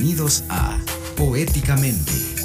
Bienvenidos 0.00 0.44
a 0.48 0.78
Poéticamente. 1.14 2.39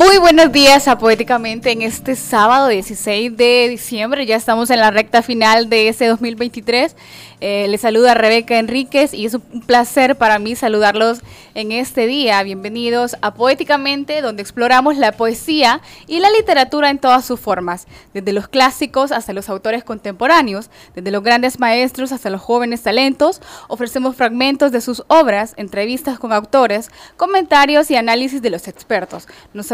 Muy 0.00 0.16
buenos 0.16 0.50
días 0.50 0.88
a 0.88 0.96
Poéticamente 0.96 1.72
en 1.72 1.82
este 1.82 2.16
sábado 2.16 2.68
16 2.68 3.36
de 3.36 3.68
diciembre. 3.68 4.24
Ya 4.24 4.36
estamos 4.36 4.70
en 4.70 4.80
la 4.80 4.90
recta 4.90 5.20
final 5.20 5.68
de 5.68 5.88
este 5.88 6.06
2023 6.06 6.96
eh, 7.42 7.68
les 7.68 7.80
saluda 7.80 8.12
Rebeca 8.12 8.58
Enríquez 8.58 9.14
y 9.14 9.24
es 9.24 9.32
un 9.32 9.62
placer 9.62 10.16
para 10.16 10.38
mí 10.38 10.56
saludarlos 10.56 11.20
en 11.54 11.72
este 11.72 12.06
día. 12.06 12.42
Bienvenidos 12.42 13.16
a 13.22 13.32
Poéticamente, 13.32 14.20
donde 14.20 14.42
exploramos 14.42 14.98
la 14.98 15.12
poesía 15.12 15.80
y 16.06 16.20
la 16.20 16.30
literatura 16.30 16.90
en 16.90 16.98
todas 16.98 17.24
sus 17.24 17.40
formas, 17.40 17.86
desde 18.12 18.34
los 18.34 18.48
clásicos 18.48 19.10
hasta 19.10 19.32
los 19.32 19.48
autores 19.48 19.84
contemporáneos, 19.84 20.68
desde 20.94 21.10
los 21.10 21.22
grandes 21.22 21.58
maestros 21.58 22.12
hasta 22.12 22.28
los 22.28 22.42
jóvenes 22.42 22.82
talentos. 22.82 23.40
Ofrecemos 23.68 24.16
fragmentos 24.16 24.70
de 24.70 24.82
sus 24.82 25.02
obras, 25.08 25.54
entrevistas 25.56 26.18
con 26.18 26.34
autores, 26.34 26.90
comentarios 27.16 27.90
y 27.90 27.96
análisis 27.96 28.42
de 28.42 28.50
los 28.50 28.68
expertos. 28.68 29.28
Nos 29.54 29.72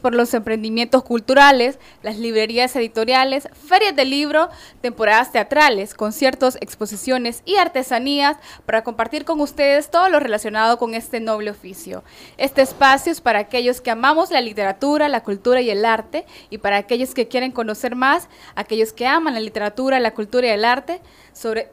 por 0.00 0.14
los 0.14 0.34
emprendimientos 0.34 1.04
culturales, 1.04 1.78
las 2.02 2.18
librerías 2.18 2.74
editoriales, 2.74 3.48
ferias 3.66 3.94
de 3.94 4.04
libro, 4.04 4.48
temporadas 4.80 5.30
teatrales, 5.30 5.94
conciertos, 5.94 6.56
exposiciones 6.60 7.42
y 7.44 7.56
artesanías 7.56 8.38
para 8.66 8.82
compartir 8.82 9.24
con 9.24 9.40
ustedes 9.40 9.90
todo 9.90 10.08
lo 10.08 10.20
relacionado 10.20 10.78
con 10.78 10.94
este 10.94 11.20
noble 11.20 11.50
oficio. 11.50 12.02
Este 12.38 12.62
espacio 12.62 13.12
es 13.12 13.20
para 13.20 13.40
aquellos 13.40 13.80
que 13.80 13.90
amamos 13.90 14.30
la 14.30 14.40
literatura, 14.40 15.08
la 15.08 15.22
cultura 15.22 15.60
y 15.60 15.70
el 15.70 15.84
arte 15.84 16.24
y 16.50 16.58
para 16.58 16.78
aquellos 16.78 17.14
que 17.14 17.28
quieren 17.28 17.52
conocer 17.52 17.94
más, 17.94 18.28
aquellos 18.54 18.92
que 18.92 19.06
aman 19.06 19.34
la 19.34 19.40
literatura, 19.40 20.00
la 20.00 20.14
cultura 20.14 20.46
y 20.46 20.50
el 20.50 20.64
arte 20.64 21.00
sobre 21.32 21.70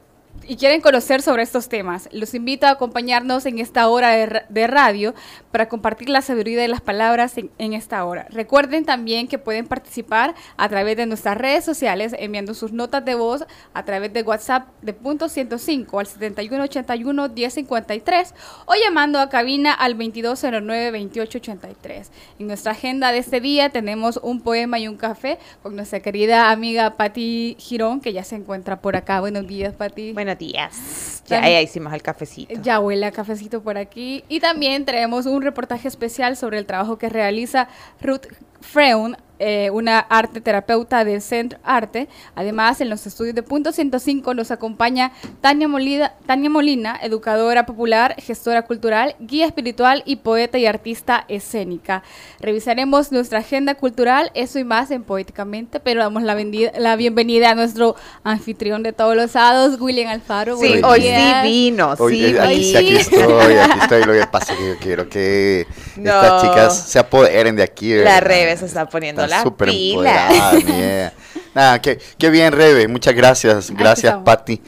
y 0.50 0.56
quieren 0.56 0.80
conocer 0.80 1.22
sobre 1.22 1.44
estos 1.44 1.68
temas, 1.68 2.08
los 2.10 2.34
invito 2.34 2.66
a 2.66 2.70
acompañarnos 2.70 3.46
en 3.46 3.60
esta 3.60 3.86
hora 3.88 4.10
de, 4.48 4.66
radio 4.66 5.14
para 5.52 5.68
compartir 5.68 6.08
la 6.08 6.22
sabiduría 6.22 6.60
de 6.60 6.66
las 6.66 6.80
palabras 6.80 7.34
en, 7.36 7.72
esta 7.72 8.04
hora. 8.04 8.26
Recuerden 8.30 8.84
también 8.84 9.28
que 9.28 9.38
pueden 9.38 9.68
participar 9.68 10.34
a 10.56 10.68
través 10.68 10.96
de 10.96 11.06
nuestras 11.06 11.36
redes 11.36 11.64
sociales 11.64 12.16
enviando 12.18 12.54
sus 12.54 12.72
notas 12.72 13.04
de 13.04 13.14
voz 13.14 13.44
a 13.74 13.84
través 13.84 14.12
de 14.12 14.22
WhatsApp 14.22 14.68
de 14.82 14.92
punto 14.92 15.28
105 15.28 16.00
al 16.00 16.06
7181 16.06 17.28
1053 17.28 18.34
o 18.66 18.74
llamando 18.74 19.20
a 19.20 19.28
cabina 19.28 19.72
al 19.72 19.92
2209 19.92 20.86
2883. 20.86 22.10
En 22.40 22.46
nuestra 22.48 22.72
agenda 22.72 23.12
de 23.12 23.18
este 23.18 23.40
día 23.40 23.70
tenemos 23.70 24.18
un 24.20 24.40
poema 24.40 24.80
y 24.80 24.88
un 24.88 24.96
café 24.96 25.38
con 25.62 25.76
nuestra 25.76 26.00
querida 26.00 26.50
amiga 26.50 26.96
Patti 26.96 27.56
Girón 27.58 28.00
que 28.00 28.12
ya 28.12 28.24
se 28.24 28.36
encuentra 28.36 28.80
por 28.80 28.96
acá. 28.96 29.20
Buenos 29.20 29.46
días, 29.46 29.74
Patti. 29.74 30.12
Buenos 30.20 30.36
días. 30.36 31.22
Ya, 31.28 31.62
hicimos 31.62 31.94
el 31.94 32.02
cafecito. 32.02 32.52
Ya 32.60 32.78
huele 32.78 33.06
a 33.06 33.10
cafecito 33.10 33.62
por 33.62 33.78
aquí. 33.78 34.22
Y 34.28 34.40
también 34.40 34.84
traemos 34.84 35.24
un 35.24 35.40
reportaje 35.40 35.88
especial 35.88 36.36
sobre 36.36 36.58
el 36.58 36.66
trabajo 36.66 36.98
que 36.98 37.08
realiza 37.08 37.68
Ruth 38.02 38.26
Freun 38.60 39.16
eh, 39.40 39.70
una 39.70 39.98
arte 39.98 40.42
terapeuta 40.42 41.02
del 41.02 41.22
Centro 41.22 41.58
Arte. 41.64 42.08
Además, 42.34 42.82
en 42.82 42.90
los 42.90 43.06
estudios 43.06 43.34
de 43.34 43.42
Punto 43.42 43.72
105 43.72 44.34
nos 44.34 44.50
acompaña 44.50 45.12
Tania 45.40 45.66
Molina, 45.66 46.12
Tania 46.26 46.50
Molina, 46.50 46.98
educadora 47.02 47.64
popular, 47.64 48.14
gestora 48.20 48.62
cultural, 48.62 49.16
guía 49.18 49.46
espiritual 49.46 50.02
y 50.04 50.16
poeta 50.16 50.58
y 50.58 50.66
artista 50.66 51.24
escénica. 51.28 52.02
Revisaremos 52.40 53.12
nuestra 53.12 53.38
agenda 53.38 53.74
cultural, 53.74 54.30
eso 54.34 54.58
y 54.58 54.64
más 54.64 54.90
en 54.90 55.04
Poéticamente, 55.04 55.80
pero 55.80 56.02
damos 56.02 56.22
la, 56.22 56.36
la 56.78 56.96
bienvenida 56.96 57.50
a 57.50 57.54
nuestro 57.54 57.96
anfitrión 58.22 58.82
de 58.82 58.92
todos 58.92 59.16
los 59.16 59.30
sábados, 59.30 59.80
William 59.80 60.10
Alfaro. 60.10 60.58
Sí, 60.58 60.82
hoy 60.84 61.00
sí 61.00 61.32
vino, 61.42 61.96
sí, 61.96 62.26
eh, 62.26 62.40
aquí, 62.40 62.76
aquí, 62.76 62.96
estoy, 62.96 63.22
aquí 63.56 63.78
estoy. 63.80 64.04
Lo 64.04 64.12
que 64.12 64.26
pasa 64.30 64.52
es 64.52 64.58
que 64.58 64.68
yo 64.68 64.76
quiero 64.78 65.08
que 65.08 65.66
estas 65.96 66.42
chicas 66.42 66.76
se 66.90 66.98
apoderen 66.98 67.56
de 67.56 67.62
aquí. 67.62 67.94
La 67.94 68.20
Rebe 68.20 68.54
se 68.58 68.66
está 68.66 68.86
poniendo 68.86 69.26
súper 69.42 69.70
Nada, 71.54 71.80
qué, 71.80 71.98
qué, 72.16 72.30
bien, 72.30 72.52
Rebe. 72.52 72.86
Muchas 72.86 73.14
gracias. 73.14 73.70
Gracias, 73.72 74.16
Patti. 74.24 74.60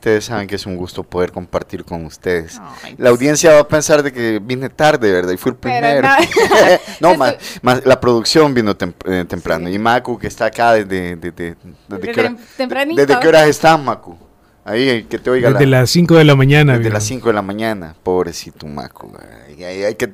Ustedes 0.00 0.24
saben 0.24 0.48
que 0.48 0.54
es 0.54 0.64
un 0.64 0.78
gusto 0.78 1.02
poder 1.02 1.30
compartir 1.30 1.84
con 1.84 2.06
ustedes. 2.06 2.58
la 2.96 3.10
audiencia 3.10 3.52
va 3.52 3.60
a 3.60 3.68
pensar 3.68 4.02
de 4.02 4.10
que 4.10 4.38
vine 4.42 4.70
tarde, 4.70 5.12
¿verdad? 5.12 5.30
Y 5.30 5.36
fui 5.36 5.50
el 5.50 5.56
primero. 5.58 6.08
no, 7.00 7.14
más, 7.18 7.36
más, 7.60 7.84
la 7.84 8.00
producción 8.00 8.54
vino 8.54 8.74
eh, 9.04 9.26
temprano. 9.28 9.68
Y 9.68 9.78
Macu, 9.78 10.18
que 10.18 10.28
está 10.28 10.46
acá 10.46 10.72
desde... 10.72 11.16
desde, 11.16 11.54
desde, 11.86 12.12
qué, 12.12 12.20
hora, 12.20 12.34
¿Desde 12.96 13.20
qué 13.20 13.28
horas 13.28 13.46
está, 13.48 13.76
Macu? 13.76 14.16
Ahí, 14.64 15.02
que 15.04 15.18
te 15.18 15.28
oiga. 15.28 15.50
Desde 15.50 15.66
las 15.66 15.90
5 15.90 16.16
de 16.16 16.24
la 16.24 16.34
mañana. 16.34 16.78
Desde 16.78 16.88
las 16.88 17.04
5 17.04 17.28
de 17.28 17.34
la 17.34 17.42
mañana. 17.42 17.94
Pobrecito 18.02 18.66
Macu. 18.66 19.12
hay 19.18 19.94
que, 19.96 20.10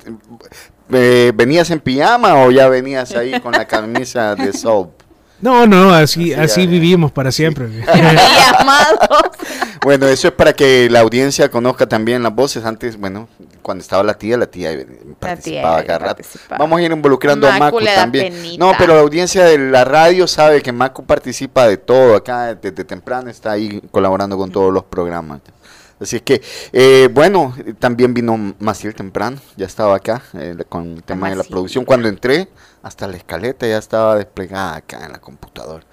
eh, 0.92 1.32
¿Venías 1.34 1.70
en 1.70 1.80
pijama 1.80 2.34
o 2.44 2.50
ya 2.50 2.68
venías 2.68 3.14
ahí 3.14 3.40
con 3.40 3.52
la 3.52 3.66
camisa 3.66 4.34
de 4.34 4.52
soap? 4.52 4.90
No, 5.40 5.66
no, 5.66 5.92
así, 5.92 6.32
así, 6.32 6.66
vivimos 6.66 7.12
para 7.12 7.30
siempre. 7.30 7.68
bueno, 9.84 10.06
eso 10.06 10.28
es 10.28 10.34
para 10.34 10.54
que 10.54 10.88
la 10.88 11.00
audiencia 11.00 11.50
conozca 11.50 11.86
también 11.86 12.22
las 12.22 12.34
voces. 12.34 12.64
Antes, 12.64 12.98
bueno, 12.98 13.28
cuando 13.60 13.82
estaba 13.82 14.02
la 14.02 14.14
tía, 14.14 14.38
la 14.38 14.46
tía 14.46 14.70
participaba 15.18 15.84
cada 15.84 15.98
rato. 15.98 16.22
Vamos 16.58 16.78
a 16.78 16.82
ir 16.82 16.90
involucrando 16.90 17.46
a 17.46 17.58
Macu 17.58 17.80
también. 17.84 18.34
No, 18.58 18.72
pero 18.78 18.94
la 18.94 19.00
audiencia 19.00 19.44
de 19.44 19.58
la 19.58 19.84
radio 19.84 20.26
sabe 20.26 20.62
que 20.62 20.72
Macu 20.72 21.04
participa 21.04 21.68
de 21.68 21.76
todo. 21.76 22.16
Acá 22.16 22.54
desde 22.54 22.84
temprano 22.84 23.28
está 23.28 23.52
ahí 23.52 23.82
colaborando 23.90 24.38
con 24.38 24.50
todos 24.50 24.72
los 24.72 24.84
programas. 24.84 25.40
Así 25.98 26.20
que, 26.20 26.42
eh, 26.72 27.08
bueno, 27.10 27.54
también 27.78 28.12
vino 28.12 28.54
Maciel 28.58 28.94
temprano, 28.94 29.38
ya 29.56 29.64
estaba 29.64 29.96
acá 29.96 30.22
eh, 30.34 30.54
con 30.68 30.96
el 30.96 31.02
tema 31.02 31.30
de 31.30 31.36
la 31.36 31.44
producción. 31.44 31.84
Cuando 31.84 32.08
entré, 32.08 32.48
hasta 32.82 33.06
la 33.06 33.16
escaleta 33.16 33.66
ya 33.66 33.78
estaba 33.78 34.16
desplegada 34.16 34.76
acá 34.76 35.06
en 35.06 35.12
la 35.12 35.20
computadora. 35.20 35.84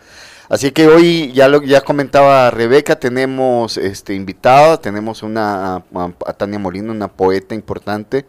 Así 0.50 0.72
que 0.72 0.88
hoy, 0.88 1.32
ya 1.32 1.48
lo 1.48 1.64
ya 1.64 1.82
comentaba 1.82 2.52
Rebeca, 2.52 3.00
tenemos 3.00 3.78
este 3.78 4.14
invitado, 4.14 4.78
tenemos 4.78 5.24
una, 5.24 5.78
a, 5.78 6.34
Tania 6.38 6.60
Molina, 6.60 6.92
una 6.92 7.08
poeta 7.08 7.56
importante, 7.56 8.26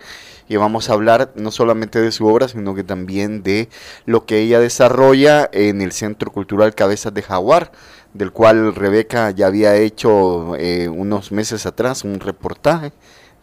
y 0.48 0.56
vamos 0.56 0.88
a 0.88 0.92
hablar 0.92 1.32
no 1.34 1.50
solamente 1.50 2.00
de 2.00 2.12
su 2.12 2.26
obra, 2.26 2.46
sino 2.46 2.74
que 2.74 2.84
también 2.84 3.42
de 3.42 3.68
lo 4.06 4.26
que 4.26 4.38
ella 4.38 4.60
desarrolla 4.60 5.50
en 5.52 5.82
el 5.82 5.90
Centro 5.90 6.30
Cultural 6.30 6.74
Cabezas 6.74 7.12
de 7.12 7.22
Jaguar 7.22 7.72
del 8.14 8.32
cual 8.32 8.74
Rebeca 8.74 9.30
ya 9.32 9.48
había 9.48 9.74
hecho 9.76 10.56
eh, 10.56 10.88
unos 10.88 11.32
meses 11.32 11.66
atrás 11.66 12.04
un 12.04 12.20
reportaje, 12.20 12.92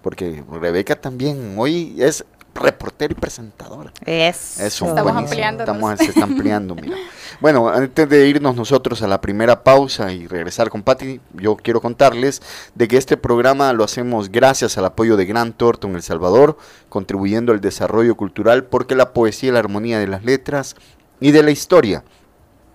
porque 0.02 0.44
Rebeca 0.50 0.96
también 0.96 1.56
hoy 1.58 1.96
es 2.00 2.26
reportera 2.54 3.12
y 3.12 3.16
presentadora. 3.16 3.92
Es. 4.06 4.60
Eso, 4.60 4.86
estamos 4.88 5.16
ampliando. 5.16 5.64
Estamos, 5.64 5.98
se 6.00 6.06
está 6.06 6.24
ampliando, 6.24 6.76
mira. 6.76 6.98
Bueno, 7.40 7.70
antes 7.70 8.08
de 8.08 8.28
irnos 8.28 8.56
nosotros 8.56 9.02
a 9.02 9.08
la 9.08 9.20
primera 9.20 9.64
pausa 9.64 10.14
y 10.14 10.28
regresar 10.28 10.70
con 10.70 10.84
Patti, 10.84 11.20
yo 11.34 11.56
quiero 11.56 11.82
contarles 11.82 12.40
de 12.76 12.88
que 12.88 12.98
este 12.98 13.18
programa 13.18 13.74
lo 13.74 13.84
hacemos 13.84 14.32
gracias 14.32 14.78
al 14.78 14.86
apoyo 14.86 15.18
de 15.18 15.26
Gran 15.26 15.52
Torto 15.52 15.88
en 15.88 15.96
El 15.96 16.04
Salvador, 16.04 16.56
contribuyendo 16.90 17.52
al 17.52 17.60
desarrollo 17.60 18.16
cultural 18.16 18.66
porque 18.66 18.94
la 18.94 19.14
poesía 19.14 19.50
y 19.50 19.54
la 19.54 19.60
armonía 19.60 19.98
de 19.98 20.06
las 20.06 20.24
letras 20.24 20.76
y 21.20 21.32
de 21.32 21.42
la 21.42 21.50
historia 21.50 22.04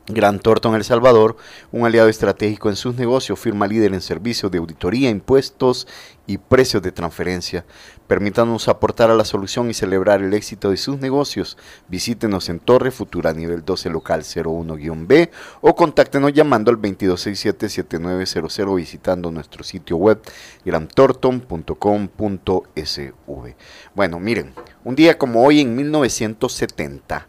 Gran 0.08 0.38
Torto 0.38 0.72
El 0.76 0.84
Salvador, 0.84 1.36
un 1.72 1.84
aliado 1.84 2.08
estratégico 2.08 2.68
en 2.68 2.76
sus 2.76 2.94
negocios, 2.94 3.40
firma 3.40 3.66
líder 3.66 3.92
en 3.92 4.00
servicios 4.00 4.52
de 4.52 4.58
auditoría, 4.58 5.10
impuestos 5.10 5.88
y 6.28 6.38
precios 6.38 6.80
de 6.82 6.92
transferencia. 6.92 7.64
Permítanos 8.06 8.68
aportar 8.68 9.10
a 9.10 9.16
la 9.16 9.24
solución 9.24 9.68
y 9.68 9.74
celebrar 9.74 10.22
el 10.22 10.32
éxito 10.32 10.70
de 10.70 10.76
sus 10.76 11.00
negocios. 11.00 11.58
Visítenos 11.88 12.48
en 12.48 12.60
Torre 12.60 12.92
Futura, 12.92 13.32
nivel 13.32 13.64
12, 13.64 13.90
local 13.90 14.22
01-B 14.22 15.28
o 15.60 15.74
contáctenos 15.74 16.32
llamando 16.32 16.70
al 16.70 16.78
2267-7900 16.78 18.76
visitando 18.76 19.32
nuestro 19.32 19.64
sitio 19.64 19.96
web 19.96 20.22
grantorton.com.sv. 20.64 23.54
Bueno, 23.94 24.20
miren, 24.20 24.54
un 24.84 24.94
día 24.94 25.18
como 25.18 25.42
hoy 25.42 25.62
en 25.62 25.74
1970, 25.74 27.26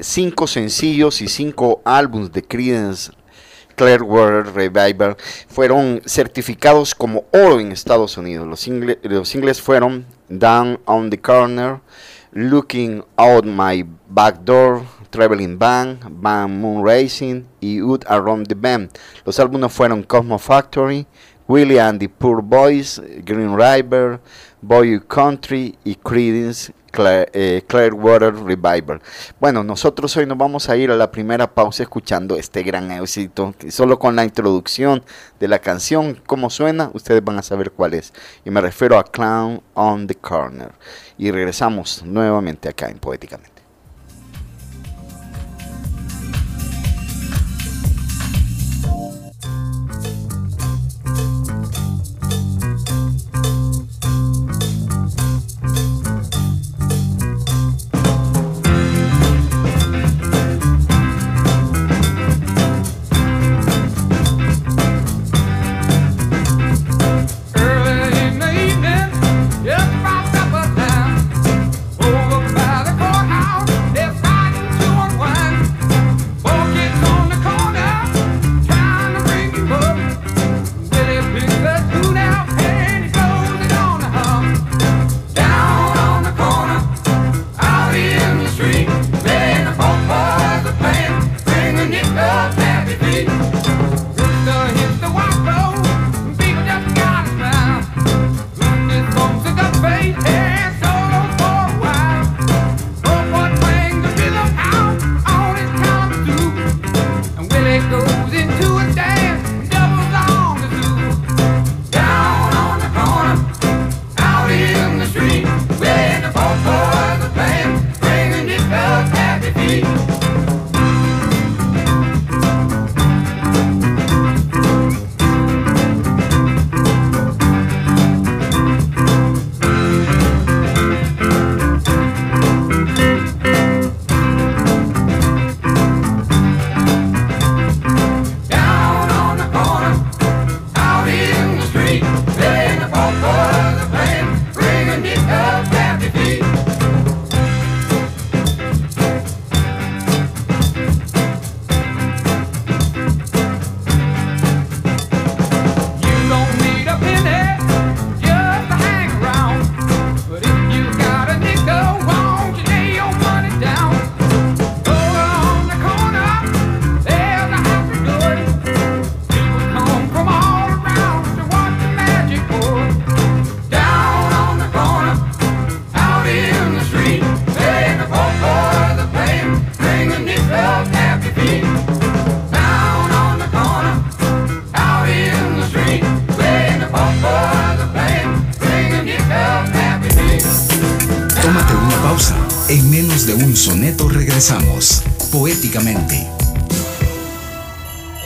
cinco 0.00 0.46
sencillos 0.46 1.20
y 1.20 1.28
cinco 1.28 1.80
álbumes 1.84 2.32
de 2.32 2.42
Creedence 2.42 3.12
Clearwater 3.78 4.52
Revival 4.52 5.16
fueron 5.48 6.02
certificados 6.04 6.94
como 6.94 7.24
oro 7.32 7.60
en 7.60 7.70
Estados 7.70 8.18
Unidos. 8.18 8.46
Los, 8.46 8.60
singles, 8.60 9.62
fueron 9.62 10.04
Down 10.28 10.80
on 10.84 11.08
the 11.10 11.18
Corner, 11.18 11.80
Looking 12.32 13.04
Out 13.16 13.44
My 13.44 13.86
Back 14.08 14.40
Door, 14.40 14.82
Traveling 15.10 15.58
Band, 15.58 16.00
Band 16.20 16.60
Moon 16.60 16.84
Racing 16.84 17.44
y 17.60 17.80
Out 17.80 18.04
Around 18.08 18.48
the 18.48 18.56
Band. 18.56 18.90
Los 19.24 19.38
álbumes 19.38 19.72
fueron 19.72 20.02
Cosmo 20.02 20.38
Factory, 20.38 21.06
Willie 21.46 21.80
and 21.80 22.00
the 22.00 22.08
Poor 22.08 22.42
Boys, 22.42 23.00
Green 23.24 23.56
River, 23.56 24.20
Boy 24.60 25.00
Country 25.06 25.78
y 25.84 25.94
Creedence 25.94 26.72
eh, 26.94 27.62
Clearwater 27.66 28.34
Revival. 28.34 29.00
Bueno, 29.40 29.64
nosotros 29.64 30.16
hoy 30.16 30.26
nos 30.26 30.38
vamos 30.38 30.68
a 30.68 30.76
ir 30.76 30.90
a 30.90 30.96
la 30.96 31.10
primera 31.10 31.54
pausa 31.54 31.82
escuchando 31.82 32.36
este 32.36 32.62
gran 32.62 32.90
éxito, 32.90 33.54
solo 33.70 33.98
con 33.98 34.16
la 34.16 34.24
introducción 34.24 35.02
de 35.40 35.48
la 35.48 35.58
canción, 35.58 36.20
cómo 36.26 36.50
suena, 36.50 36.90
ustedes 36.94 37.22
van 37.24 37.38
a 37.38 37.42
saber 37.42 37.72
cuál 37.72 37.94
es. 37.94 38.12
Y 38.44 38.50
me 38.50 38.60
refiero 38.60 38.98
a 38.98 39.04
Clown 39.04 39.62
on 39.74 40.06
the 40.06 40.14
Corner. 40.14 40.72
Y 41.16 41.30
regresamos 41.30 42.02
nuevamente 42.04 42.68
acá 42.68 42.88
en 42.88 42.98
Poéticamente. 42.98 43.57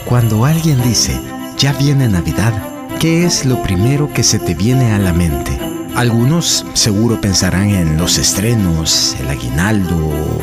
Cuando 0.04 0.44
alguien 0.44 0.82
dice, 0.82 1.18
ya 1.56 1.72
viene 1.72 2.06
Navidad, 2.06 2.52
¿qué 3.00 3.24
es 3.24 3.46
lo 3.46 3.62
primero 3.62 4.12
que 4.12 4.22
se 4.22 4.38
te 4.38 4.52
viene 4.54 4.92
a 4.92 4.98
la 4.98 5.14
mente? 5.14 5.58
Algunos 5.94 6.66
seguro 6.74 7.18
pensarán 7.18 7.70
en 7.70 7.96
los 7.96 8.18
estrenos, 8.18 9.16
el 9.20 9.30
aguinaldo, 9.30 9.96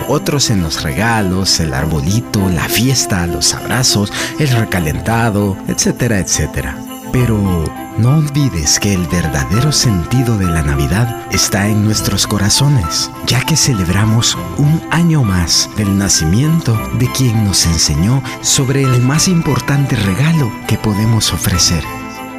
otros 0.07 0.49
en 0.49 0.63
los 0.63 0.81
regalos, 0.81 1.59
el 1.59 1.75
arbolito, 1.75 2.49
la 2.49 2.67
fiesta, 2.67 3.27
los 3.27 3.53
abrazos, 3.53 4.11
el 4.39 4.49
recalentado, 4.49 5.55
etcétera, 5.67 6.17
etcétera. 6.17 6.75
Pero 7.11 7.63
no 7.99 8.17
olvides 8.17 8.79
que 8.79 8.93
el 8.93 9.05
verdadero 9.07 9.73
sentido 9.73 10.37
de 10.37 10.45
la 10.45 10.61
Navidad 10.61 11.27
está 11.31 11.67
en 11.67 11.83
nuestros 11.83 12.27
corazones, 12.27 13.11
ya 13.25 13.41
que 13.41 13.57
celebramos 13.57 14.37
un 14.57 14.81
año 14.89 15.23
más 15.23 15.69
del 15.75 15.97
nacimiento 15.97 16.77
de 16.97 17.11
quien 17.11 17.43
nos 17.43 17.65
enseñó 17.65 18.23
sobre 18.41 18.83
el 18.83 19.01
más 19.01 19.27
importante 19.27 19.97
regalo 19.97 20.49
que 20.67 20.77
podemos 20.77 21.33
ofrecer, 21.33 21.83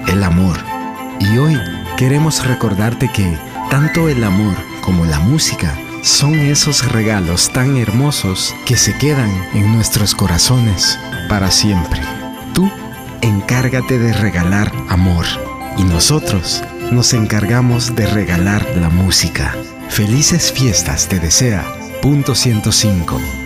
el 0.09 0.25
amor. 0.25 0.57
Y 1.19 1.37
hoy 1.37 1.59
queremos 1.99 2.47
recordarte 2.47 3.11
que 3.12 3.39
tanto 3.71 4.09
el 4.09 4.25
amor 4.25 4.57
como 4.81 5.05
la 5.05 5.21
música 5.21 5.77
son 6.03 6.35
esos 6.35 6.91
regalos 6.91 7.53
tan 7.53 7.77
hermosos 7.77 8.55
que 8.65 8.79
se 8.79 8.97
quedan 8.97 9.31
en 9.53 9.75
nuestros 9.75 10.15
corazones 10.15 10.99
para 11.29 11.51
siempre. 11.51 12.01
Tú 12.55 12.71
encárgate 13.21 13.99
de 13.99 14.15
regalar 14.15 14.73
amor 14.89 15.27
y 15.77 15.85
nosotros 15.85 16.62
nos 16.91 17.12
encargamos 17.12 17.95
de 17.95 18.07
regalar 18.07 18.67
la 18.77 18.91
música. 18.91 19.55
Felices 19.89 20.53
fiestas 20.53 21.09
te 21.09 21.19
desea. 21.19 21.65
Punto 22.00 22.35
105. 22.35 23.39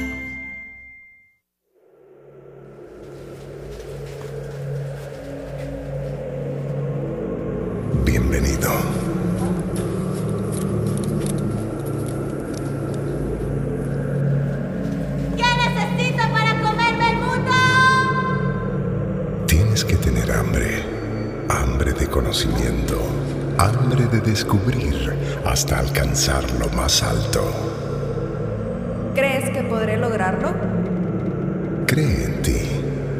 Cree 31.86 32.24
en 32.24 32.42
ti. 32.42 32.60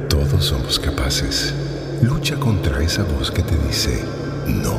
Todos 0.09 0.47
somos 0.47 0.79
capaces. 0.79 1.55
Lucha 2.01 2.37
contra 2.37 2.83
esa 2.83 3.03
voz 3.03 3.31
que 3.31 3.43
te 3.43 3.57
dice, 3.59 4.03
no, 4.47 4.79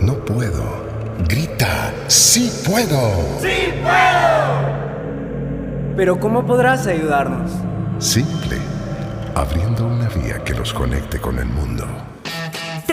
no 0.00 0.14
puedo. 0.24 0.86
Grita, 1.28 1.92
sí 2.06 2.50
puedo. 2.64 3.12
Sí 3.40 3.70
puedo. 3.82 4.78
Pero 5.96 6.18
¿cómo 6.18 6.46
podrás 6.46 6.86
ayudarnos? 6.86 7.50
Simple, 7.98 8.56
abriendo 9.34 9.86
una 9.86 10.08
vía 10.08 10.42
que 10.42 10.54
los 10.54 10.72
conecte 10.72 11.20
con 11.20 11.38
el 11.38 11.46
mundo. 11.46 11.84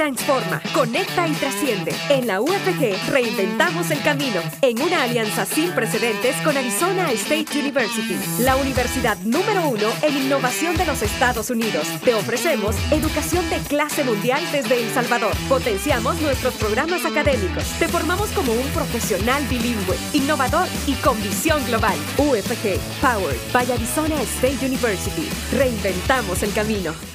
Transforma, 0.05 0.61
conecta 0.71 1.27
y 1.27 1.31
trasciende. 1.31 1.91
En 2.09 2.27
la 2.27 2.39
UFG 2.39 3.09
reinventamos 3.09 3.89
el 3.89 3.99
camino 4.03 4.39
en 4.61 4.79
una 4.79 5.01
alianza 5.01 5.47
sin 5.47 5.71
precedentes 5.71 6.35
con 6.43 6.55
Arizona 6.55 7.11
State 7.13 7.57
University, 7.57 8.15
la 8.39 8.55
universidad 8.55 9.17
número 9.21 9.67
uno 9.67 9.87
en 10.03 10.15
innovación 10.15 10.77
de 10.77 10.85
los 10.85 11.01
Estados 11.01 11.49
Unidos. 11.49 11.87
Te 12.03 12.13
ofrecemos 12.13 12.75
educación 12.91 13.49
de 13.49 13.57
clase 13.61 14.03
mundial 14.03 14.43
desde 14.51 14.79
El 14.79 14.93
Salvador. 14.93 15.33
Potenciamos 15.49 16.21
nuestros 16.21 16.53
programas 16.53 17.03
académicos. 17.03 17.63
Te 17.79 17.87
formamos 17.87 18.29
como 18.33 18.53
un 18.53 18.67
profesional 18.75 19.43
bilingüe, 19.47 19.97
innovador 20.13 20.67
y 20.85 20.93
con 21.01 21.19
visión 21.23 21.65
global. 21.65 21.97
UFG, 22.19 22.77
Powered 23.01 23.39
by 23.51 23.71
Arizona 23.71 24.21
State 24.21 24.63
University. 24.63 25.27
Reinventamos 25.51 26.43
el 26.43 26.53
camino. 26.53 27.14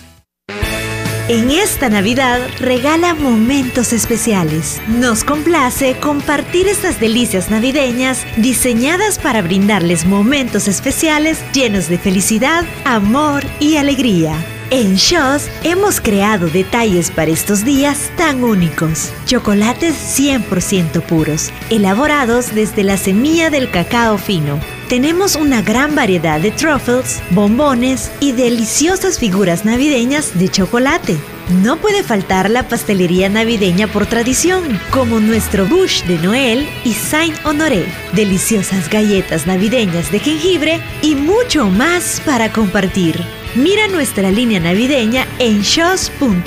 En 1.31 1.49
esta 1.53 1.89
Navidad 1.89 2.41
regala 2.59 3.15
momentos 3.15 3.93
especiales. 3.93 4.83
Nos 4.89 5.23
complace 5.23 5.97
compartir 6.01 6.67
estas 6.67 6.99
delicias 6.99 7.53
navideñas 7.53 8.27
diseñadas 8.37 9.21
para 9.21 9.41
brindarles 9.41 10.05
momentos 10.07 10.67
especiales 10.67 11.39
llenos 11.53 11.89
de 11.89 11.99
felicidad, 11.99 12.65
amor 12.85 13.45
y 13.61 13.77
alegría. 13.77 14.35
En 14.71 14.97
Shows 14.97 15.49
hemos 15.63 16.01
creado 16.01 16.49
detalles 16.49 17.13
para 17.13 17.31
estos 17.31 17.65
días 17.65 18.11
tan 18.17 18.43
únicos. 18.43 19.13
Chocolates 19.27 19.95
100% 19.95 21.01
puros, 21.01 21.53
elaborados 21.71 22.53
desde 22.57 22.83
la 22.83 22.97
semilla 22.97 23.51
del 23.51 23.71
cacao 23.71 24.19
fino 24.19 24.59
tenemos 24.91 25.37
una 25.37 25.63
gran 25.63 25.95
variedad 25.95 26.41
de 26.41 26.51
truffles, 26.51 27.23
bombones 27.31 28.11
y 28.19 28.33
deliciosas 28.33 29.21
figuras 29.21 29.65
navideñas 29.65 30.37
de 30.37 30.49
chocolate. 30.49 31.17
No 31.63 31.77
puede 31.77 32.03
faltar 32.03 32.51
la 32.51 32.67
pastelería 32.69 33.29
navideña 33.29 33.87
por 33.87 34.07
tradición, 34.07 34.81
como 34.91 35.21
nuestro 35.21 35.65
Bush 35.67 36.03
de 36.07 36.19
Noel 36.19 36.69
y 36.85 36.95
Saint 36.95 37.37
Honoré, 37.45 37.87
deliciosas 38.15 38.91
galletas 38.91 39.47
navideñas 39.47 40.11
de 40.11 40.19
jengibre 40.19 40.81
y 41.03 41.15
mucho 41.15 41.67
más 41.69 42.21
para 42.27 42.51
compartir. 42.51 43.23
Mira 43.55 43.87
nuestra 43.87 44.33
línea 44.33 44.59
navideña 44.59 45.25
en 45.39 45.61
shows.com.sb. 45.63 46.41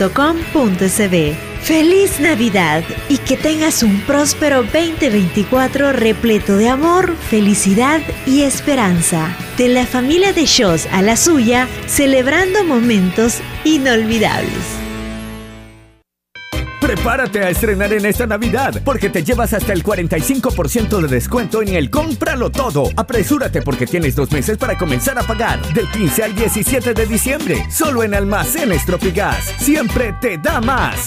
Feliz 1.64 2.20
Navidad 2.20 2.84
y 3.08 3.20
que 3.20 3.38
tengas 3.38 3.84
un 3.84 4.02
próspero 4.02 4.64
2024 4.64 5.94
repleto 5.94 6.58
de 6.58 6.68
amor, 6.68 7.16
felicidad 7.16 8.02
y 8.26 8.42
esperanza. 8.42 9.34
De 9.58 9.70
la 9.70 9.86
familia 9.86 10.34
de 10.34 10.44
Shows 10.46 10.88
a 10.92 11.02
la 11.02 11.16
suya, 11.16 11.70
celebrando 11.88 12.66
momentos 12.66 13.40
inolvidables. 13.64 14.52
Prepárate 16.82 17.40
a 17.40 17.50
estrenar 17.50 17.94
en 17.94 18.06
esta 18.08 18.28
Navidad 18.28 18.82
porque 18.84 19.10
te 19.10 19.24
llevas 19.24 19.54
hasta 19.54 19.72
el 19.72 19.86
45% 19.86 21.00
de 21.00 21.08
descuento 21.08 21.62
en 21.62 21.70
el 21.70 21.90
Cómpralo 21.90 22.50
Todo. 22.50 22.90
Apresúrate 22.98 23.62
porque 23.62 23.88
tienes 23.88 24.18
dos 24.18 24.30
meses 24.34 24.58
para 24.58 24.78
comenzar 24.78 25.18
a 25.18 25.24
pagar. 25.24 25.62
Del 25.74 25.90
15 25.90 26.24
al 26.24 26.36
17 26.36 26.94
de 26.94 27.06
diciembre, 27.06 27.66
solo 27.72 28.04
en 28.04 28.16
Almacenes 28.16 28.86
Tropigas. 28.86 29.46
Siempre 29.60 30.14
te 30.20 30.38
da 30.38 30.60
más. 30.60 31.06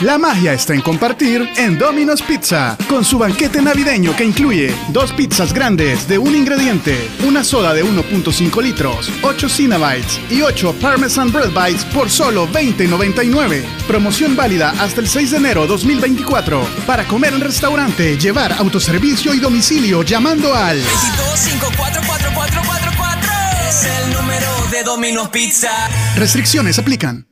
La 0.00 0.16
magia 0.16 0.54
está 0.54 0.72
en 0.72 0.80
compartir 0.80 1.46
en 1.58 1.76
Domino's 1.76 2.22
Pizza, 2.22 2.78
con 2.88 3.04
su 3.04 3.18
banquete 3.18 3.60
navideño 3.60 4.16
que 4.16 4.24
incluye 4.24 4.74
dos 4.88 5.12
pizzas 5.12 5.52
grandes 5.52 6.08
de 6.08 6.16
un 6.16 6.34
ingrediente, 6.34 7.10
una 7.28 7.44
soda 7.44 7.74
de 7.74 7.84
1.5 7.84 8.62
litros, 8.62 9.12
8 9.20 9.48
Cinnabites 9.50 10.18
y 10.30 10.40
8 10.40 10.76
Parmesan 10.80 11.30
Bread 11.30 11.50
Bites 11.50 11.84
por 11.84 12.08
solo 12.08 12.48
$20.99. 12.48 13.62
Promoción 13.86 14.34
válida 14.34 14.70
hasta 14.78 15.02
el 15.02 15.08
6 15.08 15.32
de 15.32 15.36
enero 15.36 15.66
2024. 15.66 16.66
Para 16.86 17.04
comer 17.04 17.34
en 17.34 17.42
restaurante, 17.42 18.16
llevar 18.16 18.54
autoservicio 18.54 19.34
y 19.34 19.38
domicilio 19.38 20.02
llamando 20.02 20.54
al 20.54 20.80
22544444 20.80 23.68
es 23.68 23.84
el 23.84 24.14
número 24.14 24.46
de 24.70 24.82
Domino's 24.82 25.28
Pizza. 25.28 25.90
Restricciones 26.16 26.78
aplican. 26.78 27.29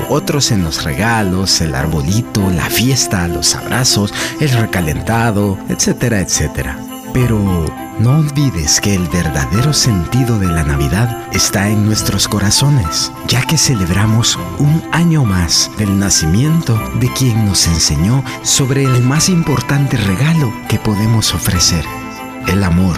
otros 0.08 0.50
en 0.50 0.64
los 0.64 0.82
regalos, 0.82 1.60
el 1.60 1.76
arbolito, 1.76 2.50
la 2.50 2.70
fiesta, 2.70 3.28
los 3.28 3.54
abrazos, 3.54 4.12
el 4.40 4.50
recalentado, 4.50 5.56
etcétera, 5.68 6.20
etcétera. 6.20 6.76
Pero 7.12 7.66
no 7.98 8.18
olvides 8.18 8.80
que 8.80 8.94
el 8.94 9.06
verdadero 9.08 9.72
sentido 9.72 10.38
de 10.38 10.46
la 10.46 10.64
Navidad 10.64 11.28
está 11.32 11.68
en 11.68 11.84
nuestros 11.84 12.26
corazones, 12.26 13.12
ya 13.28 13.42
que 13.42 13.58
celebramos 13.58 14.38
un 14.58 14.82
año 14.92 15.24
más 15.24 15.70
del 15.78 15.98
nacimiento 15.98 16.78
de 17.00 17.12
quien 17.12 17.44
nos 17.44 17.66
enseñó 17.66 18.24
sobre 18.42 18.84
el 18.84 19.02
más 19.02 19.28
importante 19.28 19.96
regalo 19.98 20.52
que 20.68 20.78
podemos 20.78 21.34
ofrecer, 21.34 21.84
el 22.48 22.64
amor. 22.64 22.96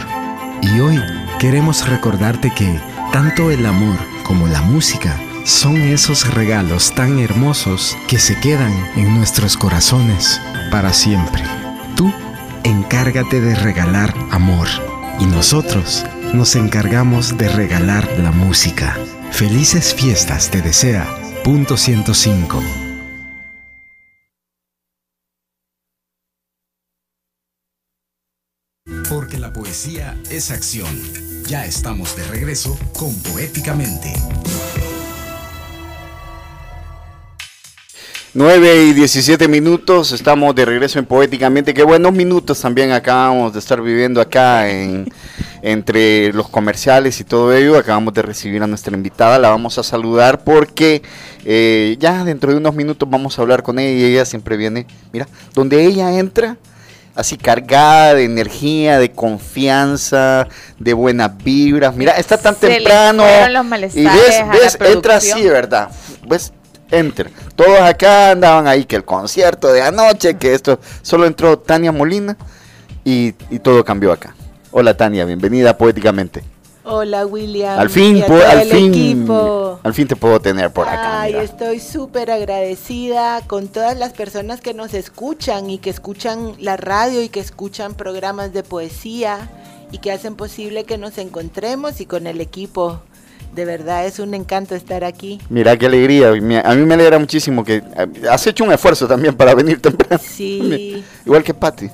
Y 0.62 0.80
hoy 0.80 1.02
queremos 1.40 1.86
recordarte 1.88 2.50
que 2.52 2.80
tanto 3.12 3.50
el 3.50 3.66
amor 3.66 3.98
como 4.22 4.46
la 4.46 4.62
música 4.62 5.20
son 5.44 5.76
esos 5.76 6.32
regalos 6.34 6.94
tan 6.94 7.18
hermosos 7.18 7.96
que 8.08 8.18
se 8.18 8.38
quedan 8.40 8.72
en 8.96 9.14
nuestros 9.14 9.56
corazones 9.56 10.40
para 10.70 10.92
siempre. 10.92 11.53
Encárgate 12.64 13.42
de 13.42 13.54
regalar 13.54 14.14
amor 14.30 14.66
y 15.20 15.26
nosotros 15.26 16.02
nos 16.32 16.56
encargamos 16.56 17.36
de 17.36 17.50
regalar 17.50 18.08
la 18.18 18.32
música. 18.32 18.96
Felices 19.32 19.94
fiestas 19.94 20.50
te 20.50 20.62
desea. 20.62 21.06
Punto 21.44 21.76
105. 21.76 22.62
Porque 29.10 29.36
la 29.36 29.52
poesía 29.52 30.18
es 30.30 30.50
acción. 30.50 30.98
Ya 31.46 31.66
estamos 31.66 32.16
de 32.16 32.24
regreso 32.24 32.78
con 32.94 33.14
Poéticamente. 33.24 34.14
9 38.36 38.86
y 38.86 38.92
17 38.94 39.46
minutos, 39.46 40.10
estamos 40.10 40.56
de 40.56 40.64
regreso 40.64 40.98
en 40.98 41.06
Poéticamente. 41.06 41.72
Qué 41.72 41.84
buenos 41.84 42.12
minutos 42.12 42.60
también 42.60 42.90
acabamos 42.90 43.52
de 43.52 43.60
estar 43.60 43.80
viviendo 43.80 44.20
acá 44.20 44.68
en, 44.68 45.08
entre 45.62 46.32
los 46.32 46.48
comerciales 46.48 47.20
y 47.20 47.24
todo 47.24 47.54
ello. 47.54 47.78
Acabamos 47.78 48.12
de 48.12 48.22
recibir 48.22 48.60
a 48.64 48.66
nuestra 48.66 48.96
invitada, 48.96 49.38
la 49.38 49.50
vamos 49.50 49.78
a 49.78 49.84
saludar 49.84 50.42
porque 50.42 51.02
eh, 51.44 51.96
ya 52.00 52.24
dentro 52.24 52.50
de 52.50 52.56
unos 52.56 52.74
minutos 52.74 53.08
vamos 53.08 53.38
a 53.38 53.42
hablar 53.42 53.62
con 53.62 53.78
ella 53.78 53.96
y 53.96 54.02
ella 54.02 54.24
siempre 54.24 54.56
viene, 54.56 54.88
mira, 55.12 55.28
donde 55.54 55.84
ella 55.84 56.18
entra, 56.18 56.56
así 57.14 57.36
cargada 57.36 58.14
de 58.14 58.24
energía, 58.24 58.98
de 58.98 59.12
confianza, 59.12 60.48
de 60.80 60.92
buenas 60.92 61.36
vibras. 61.38 61.94
Mira, 61.94 62.10
está 62.14 62.36
tan 62.36 62.56
temprano. 62.56 63.22
y 63.94 64.04
ves, 64.04 64.42
ves 64.50 64.78
entra 64.90 65.18
así, 65.18 65.44
¿verdad? 65.44 65.88
¿Ves? 66.26 66.52
Enter. 66.90 67.30
Todos 67.56 67.80
acá 67.80 68.30
andaban 68.30 68.66
ahí, 68.66 68.84
que 68.84 68.96
el 68.96 69.04
concierto 69.04 69.72
de 69.72 69.82
anoche, 69.82 70.36
que 70.36 70.54
esto, 70.54 70.78
solo 71.02 71.26
entró 71.26 71.58
Tania 71.58 71.92
Molina 71.92 72.36
y, 73.04 73.32
todo 73.62 73.84
cambió 73.84 74.12
acá. 74.12 74.34
Hola 74.70 74.96
Tania, 74.96 75.24
bienvenida 75.24 75.76
poéticamente. 75.76 76.42
Hola 76.86 77.24
William. 77.24 77.78
Al 77.78 77.88
fin, 77.88 78.22
al 78.22 78.66
fin, 78.66 79.26
al 79.82 79.94
fin 79.94 80.06
te 80.06 80.16
puedo 80.16 80.38
tener 80.40 80.70
por 80.70 80.86
acá. 80.86 81.22
Ay, 81.22 81.34
estoy 81.34 81.80
súper 81.80 82.30
agradecida 82.30 83.40
con 83.46 83.68
todas 83.68 83.96
las 83.96 84.12
personas 84.12 84.60
que 84.60 84.74
nos 84.74 84.92
escuchan 84.92 85.70
y 85.70 85.78
que 85.78 85.88
escuchan 85.88 86.56
la 86.58 86.76
radio 86.76 87.22
y 87.22 87.30
que 87.30 87.40
escuchan 87.40 87.94
programas 87.94 88.52
de 88.52 88.62
poesía 88.62 89.50
y 89.92 89.98
que 89.98 90.12
hacen 90.12 90.34
posible 90.34 90.84
que 90.84 90.98
nos 90.98 91.16
encontremos 91.16 92.00
y 92.00 92.06
con 92.06 92.26
el 92.26 92.42
equipo 92.42 93.00
de 93.54 93.64
verdad 93.64 94.06
es 94.06 94.18
un 94.18 94.34
encanto 94.34 94.74
estar 94.74 95.04
aquí. 95.04 95.40
Mira 95.48 95.76
qué 95.76 95.86
alegría. 95.86 96.30
A 96.30 96.74
mí 96.74 96.84
me 96.84 96.94
alegra 96.94 97.18
muchísimo 97.18 97.64
que 97.64 97.76
eh, 97.76 98.06
has 98.30 98.46
hecho 98.46 98.64
un 98.64 98.72
esfuerzo 98.72 99.06
también 99.06 99.34
para 99.34 99.54
venir 99.54 99.80
temprano. 99.80 100.22
Sí. 100.24 101.04
Igual 101.26 101.44
que 101.44 101.54
Patti. 101.54 101.88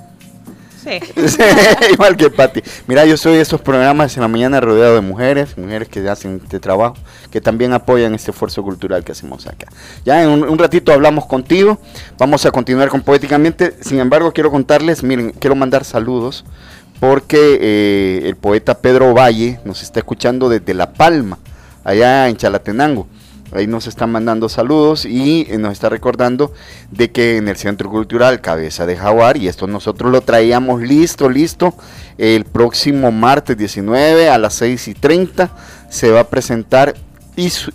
Sí. 0.83 0.99
Igual 1.93 2.17
que 2.17 2.31
Patti. 2.31 2.63
Mira, 2.87 3.05
yo 3.05 3.17
soy 3.17 3.35
de 3.35 3.43
estos 3.43 3.61
programas 3.61 4.17
en 4.17 4.23
la 4.23 4.29
mañana 4.29 4.61
rodeado 4.61 4.95
de 4.95 5.03
mujeres, 5.03 5.57
mujeres 5.59 5.89
que 5.89 6.09
hacen 6.09 6.41
este 6.43 6.59
trabajo, 6.61 6.97
que 7.31 7.41
también 7.41 7.73
apoyan 7.73 8.15
este 8.15 8.31
esfuerzo 8.31 8.63
cultural 8.63 9.05
que 9.05 9.13
hacemos 9.13 9.47
acá. 9.47 9.67
Ya 10.05 10.23
en 10.23 10.31
un, 10.31 10.59
ratito 10.59 10.93
hablamos 10.93 11.27
contigo, 11.27 11.79
vamos 12.19 12.47
a 12.47 12.51
continuar 12.51 12.89
con 12.89 13.03
Poéticamente. 13.03 13.77
Sin 13.83 14.01
embargo, 14.01 14.33
quiero 14.33 14.51
contarles, 14.51 15.03
miren, 15.03 15.33
quiero 15.33 15.55
mandar 15.57 15.85
saludos 15.85 16.45
porque 17.01 17.59
eh, 17.61 18.29
el 18.29 18.37
poeta 18.37 18.79
Pedro 18.79 19.15
Valle 19.15 19.59
nos 19.65 19.83
está 19.83 20.01
escuchando 20.01 20.51
desde 20.51 20.75
La 20.75 20.93
Palma, 20.93 21.39
allá 21.85 22.29
en 22.29 22.37
Chalatenango. 22.37 23.07
Ahí 23.53 23.67
nos 23.67 23.89
están 23.89 24.13
mandando 24.13 24.49
saludos 24.49 25.05
y 25.05 25.47
nos 25.59 25.73
está 25.73 25.89
recordando 25.89 26.53
de 26.93 27.11
que 27.11 27.37
en 27.37 27.49
el 27.49 27.57
Centro 27.57 27.91
Cultural 27.91 28.41
Cabeza 28.41 28.87
de 28.87 28.97
Jaguar, 28.97 29.37
y 29.37 29.49
esto 29.49 29.67
nosotros 29.67 30.13
lo 30.13 30.21
traíamos 30.21 30.83
listo, 30.83 31.29
listo, 31.29 31.75
el 32.17 32.45
próximo 32.45 33.11
martes 33.11 33.59
19 33.59 34.31
a 34.31 34.39
las 34.39 34.55
6 34.55 34.89
y 34.89 34.95
30 34.95 35.51
se 35.89 36.11
va 36.13 36.21
a 36.21 36.29
presentar 36.29 36.95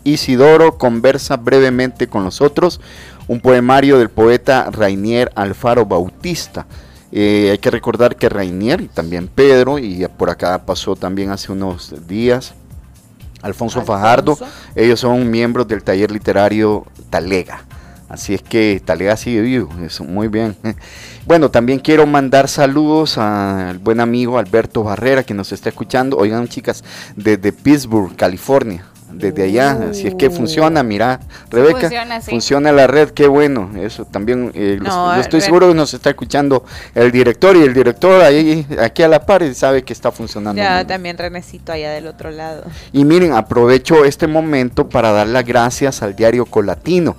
Isidoro 0.04 0.78
conversa 0.78 1.36
brevemente 1.36 2.08
con 2.08 2.24
nosotros, 2.24 2.80
un 3.28 3.42
poemario 3.42 3.98
del 3.98 4.10
poeta 4.10 4.70
Rainier 4.72 5.32
Alfaro 5.36 5.86
Bautista. 5.86 6.68
Eh, 7.12 7.50
hay 7.52 7.58
que 7.58 7.72
recordar 7.72 8.16
que 8.16 8.30
Rainier 8.30 8.82
y 8.82 8.88
también 8.88 9.28
Pedro, 9.28 9.80
y 9.80 10.08
por 10.18 10.30
acá 10.30 10.66
pasó 10.66 10.96
también 10.96 11.32
hace 11.32 11.52
unos 11.52 12.08
días, 12.08 12.54
Alfonso, 13.46 13.84
Fajardo, 13.84 14.38
ellos 14.76 15.00
son 15.00 15.30
miembros 15.30 15.68
del 15.68 15.84
taller 15.84 16.12
literario 16.12 16.84
Talega. 17.12 17.64
Así 18.10 18.34
es 18.34 18.42
que 18.42 18.82
Talega 18.84 19.16
sigue 19.18 19.42
vivo, 19.42 19.70
eso 19.84 20.04
muy 20.04 20.28
bien. 20.28 20.56
Bueno, 21.28 21.50
también 21.50 21.80
quiero 21.80 22.06
mandar 22.06 22.48
saludos 22.48 23.18
al 23.18 23.80
buen 23.80 24.00
amigo 24.00 24.38
Alberto 24.38 24.84
Barrera 24.84 25.24
que 25.24 25.34
nos 25.34 25.52
está 25.52 25.70
escuchando. 25.70 26.18
Oigan, 26.18 26.48
chicas, 26.48 26.84
desde 27.16 27.52
Pittsburgh, 27.52 28.16
California 28.16 28.86
desde 29.16 29.44
allá. 29.44 29.90
Así 29.92 30.08
es 30.08 30.16
que 30.16 30.30
funciona, 30.30 30.84
mira, 30.84 31.20
Rebeca, 31.50 31.90
funciona, 32.22 32.72
la 32.72 32.88
red, 32.88 33.10
qué 33.10 33.28
bueno. 33.28 33.72
Eso 33.78 34.06
también, 34.06 34.52
eh, 34.54 34.80
estoy 35.20 35.42
seguro 35.42 35.68
que 35.70 35.74
nos 35.74 35.94
está 35.94 36.10
escuchando 36.10 36.64
el 36.94 37.12
director 37.12 37.56
y 37.56 37.62
el 37.62 37.74
director 37.74 38.22
ahí, 38.22 38.66
aquí 38.80 39.04
a 39.04 39.08
la 39.08 39.26
par 39.26 39.44
sabe 39.54 39.84
que 39.84 39.94
está 39.94 40.12
funcionando. 40.12 40.62
Ya, 40.62 40.86
también 40.86 41.18
Renecito 41.18 41.72
allá 41.72 41.92
del 41.92 42.08
otro 42.08 42.32
lado. 42.32 42.64
Y 42.92 43.06
miren, 43.06 43.34
aprovecho 43.34 44.06
este 44.06 44.28
momento 44.28 44.90
para 44.90 45.12
dar 45.12 45.28
las 45.28 45.46
gracias 45.46 46.02
al 46.02 46.16
diario 46.16 46.46
Colatino 46.46 47.16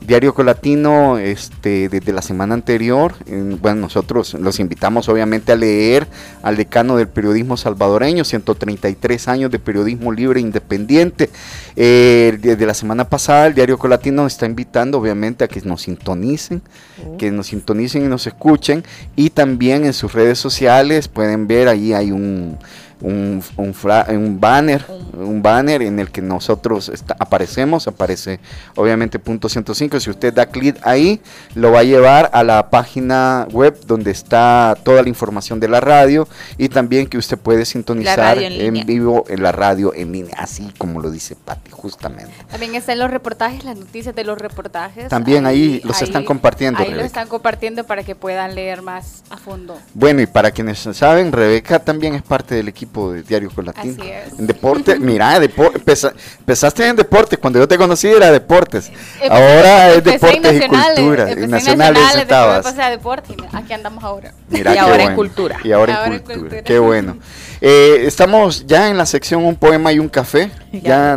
Diario 0.00 0.34
Colatino, 0.34 1.18
este, 1.18 1.88
desde 1.88 2.12
la 2.12 2.22
semana 2.22 2.54
anterior, 2.54 3.14
bueno, 3.60 3.82
nosotros 3.82 4.34
los 4.34 4.60
invitamos 4.60 5.08
obviamente 5.08 5.52
a 5.52 5.56
leer 5.56 6.06
al 6.42 6.56
decano 6.56 6.96
del 6.96 7.08
periodismo 7.08 7.56
salvadoreño, 7.56 8.24
133 8.24 9.28
años 9.28 9.50
de 9.50 9.58
periodismo 9.58 10.12
libre 10.12 10.38
e 10.38 10.42
independiente. 10.42 11.30
Eh, 11.74 12.38
desde 12.40 12.66
la 12.66 12.74
semana 12.74 13.08
pasada, 13.08 13.46
el 13.46 13.54
Diario 13.54 13.78
Colatino 13.78 14.22
nos 14.22 14.34
está 14.34 14.46
invitando 14.46 14.98
obviamente 14.98 15.44
a 15.44 15.48
que 15.48 15.60
nos 15.62 15.82
sintonicen, 15.82 16.62
oh. 17.04 17.16
que 17.16 17.30
nos 17.30 17.48
sintonicen 17.48 18.04
y 18.04 18.08
nos 18.08 18.26
escuchen, 18.26 18.84
y 19.16 19.30
también 19.30 19.84
en 19.84 19.92
sus 19.92 20.12
redes 20.12 20.38
sociales 20.38 21.08
pueden 21.08 21.46
ver, 21.46 21.68
ahí 21.68 21.92
hay 21.92 22.12
un 22.12 22.58
un, 23.00 23.42
un, 23.56 24.40
banner, 24.40 24.84
un 25.12 25.42
banner 25.42 25.82
en 25.82 25.98
el 25.98 26.10
que 26.10 26.22
nosotros 26.22 26.90
aparecemos, 27.18 27.86
aparece 27.86 28.40
obviamente 28.74 29.18
punto 29.18 29.48
105, 29.48 30.00
si 30.00 30.10
usted 30.10 30.32
da 30.32 30.46
clic 30.46 30.78
ahí, 30.82 31.20
lo 31.54 31.72
va 31.72 31.80
a 31.80 31.82
llevar 31.84 32.30
a 32.32 32.42
la 32.42 32.70
página 32.70 33.46
web 33.52 33.78
donde 33.86 34.10
está 34.10 34.76
toda 34.82 35.02
la 35.02 35.08
información 35.08 35.60
de 35.60 35.68
la 35.68 35.80
radio 35.80 36.26
y 36.56 36.68
también 36.68 37.06
que 37.06 37.18
usted 37.18 37.38
puede 37.38 37.64
sintonizar 37.64 38.38
en, 38.38 38.86
vivo 38.86 39.24
en 39.28 39.42
la 39.42 39.52
radio 39.52 39.92
en 39.94 40.12
línea, 40.12 40.36
así 40.38 40.72
como 40.78 41.00
lo 41.00 41.10
dice 41.10 41.36
Patti, 41.36 41.70
justamente. 41.70 42.32
También 42.50 42.74
están 42.74 42.98
los 42.98 43.10
reportajes, 43.10 43.64
las 43.64 43.76
noticias 43.76 44.14
de 44.14 44.24
los 44.24 44.38
reportajes. 44.38 45.08
También 45.08 45.46
ahí, 45.46 45.80
los 45.84 46.00
están 46.00 46.24
compartiendo. 46.24 46.80
Ahí 46.80 46.92
los 46.92 47.04
están 47.04 47.28
compartiendo 47.28 47.84
para 47.84 48.02
que 48.04 48.14
puedan 48.14 48.54
leer 48.54 48.80
más 48.80 49.22
a 49.28 49.36
fondo. 49.36 49.78
Bueno, 49.92 50.22
y 50.22 50.26
para 50.26 50.50
quienes 50.50 50.78
saben, 50.78 51.32
Rebeca 51.32 51.78
también 51.78 52.14
es 52.14 52.22
parte 52.22 52.54
del 52.54 52.68
equipo 52.68 52.85
de 52.94 53.22
Diario 53.22 53.50
Colatino. 53.50 53.96
Así 54.00 54.10
es. 54.10 54.38
En 54.38 54.46
deporte, 54.46 54.98
mira, 55.00 55.36
empezaste 55.36 56.86
en 56.86 56.96
deporte, 56.96 57.36
cuando 57.36 57.58
yo 57.58 57.68
te 57.68 57.76
conocí 57.76 58.08
era 58.08 58.30
deportes. 58.30 58.90
ahora 59.28 59.92
es 59.92 60.04
deportes 60.04 60.62
y 60.62 60.68
cultura. 60.68 61.30
En 61.30 61.50
nacionales, 61.50 62.02
estabas. 62.16 62.66
a 62.66 62.90
deporte 62.90 63.34
aquí 63.52 63.72
andamos 63.72 64.02
ahora. 64.04 64.32
Mira, 64.48 64.74
y 64.74 64.78
ahora 64.78 65.04
en 65.04 65.14
cultura. 65.14 65.58
Y 65.62 65.72
ahora, 65.72 66.06
en, 66.06 66.18
cultura. 66.20 66.62
Qué 66.62 66.78
bueno. 66.78 67.18
Eh, 67.60 68.04
estamos 68.06 68.66
ya 68.66 68.88
en 68.88 68.96
la 68.98 69.06
sección 69.06 69.44
Un 69.44 69.56
poema 69.56 69.92
y 69.92 69.98
un 69.98 70.08
café. 70.08 70.50
Ya, 70.72 71.16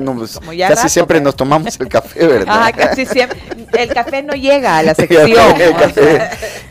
casi 0.67 0.89
siempre 0.89 1.19
nos 1.19 1.35
tomamos 1.35 1.79
el 1.79 1.87
café, 1.89 2.25
¿verdad? 2.25 2.73
casi 2.75 3.05
siempre. 3.05 3.37
El 3.73 3.93
café 3.93 4.23
no 4.23 4.33
llega 4.33 4.77
a 4.77 4.83
la 4.83 4.95
sección. 4.95 5.31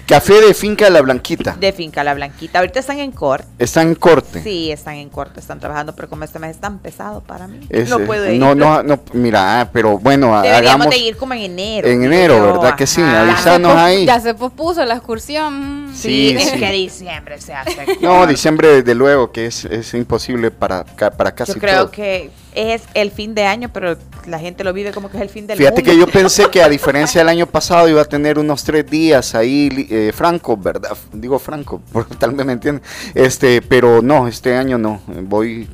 café, 0.06 0.40
de 0.40 0.54
Finca 0.54 0.90
La 0.90 1.00
Blanquita. 1.02 1.56
De 1.58 1.72
Finca 1.72 2.02
La 2.02 2.14
Blanquita. 2.14 2.58
Ahorita 2.58 2.80
están 2.80 2.98
en 2.98 3.12
corte. 3.12 3.46
Están 3.58 3.88
en 3.88 3.94
corte. 3.94 4.42
Sí, 4.42 4.72
están 4.72 4.94
en 4.96 5.08
corte, 5.10 5.38
están 5.40 5.60
trabajando, 5.60 5.94
pero 5.94 6.08
como 6.08 6.24
este 6.24 6.38
mes 6.38 6.52
es 6.52 6.60
tan 6.60 6.78
pesado 6.78 7.20
para 7.20 7.46
mí, 7.46 7.68
no 7.88 8.00
puedo 8.00 8.30
ir. 8.30 8.40
No, 8.40 8.54
no, 8.54 8.82
no, 8.82 9.00
mira, 9.12 9.68
pero 9.72 9.98
bueno, 9.98 10.40
Deberíamos 10.42 10.86
hagamos, 10.86 10.90
de 10.90 10.98
ir 10.98 11.16
como 11.16 11.34
en 11.34 11.40
enero. 11.42 11.88
En 11.88 12.04
enero, 12.04 12.42
¿verdad 12.42 12.74
que 12.74 12.86
sí? 12.86 13.02
Avisanos 13.02 13.76
ahí. 13.76 14.06
Ya 14.06 14.18
se 14.20 14.34
pospuso 14.34 14.84
la 14.84 14.94
excursión. 14.94 15.90
Sí, 15.94 16.34
es 16.36 16.52
que 16.52 16.70
diciembre 16.70 17.40
se 17.40 17.54
hace. 17.54 17.98
No, 18.00 18.26
diciembre 18.26 18.68
desde 18.82 18.94
luego 18.94 19.30
que 19.30 19.46
es, 19.46 19.57
es 19.64 19.94
imposible 19.94 20.50
para, 20.50 20.84
para 20.84 21.34
casi 21.34 21.54
Yo 21.54 21.60
creo 21.60 21.90
que 21.90 22.30
es 22.54 22.82
el 22.94 23.10
fin 23.10 23.34
de 23.34 23.44
año, 23.44 23.70
pero 23.72 23.96
la 24.26 24.38
gente 24.38 24.64
lo 24.64 24.72
vive 24.72 24.90
como 24.90 25.10
que 25.10 25.16
es 25.16 25.22
el 25.22 25.28
fin 25.28 25.46
del 25.46 25.58
Fíjate 25.58 25.82
que 25.82 25.96
yo 25.96 26.06
pensé 26.06 26.50
que 26.50 26.62
a 26.62 26.68
diferencia 26.78 27.20
del 27.20 27.28
año 27.28 27.46
pasado 27.46 27.88
iba 27.88 28.02
a 28.02 28.04
tener 28.04 28.38
unos 28.38 28.64
tres 28.64 28.88
días 28.90 29.34
ahí 29.34 29.86
eh, 29.90 30.12
franco, 30.14 30.56
¿verdad? 30.56 30.96
Digo 31.12 31.38
franco, 31.38 31.80
tal 32.18 32.32
vez 32.32 32.46
me 32.46 32.52
entienden. 32.52 32.82
Este, 33.14 33.62
pero 33.62 34.02
no, 34.02 34.28
este 34.28 34.56
año 34.56 34.78
no. 34.78 35.00
Voy 35.22 35.68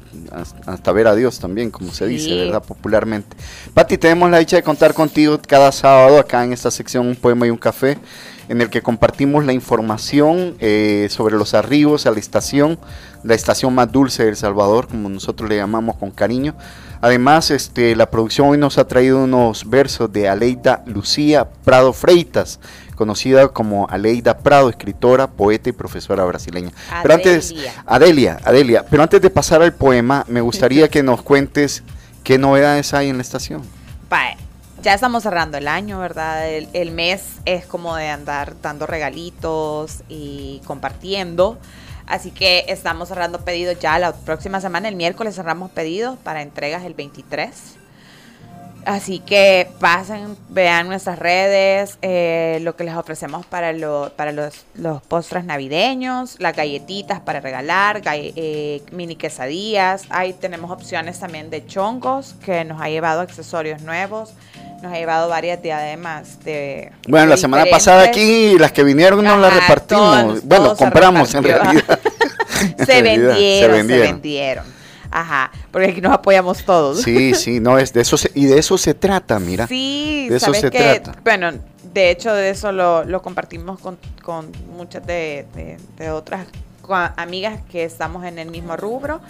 hasta 0.66 0.92
ver 0.92 1.06
a 1.06 1.14
Dios 1.14 1.38
también, 1.38 1.70
como 1.70 1.92
se 1.92 2.06
dice, 2.06 2.34
¿verdad? 2.34 2.62
Popularmente. 2.62 3.36
Pati, 3.72 3.98
tenemos 3.98 4.30
la 4.30 4.38
dicha 4.38 4.56
de 4.56 4.62
contar 4.62 4.94
contigo 4.94 5.38
cada 5.46 5.72
sábado 5.72 6.18
acá 6.18 6.44
en 6.44 6.52
esta 6.52 6.70
sección 6.70 7.06
Un 7.06 7.16
Poema 7.16 7.46
y 7.46 7.50
un 7.50 7.58
Café 7.58 7.98
en 8.48 8.60
el 8.60 8.70
que 8.70 8.82
compartimos 8.82 9.44
la 9.44 9.52
información 9.52 10.56
eh, 10.60 11.08
sobre 11.10 11.36
los 11.36 11.54
arribos 11.54 12.06
a 12.06 12.10
la 12.10 12.18
estación, 12.18 12.78
la 13.24 13.34
estación 13.34 13.74
más 13.74 13.90
dulce 13.90 14.22
de 14.22 14.30
El 14.30 14.36
Salvador, 14.36 14.88
como 14.88 15.08
nosotros 15.08 15.48
le 15.48 15.56
llamamos 15.56 15.96
con 15.96 16.10
cariño. 16.10 16.54
Además, 17.00 17.50
este, 17.50 17.96
la 17.96 18.10
producción 18.10 18.48
hoy 18.48 18.58
nos 18.58 18.78
ha 18.78 18.86
traído 18.86 19.24
unos 19.24 19.68
versos 19.68 20.12
de 20.12 20.28
Aleida 20.28 20.82
Lucía 20.86 21.48
Prado 21.64 21.92
Freitas, 21.92 22.60
conocida 22.94 23.48
como 23.48 23.88
Aleida 23.88 24.38
Prado, 24.38 24.68
escritora, 24.68 25.26
poeta 25.26 25.70
y 25.70 25.72
profesora 25.72 26.24
brasileña. 26.24 26.70
Adelia. 26.90 27.02
Pero 27.02 27.14
antes, 27.14 27.54
Adelia, 27.86 28.38
Adelia, 28.44 28.86
pero 28.88 29.02
antes 29.02 29.20
de 29.20 29.30
pasar 29.30 29.62
al 29.62 29.74
poema, 29.74 30.24
me 30.28 30.40
gustaría 30.40 30.88
que 30.90 31.02
nos 31.02 31.22
cuentes 31.22 31.82
qué 32.22 32.38
novedades 32.38 32.94
hay 32.94 33.08
en 33.08 33.16
la 33.16 33.22
estación 33.22 33.62
ya 34.84 34.92
estamos 34.92 35.22
cerrando 35.22 35.56
el 35.56 35.66
año, 35.66 35.98
¿verdad? 35.98 36.46
El, 36.46 36.90
mes 36.90 37.38
es 37.46 37.64
como 37.64 37.96
de 37.96 38.08
andar 38.08 38.54
dando 38.60 38.86
regalitos 38.86 40.02
y 40.10 40.60
compartiendo. 40.66 41.58
Así 42.06 42.30
que 42.30 42.66
estamos 42.68 43.08
cerrando 43.08 43.44
pedidos 43.44 43.78
ya 43.78 43.98
la 43.98 44.12
próxima 44.12 44.60
semana, 44.60 44.88
el 44.88 44.96
miércoles 44.96 45.34
cerramos 45.34 45.70
pedidos 45.70 46.18
para 46.18 46.42
entregas 46.42 46.84
el 46.84 46.94
23. 46.94 47.76
Así 48.86 49.18
que 49.18 49.70
pasen, 49.80 50.36
vean 50.50 50.88
nuestras 50.88 51.18
redes, 51.18 51.98
eh, 52.02 52.58
lo 52.60 52.76
que 52.76 52.84
les 52.84 52.94
ofrecemos 52.94 53.46
para, 53.46 53.72
para 54.14 54.32
los, 54.32 54.66
los, 54.74 55.00
postres 55.02 55.44
navideños, 55.44 56.38
las 56.38 56.54
galletitas 56.54 57.20
para 57.20 57.40
regalar, 57.40 58.02
eh, 58.04 58.82
mini 58.92 59.16
quesadillas. 59.16 60.04
Ahí 60.10 60.34
tenemos 60.34 60.70
opciones 60.70 61.18
también 61.18 61.48
de 61.48 61.64
chongos 61.66 62.34
que 62.44 62.64
nos 62.64 62.80
ha 62.82 62.90
llevado 62.90 63.22
accesorios 63.22 63.80
nuevos 63.80 64.34
nos 64.84 64.92
ha 64.92 64.96
llevado 64.96 65.28
varias 65.28 65.60
diademas 65.62 66.44
de... 66.44 66.92
Bueno, 67.08 67.26
la 67.26 67.36
semana 67.36 67.64
pasada 67.70 68.04
aquí 68.04 68.56
las 68.58 68.70
que 68.70 68.84
vinieron 68.84 69.24
no 69.24 69.36
las 69.36 69.52
repartimos. 69.54 70.44
bueno, 70.44 70.76
compramos 70.76 71.34
en 71.34 71.42
realidad. 71.44 71.98
se, 72.84 73.02
vendieron, 73.02 73.88
se, 73.88 73.98
vendieron, 73.98 74.64
Ajá, 75.10 75.50
porque 75.72 75.88
aquí 75.88 76.00
nos 76.00 76.12
apoyamos 76.12 76.64
todos. 76.64 77.02
Sí, 77.02 77.34
sí, 77.34 77.60
no, 77.60 77.78
es 77.78 77.92
de 77.92 78.02
eso 78.02 78.16
y 78.34 78.46
de 78.46 78.58
eso 78.58 78.76
se 78.76 78.94
trata, 78.94 79.38
mira. 79.38 79.66
Sí, 79.66 80.26
de 80.28 80.36
eso 80.36 80.52
se 80.52 80.70
trata. 80.70 81.16
Bueno, 81.24 81.52
de 81.92 82.10
hecho 82.10 82.34
de 82.34 82.50
eso 82.50 82.70
lo, 82.70 83.04
lo 83.04 83.22
compartimos 83.22 83.80
con, 83.80 83.98
con 84.22 84.52
muchas 84.76 85.06
de, 85.06 85.46
de, 85.54 85.78
de 85.96 86.10
otras 86.10 86.46
amigas 87.16 87.60
que 87.70 87.84
estamos 87.84 88.24
en 88.24 88.38
el 88.38 88.50
mismo 88.50 88.76
rubro 88.76 89.20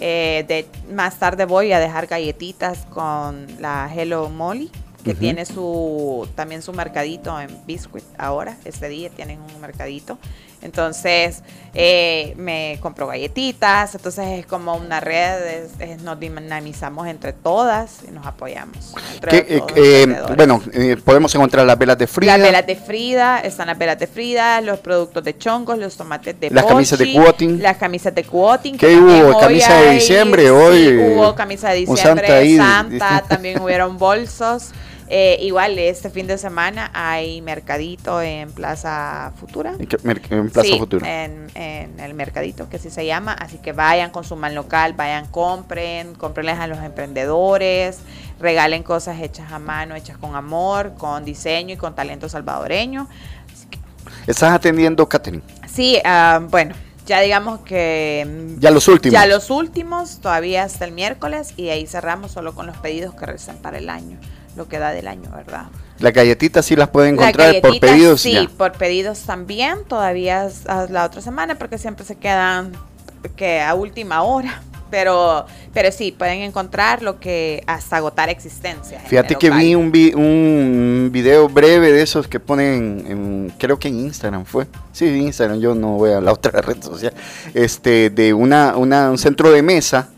Eh, 0.00 0.44
de, 0.48 0.66
más 0.92 1.20
tarde 1.20 1.44
voy 1.44 1.72
a 1.72 1.78
dejar 1.78 2.08
galletitas 2.08 2.84
con 2.90 3.46
la 3.60 3.88
Hello 3.94 4.28
Molly 4.28 4.70
que 5.04 5.14
tiene 5.14 5.44
su 5.44 6.26
también 6.34 6.62
su 6.62 6.72
mercadito 6.72 7.38
en 7.38 7.50
Biscuit 7.66 8.04
ahora, 8.18 8.56
este 8.64 8.88
día 8.88 9.10
tienen 9.10 9.40
un 9.40 9.60
mercadito. 9.60 10.18
Entonces 10.64 11.42
eh, 11.74 12.32
me 12.38 12.78
compro 12.80 13.06
galletitas, 13.06 13.94
entonces 13.94 14.38
es 14.38 14.46
como 14.46 14.74
una 14.74 14.98
red, 14.98 15.66
nos 16.02 16.18
dinamizamos 16.18 17.06
entre 17.06 17.34
todas 17.34 17.98
y 18.08 18.10
nos 18.10 18.26
apoyamos. 18.26 18.94
Eh, 19.30 19.60
eh, 19.76 20.22
bueno, 20.34 20.62
podemos 21.04 21.34
encontrar 21.34 21.66
las 21.66 21.76
velas 21.76 21.98
de 21.98 22.06
Frida. 22.06 22.38
Las 22.38 22.46
velas 22.46 22.66
de 22.66 22.76
Frida, 22.76 23.40
están 23.40 23.66
las 23.66 23.76
velas 23.76 23.98
de 23.98 24.06
Frida, 24.06 24.62
los 24.62 24.78
productos 24.78 25.22
de 25.22 25.36
chongos, 25.36 25.78
los 25.78 25.98
tomates 25.98 26.40
de 26.40 26.48
Las 26.48 26.64
camisas 26.64 26.98
de 26.98 27.12
quoting. 27.12 27.60
Las 27.60 27.76
camisas 27.76 28.14
de 28.14 28.24
quoting. 28.24 28.78
¿Qué 28.78 28.96
hubo? 28.96 29.38
¿Camisa 29.38 29.78
de 29.82 29.90
diciembre 29.90 30.50
hoy? 30.50 30.96
hubo 30.96 31.34
camisa 31.34 31.68
de 31.70 31.80
diciembre, 31.80 32.56
Santa, 32.56 33.22
también 33.28 33.60
hubieron 33.60 33.98
bolsos. 33.98 34.70
Eh, 35.16 35.38
igual 35.42 35.78
este 35.78 36.10
fin 36.10 36.26
de 36.26 36.36
semana 36.38 36.90
hay 36.92 37.40
mercadito 37.40 38.20
en 38.20 38.50
Plaza 38.50 39.32
Futura. 39.36 39.76
¿En, 39.78 40.50
Plaza 40.50 40.76
Futura? 40.76 41.24
En, 41.24 41.50
el 42.00 42.14
mercadito, 42.14 42.68
que 42.68 42.78
así 42.78 42.90
se 42.90 43.06
llama. 43.06 43.32
Así 43.32 43.58
que 43.58 43.72
vayan, 43.72 44.10
consuman 44.10 44.56
local, 44.56 44.94
vayan, 44.94 45.26
compren, 45.26 46.16
comprenles 46.16 46.58
a 46.58 46.66
los 46.66 46.80
emprendedores, 46.80 48.00
regalen 48.40 48.82
cosas 48.82 49.20
hechas 49.20 49.52
a 49.52 49.60
mano, 49.60 49.94
hechas 49.94 50.18
con 50.18 50.34
amor, 50.34 50.94
con 50.98 51.24
diseño 51.24 51.74
y 51.74 51.76
con 51.76 51.94
talento 51.94 52.28
salvadoreño. 52.28 53.08
¿Estás 54.26 54.50
atendiendo, 54.50 55.08
Catherine? 55.08 55.44
Sí, 55.72 55.96
ah, 56.04 56.40
bueno, 56.50 56.74
ya 57.06 57.20
digamos 57.20 57.60
que... 57.60 58.26
Mm, 58.56 58.58
ya 58.58 58.72
los 58.72 58.88
últimos. 58.88 59.12
Ya 59.12 59.26
los 59.26 59.48
últimos, 59.50 60.18
todavía 60.18 60.64
hasta 60.64 60.84
el 60.84 60.90
miércoles 60.90 61.54
y 61.56 61.68
ahí 61.68 61.86
cerramos 61.86 62.32
solo 62.32 62.56
con 62.56 62.66
los 62.66 62.76
pedidos 62.78 63.14
que 63.14 63.26
restan 63.26 63.58
para 63.58 63.78
el 63.78 63.88
año 63.88 64.18
lo 64.56 64.68
que 64.68 64.78
da 64.78 64.90
del 64.92 65.08
año, 65.08 65.30
¿verdad? 65.34 65.66
Las 65.98 66.12
galletitas 66.12 66.66
sí 66.66 66.76
las 66.76 66.88
pueden 66.88 67.14
encontrar 67.14 67.60
por 67.60 67.78
pedidos. 67.78 68.20
Sí, 68.20 68.48
por 68.56 68.72
pedidos 68.72 69.20
también, 69.20 69.84
todavía 69.86 70.48
la 70.88 71.04
otra 71.04 71.20
semana, 71.20 71.56
porque 71.56 71.78
siempre 71.78 72.04
se 72.04 72.16
quedan 72.16 72.72
que 73.36 73.60
a 73.60 73.74
última 73.74 74.22
hora. 74.22 74.62
Pero, 74.90 75.44
pero 75.72 75.90
sí, 75.90 76.14
pueden 76.16 76.42
encontrar 76.42 77.02
lo 77.02 77.18
que 77.18 77.64
hasta 77.66 77.96
agotar 77.96 78.28
existencia. 78.28 79.00
Fíjate 79.00 79.34
que 79.34 79.50
vi 79.50 79.74
un, 79.74 79.90
un 80.14 81.08
video 81.10 81.48
breve 81.48 81.90
de 81.90 82.02
esos 82.02 82.28
que 82.28 82.38
ponen, 82.38 83.04
en, 83.08 83.52
creo 83.58 83.76
que 83.76 83.88
en 83.88 83.98
Instagram 83.98 84.44
fue. 84.44 84.68
Sí, 84.92 85.06
Instagram, 85.06 85.58
yo 85.58 85.74
no 85.74 85.96
voy 85.96 86.12
a 86.12 86.20
la 86.20 86.32
otra 86.32 86.60
red 86.60 86.80
social. 86.80 87.12
Este, 87.54 88.10
de 88.10 88.34
una, 88.34 88.76
una, 88.76 89.10
un 89.10 89.18
centro 89.18 89.50
de 89.50 89.62
mesa 89.62 90.10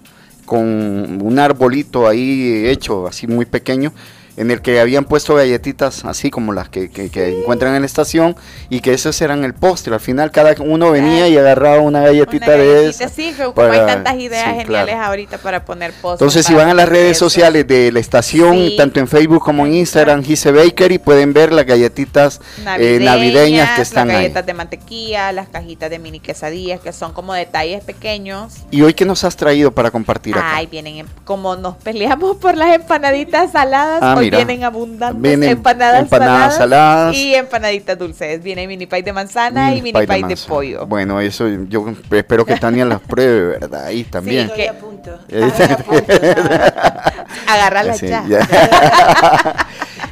con 0.45 1.23
un 1.23 1.39
arbolito 1.39 2.07
ahí 2.07 2.67
hecho 2.67 3.07
así 3.07 3.27
muy 3.27 3.47
pequeño 3.47 3.93
en 4.37 4.51
el 4.51 4.61
que 4.61 4.81
habían 4.81 5.05
puesto 5.05 5.35
galletitas 5.35 6.05
así 6.05 6.31
como 6.31 6.53
las 6.53 6.69
que, 6.69 6.91
encuentran 7.39 7.75
en 7.75 7.83
la 7.83 7.87
estación 7.87 8.37
y 8.69 8.81
que 8.81 8.93
esos 8.93 9.21
eran 9.21 9.45
el 9.45 9.55
postre. 9.55 9.95
Al 9.95 10.01
final 10.01 10.31
cada 10.31 10.55
uno 10.61 10.91
venía 10.91 11.29
y 11.29 11.37
agarraba 11.37 11.81
una 11.81 12.01
galletita, 12.01 12.53
de 12.53 12.89
esas. 12.89 13.13
Sí, 13.13 13.35
como 13.37 13.69
hay 13.69 13.79
tantas 13.87 14.15
ideas 14.17 14.57
geniales 14.57 14.95
ahorita 14.95 15.39
para 15.39 15.65
poner 15.65 15.93
postres. 15.93 16.21
Entonces 16.21 16.47
si 16.47 16.55
van 16.55 16.69
a 16.69 16.75
las 16.75 16.89
redes 16.89 17.17
sociales 17.19 17.67
de 17.67 17.91
la 17.93 18.01
estación, 18.01 18.77
tanto 18.77 19.01
en 19.01 19.09
Facebook 19.09 19.43
como 19.43 19.67
en 19.67 19.75
Instagram, 19.75 20.23
Gise 20.23 20.53
Bakery, 20.53 20.99
pueden 20.99 21.33
ver 21.33 21.53
las 21.53 21.67
galletitas 21.67 22.41
eh, 22.79 22.99
navideñas, 23.01 23.77
que 23.77 23.83
están 23.83 24.09
las 24.09 24.19
galletas 24.19 24.47
de 24.47 24.55
mantequilla, 24.55 25.33
las 25.33 25.49
cajitas 25.49 25.91
de 25.91 25.99
mini 25.99 26.21
quesadillas, 26.21 26.81
que 26.81 26.93
son 26.93 27.13
como 27.13 27.33
detalles 27.33 27.83
pequeños. 27.85 28.55
¿Y 28.71 28.83
hoy 28.83 28.95
qué 28.95 29.05
nos 29.05 29.25
has 29.25 29.37
traído 29.37 29.73
para 29.73 29.91
compartir 29.91 30.37
acá? 30.37 30.57
Ay, 30.57 30.67
vienen, 30.67 31.07
como 31.25 31.57
nos 31.57 31.77
peleamos 31.77 32.37
por 32.37 32.57
las 32.57 32.75
empanaditas 32.75 33.53
saladas, 33.53 34.01
ah, 34.03 34.26
vienen 34.31 34.65
abundantes 34.65 35.43
empanadas, 35.43 36.57
saladas, 36.57 37.17
y 37.17 37.35
empanaditas 37.35 37.99
dulces. 37.99 38.43
Viene 38.43 38.67
mini 38.67 38.87
pie 38.87 39.03
de 39.03 39.13
manzana 39.13 39.75
y 39.75 39.83
mini 39.83 40.07
pie 40.07 40.25
de, 40.27 40.37
pollo. 40.49 40.87
Bueno, 40.87 41.21
eso 41.21 41.49
yo 41.69 41.95
espero 42.11 42.45
que 42.45 42.57
Tania 42.57 42.85
las 42.85 43.01
pruebe, 43.01 43.59
¿verdad? 43.59 43.87
Ahí 43.87 44.05
también. 44.05 44.51
Sí, 44.55 44.67
a 44.67 44.75
punto. 44.75 45.19
Agarrarla 47.47 47.97
ya. 47.97 48.25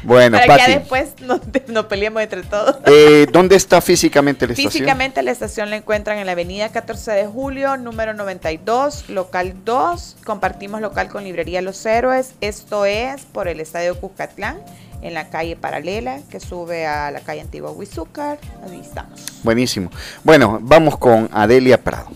Bueno, 0.05 0.39
Para 0.47 0.67
que 0.67 0.79
después 0.79 1.15
nos, 1.21 1.87
peleemos 1.87 2.23
entre 2.23 2.43
todos. 2.43 2.77
Eh, 2.87 3.27
¿Dónde 3.33 3.57
está 3.57 3.81
físicamente 3.81 4.47
la 4.47 4.53
estación? 4.53 4.73
Físicamente 4.73 5.23
la 5.23 5.31
estación 5.31 5.71
la 5.71 5.77
encuentran 5.77 6.19
en 6.19 6.27
la 6.27 6.33
avenida 6.33 6.69
14 6.69 7.13
de 7.13 7.27
julio, 7.27 7.77
número 7.79 8.13
92, 8.13 9.09
local 9.09 9.55
2. 9.65 10.17
Compartimos 10.25 10.81
local 10.83 11.09
con 11.09 11.25
Librería 11.25 11.63
Los 11.63 11.85
Héroes. 11.87 12.35
Esto 12.43 12.85
es 12.85 13.23
por 13.23 13.49
el 13.49 13.61
Estadio 13.61 13.99
Cuscatlán, 13.99 14.59
en 15.01 15.15
la 15.15 15.31
calle 15.31 15.57
paralela 15.57 16.21
que 16.31 16.39
sube 16.39 16.87
a 16.87 17.11
la 17.11 17.21
calle 17.21 17.41
Antigua 17.41 17.71
Huizúcar. 17.71 18.39
Ahí 18.69 18.81
estamos. 18.81 19.25
Buenísimo. 19.43 19.91
Bueno, 20.23 20.59
vamos 20.61 20.99
con 20.99 21.31
Adelia 21.33 21.83
Prado. 21.83 22.09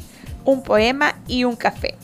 Un 0.45 0.63
poema 0.63 1.15
y 1.27 1.45
un 1.45 1.57
café. 1.57 1.97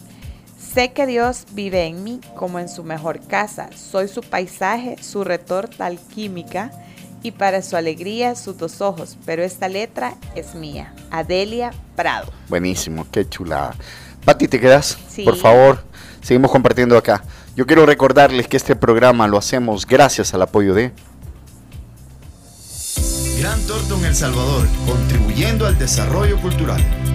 Sé 0.75 0.93
que 0.93 1.07
Dios 1.07 1.47
vive 1.53 1.87
en 1.87 2.03
mí 2.03 2.21
como 2.35 2.59
en 2.59 2.69
su 2.69 2.83
mejor 2.83 3.21
casa. 3.21 3.71
Soy 3.77 4.09
su 4.09 4.23
paisaje, 4.23 4.97
su 5.01 5.23
retorta 5.23 5.87
alquímica 5.87 6.73
y 7.23 7.31
para 7.31 7.63
su 7.63 7.77
alegría 7.77 8.35
sus 8.35 8.59
dos 8.59 8.81
ojos. 8.81 9.17
Pero 9.25 9.45
esta 9.45 9.69
letra 9.69 10.15
es 10.35 10.57
mía. 10.57 10.93
Adelia 11.13 11.71
Prado. 11.95 12.33
Buenísimo, 12.49 13.07
qué 13.13 13.29
chulada. 13.29 13.77
Pati, 14.25 14.49
¿te 14.49 14.59
quedas? 14.59 14.99
Por 15.25 15.37
favor, 15.37 15.85
seguimos 16.21 16.51
compartiendo 16.51 16.99
acá. 16.99 17.23
Yo 17.55 17.67
quiero 17.67 17.87
recordarles 17.87 18.49
que 18.49 18.57
este 18.57 18.75
programa 18.75 19.29
lo 19.29 19.39
hacemos 19.39 19.87
gracias 19.87 20.35
al 20.35 20.43
apoyo 20.43 20.75
de... 20.75 20.91
Gran 23.39 23.61
Torto 23.69 24.05
El 24.05 24.15
Salvador, 24.17 24.67
contribuyendo 24.89 25.67
al 25.67 25.79
desarrollo 25.79 26.37
cultural 26.41 26.83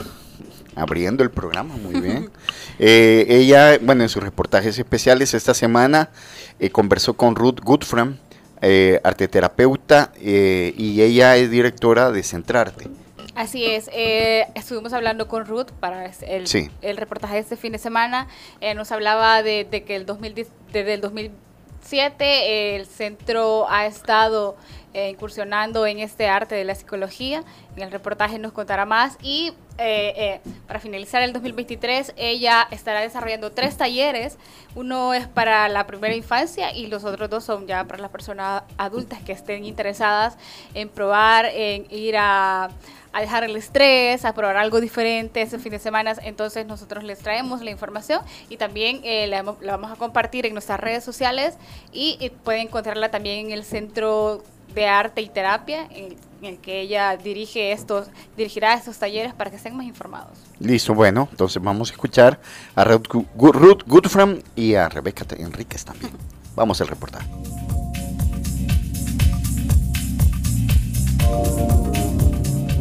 abriendo 0.75 1.23
el 1.23 1.31
programa, 1.31 1.77
muy 1.77 2.01
bien. 2.05 2.29
Eh, 2.77 3.27
ella, 3.29 3.79
bueno, 3.81 4.03
en 4.03 4.09
sus 4.09 4.21
reportajes 4.21 4.77
especiales 4.77 5.33
esta 5.33 5.53
semana 5.53 6.09
eh, 6.59 6.69
conversó 6.69 7.13
con 7.13 7.37
Ruth 7.37 7.61
Goodfram, 7.63 8.17
eh, 8.59 8.99
arteterapeuta, 9.05 10.11
y 10.19 11.01
ella 11.01 11.37
es 11.37 11.49
directora 11.49 12.11
de 12.11 12.23
Centrarte. 12.23 13.06
Así 13.37 13.65
es, 13.67 13.87
estuvimos 14.55 14.93
hablando 14.93 15.27
con 15.27 15.45
Ruth 15.45 15.69
para 15.79 16.07
el, 16.07 16.71
el, 16.81 16.97
reportaje 16.97 17.35
de 17.35 17.41
este 17.41 17.55
fin 17.55 17.71
de 17.71 17.77
semana. 17.77 18.27
nos 18.75 18.91
hablaba 18.91 19.43
de, 19.43 19.67
que 19.85 19.95
el 19.95 20.07
2010, 20.07 20.47
desde 20.73 20.95
el 20.95 21.01
2007 21.01 22.75
el 22.75 22.87
centro 22.87 23.69
ha 23.69 23.85
estado 23.85 24.57
eh, 24.95 25.09
incursionando 25.09 25.85
en 25.85 25.99
este 25.99 26.27
arte 26.27 26.55
de 26.55 26.63
la 26.63 26.73
psicología. 26.73 27.43
En 27.75 27.83
el 27.83 27.91
reportaje 27.91 28.39
nos 28.39 28.53
contará 28.53 28.87
más 28.87 29.19
y 29.21 29.53
eh, 29.77 30.13
eh, 30.17 30.41
para 30.65 30.79
finalizar 30.79 31.21
el 31.21 31.33
2023 31.33 32.13
ella 32.17 32.67
estará 32.71 33.01
desarrollando 33.01 33.51
tres 33.51 33.77
talleres. 33.77 34.39
Uno 34.73 35.13
es 35.13 35.27
para 35.27 35.69
la 35.69 35.85
primera 35.85 36.15
infancia 36.15 36.73
y 36.73 36.87
los 36.87 37.03
otros 37.03 37.29
dos 37.29 37.43
son 37.43 37.67
ya 37.67 37.83
para 37.83 38.01
las 38.01 38.09
personas 38.09 38.63
adultas 38.79 39.21
que 39.21 39.33
estén 39.33 39.65
interesadas 39.65 40.35
en 40.73 40.89
probar, 40.89 41.45
en 41.45 41.85
ir 41.91 42.15
a 42.17 42.69
a 43.17 43.21
dejar 43.21 43.43
el 43.43 43.55
estrés, 43.55 44.25
a 44.25 44.33
probar 44.33 44.57
algo 44.57 44.79
diferente 44.79 45.41
ese 45.41 45.57
fin 45.57 45.71
de 45.71 45.79
semana. 45.79 46.13
Entonces 46.21 46.67
nosotros 46.67 47.03
les 47.03 47.17
traemos 47.17 47.61
la 47.61 47.71
información 47.71 48.21
y 48.47 48.57
también 48.57 49.01
la, 49.29 49.41
vamos 49.41 49.91
a 49.91 49.95
compartir 49.95 50.45
en 50.45 50.53
nuestras 50.53 50.79
redes 50.79 51.03
sociales 51.03 51.55
y, 51.91 52.17
y 52.19 52.29
pueden 52.29 52.67
encontrarla 52.67 53.09
también 53.09 53.47
en 53.47 53.51
el 53.53 53.63
centro 53.63 54.43
de 54.75 54.85
arte 54.85 55.21
y 55.21 55.29
terapia 55.29 55.87
en, 55.89 56.15
el 56.43 56.59
que 56.59 56.81
ella 56.81 57.17
dirige 57.17 57.71
estos, 57.71 58.09
dirigirá 58.37 58.75
estos 58.75 58.99
talleres 58.99 59.33
para 59.33 59.49
que 59.49 59.55
estén 59.55 59.75
más 59.75 59.87
informados. 59.87 60.37
Listo, 60.59 60.93
bueno, 60.93 61.27
entonces 61.31 61.59
vamos 61.59 61.89
a 61.89 61.93
escuchar 61.93 62.39
a 62.75 62.83
Ruth, 62.83 63.07
Ruth 63.35 63.81
y 64.55 64.75
a 64.75 64.87
Rebeca 64.89 65.25
Enríquez 65.35 65.83
también. 65.83 66.11
Vamos 66.55 66.81
al 66.81 66.87
reportaje. 66.87 67.27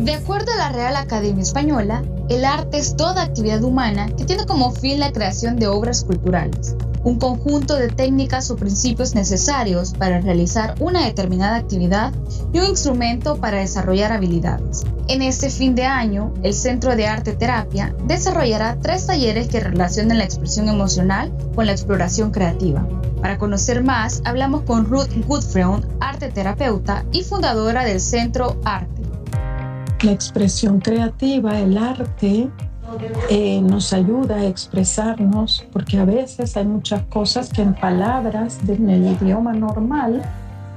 De 0.06 0.14
acuerdo 0.14 0.52
a 0.52 0.56
la 0.56 0.68
Real 0.68 0.94
Academia 0.94 1.42
Española, 1.42 2.04
el 2.28 2.44
arte 2.44 2.78
es 2.78 2.94
toda 2.94 3.24
actividad 3.24 3.64
humana 3.64 4.06
que 4.16 4.24
tiene 4.24 4.46
como 4.46 4.70
fin 4.70 5.00
la 5.00 5.10
creación 5.10 5.56
de 5.56 5.66
obras 5.66 6.04
culturales, 6.04 6.76
un 7.02 7.18
conjunto 7.18 7.74
de 7.74 7.88
técnicas 7.88 8.48
o 8.52 8.56
principios 8.56 9.16
necesarios 9.16 9.94
para 9.94 10.20
realizar 10.20 10.76
una 10.78 11.04
determinada 11.04 11.56
actividad 11.56 12.12
y 12.52 12.60
un 12.60 12.66
instrumento 12.66 13.38
para 13.38 13.58
desarrollar 13.58 14.12
habilidades. 14.12 14.84
En 15.08 15.22
este 15.22 15.50
fin 15.50 15.74
de 15.74 15.86
año, 15.86 16.32
el 16.44 16.54
Centro 16.54 16.94
de 16.94 17.08
Arte 17.08 17.32
Terapia 17.32 17.92
desarrollará 18.04 18.78
tres 18.80 19.08
talleres 19.08 19.48
que 19.48 19.58
relacionan 19.58 20.18
la 20.18 20.24
expresión 20.24 20.68
emocional 20.68 21.36
con 21.56 21.66
la 21.66 21.72
exploración 21.72 22.30
creativa. 22.30 22.86
Para 23.20 23.38
conocer 23.38 23.82
más, 23.82 24.22
hablamos 24.24 24.62
con 24.62 24.84
Ruth 24.86 25.10
Goodfriend, 25.26 25.84
arte 25.98 26.28
terapeuta 26.28 27.04
y 27.10 27.24
fundadora 27.24 27.82
del 27.84 28.00
Centro 28.00 28.60
Arte. 28.64 29.05
La 30.02 30.12
expresión 30.12 30.80
creativa, 30.80 31.58
el 31.58 31.78
arte, 31.78 32.50
eh, 33.30 33.60
nos 33.62 33.92
ayuda 33.92 34.36
a 34.36 34.46
expresarnos, 34.46 35.66
porque 35.72 35.98
a 35.98 36.04
veces 36.04 36.56
hay 36.56 36.66
muchas 36.66 37.02
cosas 37.04 37.48
que 37.48 37.62
en 37.62 37.74
palabras 37.74 38.58
en 38.68 38.88
el 38.88 39.06
idioma 39.06 39.52
normal 39.52 40.22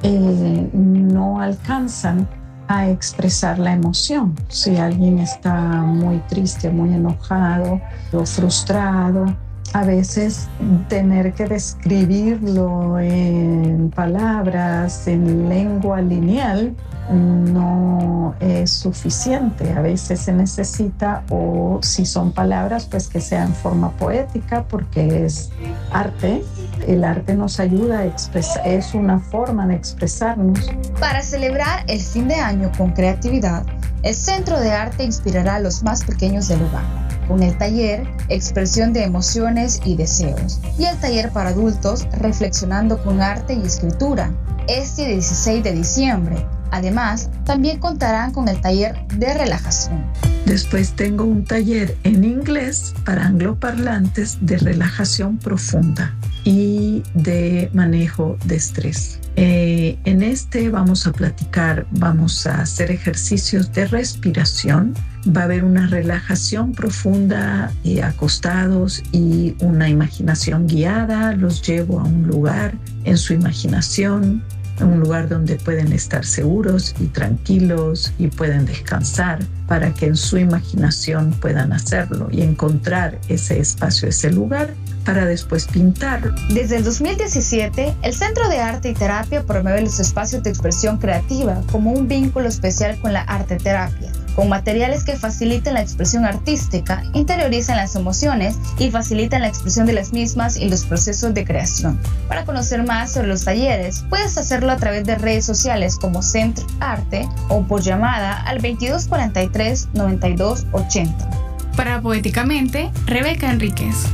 eh, 0.03 0.69
no 0.73 1.39
alcanzan 1.39 2.27
a 2.67 2.89
expresar 2.89 3.59
la 3.59 3.73
emoción. 3.73 4.35
Si 4.47 4.77
alguien 4.77 5.19
está 5.19 5.53
muy 5.81 6.17
triste, 6.29 6.69
muy 6.69 6.93
enojado 6.93 7.81
o 8.13 8.25
frustrado, 8.25 9.25
a 9.73 9.83
veces 9.83 10.47
tener 10.87 11.33
que 11.33 11.45
describirlo 11.45 12.99
en 12.99 13.91
palabras, 13.91 15.07
en 15.07 15.49
lengua 15.49 16.01
lineal, 16.01 16.75
no 17.09 18.35
es 18.39 18.71
suficiente. 18.71 19.71
A 19.73 19.81
veces 19.81 20.21
se 20.21 20.33
necesita, 20.33 21.23
o 21.29 21.79
si 21.81 22.05
son 22.05 22.31
palabras, 22.31 22.85
pues 22.85 23.07
que 23.07 23.19
sea 23.19 23.43
en 23.43 23.53
forma 23.53 23.91
poética, 23.91 24.63
porque 24.63 25.25
es 25.25 25.49
arte. 25.91 26.43
El 26.87 27.03
arte 27.03 27.35
nos 27.35 27.59
ayuda 27.59 27.99
a 27.99 28.05
expresar, 28.05 28.67
es 28.67 28.93
una 28.93 29.19
forma 29.19 29.67
de 29.67 29.75
expresarnos. 29.75 30.69
Para 30.99 31.21
celebrar 31.21 31.83
el 31.87 31.99
fin 31.99 32.27
de 32.27 32.35
año 32.35 32.71
con 32.77 32.91
creatividad, 32.91 33.65
el 34.03 34.15
Centro 34.15 34.59
de 34.59 34.71
Arte 34.71 35.03
inspirará 35.03 35.55
a 35.55 35.59
los 35.59 35.83
más 35.83 36.05
pequeños 36.05 36.47
del 36.47 36.59
lugar 36.59 37.09
con 37.29 37.43
el 37.43 37.55
taller 37.57 38.07
Expresión 38.29 38.91
de 38.91 39.03
Emociones 39.03 39.79
y 39.85 39.95
Deseos 39.95 40.59
y 40.77 40.85
el 40.85 40.97
taller 40.97 41.31
para 41.31 41.51
adultos 41.51 42.07
Reflexionando 42.13 43.01
con 43.03 43.21
Arte 43.21 43.53
y 43.53 43.61
Escritura, 43.61 44.31
este 44.67 45.07
16 45.07 45.63
de 45.63 45.71
diciembre. 45.73 46.45
Además, 46.71 47.29
también 47.45 47.79
contarán 47.79 48.31
con 48.31 48.47
el 48.47 48.59
taller 48.61 48.95
de 49.07 49.33
relajación. 49.33 50.03
Después 50.45 50.93
tengo 50.93 51.25
un 51.25 51.43
taller 51.43 51.95
en 52.03 52.23
inglés 52.23 52.95
para 53.05 53.27
angloparlantes 53.27 54.37
de 54.41 54.57
relajación 54.57 55.37
profunda 55.37 56.15
y 56.43 57.03
de 57.13 57.69
manejo 57.73 58.37
de 58.45 58.55
estrés. 58.55 59.19
Eh, 59.35 59.97
en 60.05 60.23
este 60.23 60.69
vamos 60.69 61.05
a 61.05 61.11
platicar, 61.11 61.85
vamos 61.91 62.47
a 62.47 62.61
hacer 62.61 62.91
ejercicios 62.91 63.71
de 63.73 63.85
respiración, 63.85 64.95
va 65.25 65.41
a 65.41 65.43
haber 65.45 65.63
una 65.63 65.87
relajación 65.87 66.71
profunda 66.71 67.71
y 67.83 67.99
acostados 67.99 69.03
y 69.11 69.55
una 69.61 69.87
imaginación 69.87 70.67
guiada, 70.67 71.33
los 71.33 71.61
llevo 71.61 71.99
a 71.99 72.03
un 72.03 72.27
lugar 72.27 72.73
en 73.03 73.17
su 73.17 73.33
imaginación, 73.33 74.43
un 74.85 74.99
lugar 74.99 75.29
donde 75.29 75.55
pueden 75.55 75.91
estar 75.91 76.25
seguros 76.25 76.95
y 76.99 77.05
tranquilos 77.05 78.13
y 78.17 78.27
pueden 78.27 78.65
descansar 78.65 79.39
para 79.67 79.93
que 79.93 80.07
en 80.07 80.15
su 80.15 80.37
imaginación 80.37 81.31
puedan 81.31 81.73
hacerlo 81.73 82.29
y 82.31 82.41
encontrar 82.41 83.19
ese 83.27 83.59
espacio, 83.59 84.09
ese 84.09 84.31
lugar 84.31 84.73
para 85.09 85.25
después 85.25 85.65
pintar. 85.65 86.35
Desde 86.49 86.75
el 86.75 86.83
2017, 86.83 87.95
el 88.03 88.13
Centro 88.13 88.47
de 88.47 88.59
Arte 88.59 88.89
y 88.89 88.93
Terapia 88.93 89.43
promueve 89.43 89.81
los 89.81 89.99
espacios 89.99 90.43
de 90.43 90.51
expresión 90.51 90.99
creativa 90.99 91.63
como 91.71 91.91
un 91.91 92.07
vínculo 92.07 92.47
especial 92.47 92.99
con 92.99 93.13
la 93.13 93.21
arte 93.21 93.57
terapia 93.57 94.11
con 94.35 94.47
materiales 94.47 95.03
que 95.03 95.17
facilitan 95.17 95.73
la 95.73 95.81
expresión 95.81 96.23
artística, 96.23 97.03
interiorizan 97.13 97.75
las 97.75 97.95
emociones 97.95 98.55
y 98.77 98.89
facilitan 98.89 99.41
la 99.41 99.49
expresión 99.49 99.85
de 99.85 99.91
las 99.91 100.13
mismas 100.13 100.55
y 100.55 100.69
los 100.69 100.85
procesos 100.85 101.33
de 101.33 101.43
creación. 101.43 101.99
Para 102.29 102.45
conocer 102.45 102.83
más 102.83 103.11
sobre 103.11 103.27
los 103.27 103.43
talleres, 103.43 104.05
puedes 104.09 104.37
hacerlo 104.37 104.71
a 104.71 104.77
través 104.77 105.03
de 105.03 105.15
redes 105.15 105.43
sociales 105.43 105.97
como 105.97 106.21
Centro 106.21 106.65
Arte 106.79 107.27
o 107.49 107.63
por 107.63 107.81
llamada 107.81 108.41
al 108.43 108.61
2243 108.61 109.89
9280. 109.93 111.29
Para 111.75 111.99
Poéticamente, 111.99 112.91
Rebeca 113.07 113.51
Enríquez. 113.51 114.05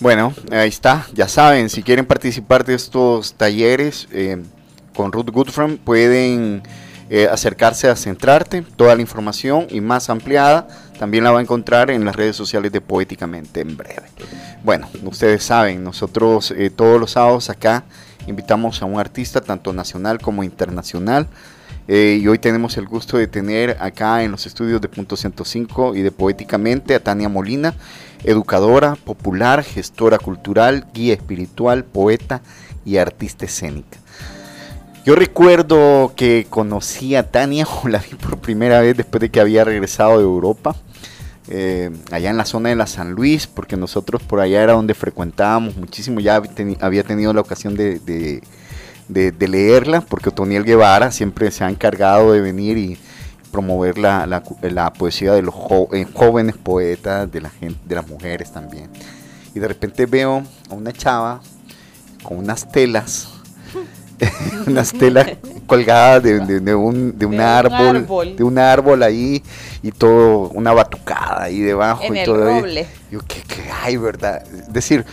Bueno, 0.00 0.32
ahí 0.50 0.70
está. 0.70 1.06
Ya 1.12 1.28
saben, 1.28 1.68
si 1.68 1.82
quieren 1.82 2.06
participar 2.06 2.64
de 2.64 2.72
estos 2.72 3.34
talleres 3.34 4.08
eh, 4.12 4.42
con 4.94 5.12
Ruth 5.12 5.28
Goodfram, 5.28 5.76
pueden 5.76 6.62
eh, 7.10 7.28
acercarse 7.30 7.86
a 7.86 7.94
Centrarte. 7.94 8.62
Toda 8.76 8.94
la 8.94 9.02
información 9.02 9.66
y 9.68 9.82
más 9.82 10.08
ampliada 10.08 10.66
también 10.98 11.24
la 11.24 11.32
va 11.32 11.40
a 11.40 11.42
encontrar 11.42 11.90
en 11.90 12.06
las 12.06 12.16
redes 12.16 12.34
sociales 12.34 12.72
de 12.72 12.80
Poéticamente 12.80 13.60
en 13.60 13.76
breve. 13.76 14.04
Bueno, 14.64 14.88
ustedes 15.04 15.44
saben, 15.44 15.84
nosotros 15.84 16.50
eh, 16.56 16.70
todos 16.70 16.98
los 16.98 17.10
sábados 17.10 17.50
acá 17.50 17.84
invitamos 18.26 18.80
a 18.80 18.86
un 18.86 18.98
artista 18.98 19.42
tanto 19.42 19.74
nacional 19.74 20.18
como 20.18 20.42
internacional. 20.42 21.26
Y 21.88 22.24
hoy 22.28 22.38
tenemos 22.38 22.76
el 22.76 22.86
gusto 22.86 23.16
de 23.16 23.26
tener 23.26 23.76
acá 23.80 24.22
en 24.22 24.30
los 24.30 24.46
estudios 24.46 24.80
de 24.80 24.88
Punto 24.88 25.16
105 25.16 25.96
y 25.96 26.02
de 26.02 26.12
Poéticamente 26.12 26.94
a 26.94 27.02
Tania 27.02 27.28
Molina, 27.28 27.74
educadora 28.24 28.96
popular, 28.96 29.62
gestora 29.62 30.18
cultural, 30.18 30.86
guía 30.92 31.14
espiritual, 31.14 31.84
poeta 31.84 32.42
y 32.84 32.96
artista 32.96 33.44
escénica. 33.44 33.98
Yo 35.04 35.14
recuerdo 35.14 36.12
que 36.14 36.46
conocí 36.50 37.14
a 37.14 37.30
Tania, 37.30 37.66
o 37.82 37.88
la 37.88 37.98
vi 37.98 38.14
por 38.16 38.38
primera 38.38 38.80
vez 38.80 38.96
después 38.96 39.20
de 39.20 39.30
que 39.30 39.40
había 39.40 39.64
regresado 39.64 40.18
de 40.18 40.24
Europa, 40.24 40.76
eh, 41.48 41.90
allá 42.12 42.30
en 42.30 42.36
la 42.36 42.44
zona 42.44 42.68
de 42.68 42.76
la 42.76 42.86
San 42.86 43.12
Luis, 43.12 43.46
porque 43.46 43.76
nosotros 43.76 44.22
por 44.22 44.40
allá 44.40 44.62
era 44.62 44.74
donde 44.74 44.94
frecuentábamos 44.94 45.76
muchísimo, 45.76 46.20
ya 46.20 46.42
había 46.80 47.02
tenido 47.02 47.32
la 47.32 47.40
ocasión 47.40 47.74
de, 47.76 48.42
leerla, 49.08 50.02
porque 50.02 50.28
Otoniel 50.28 50.64
Guevara 50.64 51.10
siempre 51.10 51.50
se 51.50 51.64
ha 51.64 51.70
encargado 51.70 52.32
de 52.32 52.40
venir 52.42 52.76
y 52.76 52.98
promover 53.50 53.98
la, 53.98 54.42
poesía 54.96 55.32
de 55.32 55.42
los 55.42 55.54
eh, 55.92 56.06
jóvenes 56.12 56.56
poetas, 56.56 57.30
de 57.30 57.40
la 57.40 57.50
gente, 57.50 57.80
de 57.84 57.94
las 57.94 58.08
mujeres 58.08 58.52
también. 58.52 58.88
Y 59.54 59.58
de 59.58 59.68
repente 59.68 60.06
veo 60.06 60.42
a 60.70 60.74
una 60.74 60.92
chava 60.92 61.40
con 62.22 62.38
unas 62.38 62.70
telas 62.70 63.28
unas 64.66 64.92
telas 64.92 65.26
colgadas 65.66 66.22
de, 66.22 66.38
un, 66.74 67.18
de 67.18 67.26
un 67.26 67.40
árbol, 67.40 68.36
de 68.36 68.44
un 68.44 68.58
árbol 68.58 69.02
ahí 69.02 69.42
y 69.82 69.92
todo, 69.92 70.50
una 70.50 70.72
batucada 70.72 71.44
ahí 71.44 71.60
debajo 71.60 72.14
y 72.14 72.24
todo. 72.24 72.66
Yo, 73.10 73.20
¿qué, 73.26 73.42
hay, 73.82 73.96
verdad? 73.96 74.42
Es 74.52 74.72
decir, 74.72 75.04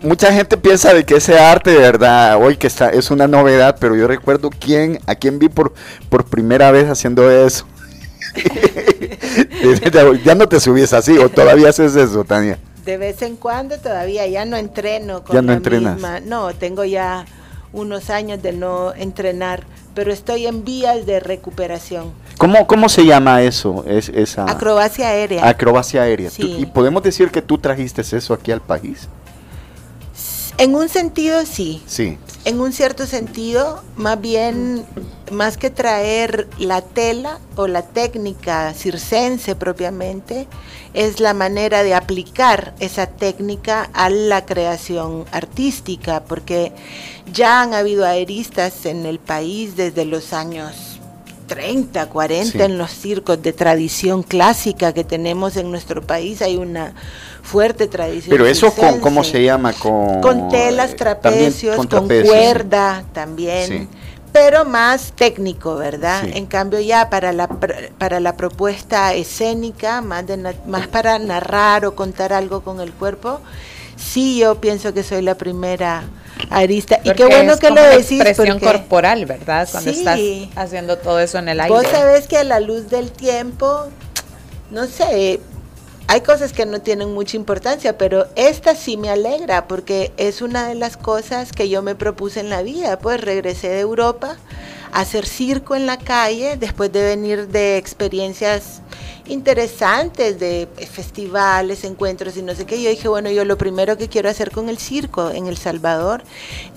mucha 0.00 0.32
gente 0.32 0.56
piensa 0.56 0.94
de 0.94 1.04
que 1.04 1.16
ese 1.16 1.38
arte 1.38 1.70
de 1.70 1.78
verdad 1.78 2.40
hoy 2.42 2.56
que 2.56 2.66
está 2.66 2.90
es 2.90 3.10
una 3.10 3.26
novedad, 3.26 3.76
pero 3.78 3.94
yo 3.96 4.08
recuerdo 4.08 4.50
quién, 4.50 5.00
a 5.06 5.14
quién 5.14 5.38
vi 5.38 5.48
por, 5.48 5.72
por 6.08 6.24
primera 6.24 6.70
vez 6.70 6.88
haciendo 6.88 7.30
eso. 7.30 7.66
ya 10.24 10.34
no 10.34 10.48
te 10.48 10.60
subís 10.60 10.92
así 10.92 11.16
o 11.18 11.28
todavía 11.28 11.68
haces 11.68 11.94
eso, 11.96 12.24
Tania. 12.24 12.58
De 12.84 12.96
vez 12.96 13.22
en 13.22 13.36
cuando 13.36 13.78
todavía 13.78 14.26
ya 14.26 14.44
no 14.44 14.56
entreno 14.56 15.22
con 15.22 15.34
ya 15.34 15.42
no 15.42 15.52
entrenas. 15.52 15.98
No, 16.24 16.52
tengo 16.54 16.84
ya 16.84 17.26
unos 17.72 18.10
años 18.10 18.42
de 18.42 18.52
no 18.52 18.92
entrenar, 18.94 19.64
pero 19.94 20.12
estoy 20.12 20.46
en 20.46 20.64
vías 20.64 21.06
de 21.06 21.20
recuperación. 21.20 22.12
¿Cómo, 22.38 22.66
cómo 22.66 22.88
se 22.88 23.04
llama 23.04 23.42
eso? 23.42 23.84
Es, 23.86 24.08
esa 24.08 24.50
acrobacia 24.50 25.08
aérea. 25.08 25.48
Acrobacia 25.48 26.02
aérea. 26.02 26.30
¿Y 26.36 26.66
podemos 26.66 27.02
decir 27.02 27.30
que 27.30 27.40
tú 27.40 27.58
trajiste 27.58 28.02
eso 28.02 28.34
aquí 28.34 28.50
al 28.50 28.60
país? 28.60 29.08
En 30.62 30.76
un 30.76 30.88
sentido 30.88 31.44
sí. 31.44 31.82
Sí. 31.88 32.18
En 32.44 32.60
un 32.60 32.72
cierto 32.72 33.04
sentido, 33.06 33.82
más 33.96 34.20
bien, 34.20 34.86
más 35.32 35.56
que 35.56 35.70
traer 35.70 36.48
la 36.56 36.82
tela 36.82 37.40
o 37.56 37.66
la 37.66 37.82
técnica 37.82 38.72
circense 38.72 39.56
propiamente, 39.56 40.46
es 40.94 41.18
la 41.18 41.34
manera 41.34 41.82
de 41.82 41.96
aplicar 41.96 42.76
esa 42.78 43.08
técnica 43.08 43.90
a 43.92 44.08
la 44.08 44.46
creación 44.46 45.24
artística, 45.32 46.22
porque 46.22 46.70
ya 47.32 47.60
han 47.60 47.74
habido 47.74 48.06
aeristas 48.06 48.86
en 48.86 49.04
el 49.04 49.18
país 49.18 49.74
desde 49.74 50.04
los 50.04 50.32
años 50.32 51.00
30, 51.48 52.08
40 52.08 52.64
en 52.64 52.78
los 52.78 52.92
circos 52.92 53.42
de 53.42 53.52
tradición 53.52 54.22
clásica 54.22 54.94
que 54.94 55.02
tenemos 55.02 55.56
en 55.56 55.72
nuestro 55.72 56.02
país. 56.02 56.40
Hay 56.40 56.56
una 56.56 56.94
fuerte 57.42 57.88
tradición. 57.88 58.30
Pero 58.30 58.46
eso 58.46 58.72
con, 58.72 59.00
¿cómo 59.00 59.24
se 59.24 59.42
llama? 59.42 59.72
Con, 59.72 60.20
con 60.20 60.48
telas, 60.48 60.96
trapecios, 60.96 61.76
con, 61.76 62.08
cuerda 62.08 63.04
también. 63.12 63.88
pero 64.32 64.64
más 64.64 65.12
técnico, 65.12 65.76
¿verdad? 65.76 66.24
En 66.24 66.46
cambio 66.46 66.80
ya 66.80 67.10
para 67.10 67.32
la, 67.32 67.48
para 67.48 68.20
la 68.20 68.36
propuesta 68.36 69.12
escénica, 69.12 70.00
más, 70.00 70.24
más 70.66 70.86
para 70.86 71.18
narrar 71.18 71.84
o 71.84 71.94
contar 71.94 72.32
algo 72.32 72.62
con 72.62 72.80
el 72.80 72.92
cuerpo, 72.92 73.40
sí 73.96 74.38
yo 74.38 74.60
pienso 74.60 74.94
que 74.94 75.02
soy 75.02 75.22
la 75.22 75.36
primera 75.36 76.04
arista. 76.50 77.00
y 77.04 77.12
qué 77.12 77.26
bueno 77.26 77.58
que 77.58 77.70
lo 77.70 77.82
decís. 77.82 78.20
expresión 78.20 78.58
corporal, 78.58 79.26
¿verdad? 79.26 79.68
Cuando 79.70 79.90
estás 79.90 80.18
haciendo 80.56 80.98
todo 80.98 81.20
eso 81.20 81.38
en 81.38 81.48
el 81.48 81.60
aire. 81.60 81.74
Vos 81.74 81.86
sabés 81.90 82.26
que 82.26 82.38
a 82.38 82.44
la 82.44 82.60
luz 82.60 82.88
del 82.88 83.10
tiempo, 83.10 83.88
no 84.70 84.86
sé, 84.86 85.40
hay 86.08 86.20
cosas 86.20 86.52
que 86.52 86.66
no 86.66 86.80
tienen 86.80 87.14
mucha 87.14 87.36
importancia, 87.36 87.96
pero 87.96 88.26
esta 88.36 88.74
sí 88.74 88.96
me 88.96 89.10
alegra 89.10 89.66
porque 89.66 90.12
es 90.16 90.42
una 90.42 90.66
de 90.66 90.74
las 90.74 90.96
cosas 90.96 91.52
que 91.52 91.68
yo 91.68 91.82
me 91.82 91.94
propuse 91.94 92.40
en 92.40 92.50
la 92.50 92.62
vida. 92.62 92.98
Pues 92.98 93.20
regresé 93.20 93.68
de 93.68 93.80
Europa 93.80 94.36
a 94.92 95.00
hacer 95.00 95.26
circo 95.26 95.74
en 95.74 95.86
la 95.86 95.98
calle 95.98 96.56
después 96.56 96.92
de 96.92 97.02
venir 97.02 97.48
de 97.48 97.78
experiencias 97.78 98.82
interesantes, 99.26 100.38
de 100.38 100.68
festivales, 100.90 101.84
encuentros 101.84 102.36
y 102.36 102.42
no 102.42 102.54
sé 102.54 102.66
qué. 102.66 102.82
Yo 102.82 102.90
dije, 102.90 103.08
bueno, 103.08 103.30
yo 103.30 103.44
lo 103.44 103.56
primero 103.56 103.96
que 103.96 104.08
quiero 104.08 104.28
hacer 104.28 104.50
con 104.50 104.68
el 104.68 104.78
circo 104.78 105.30
en 105.30 105.46
El 105.46 105.56
Salvador 105.56 106.22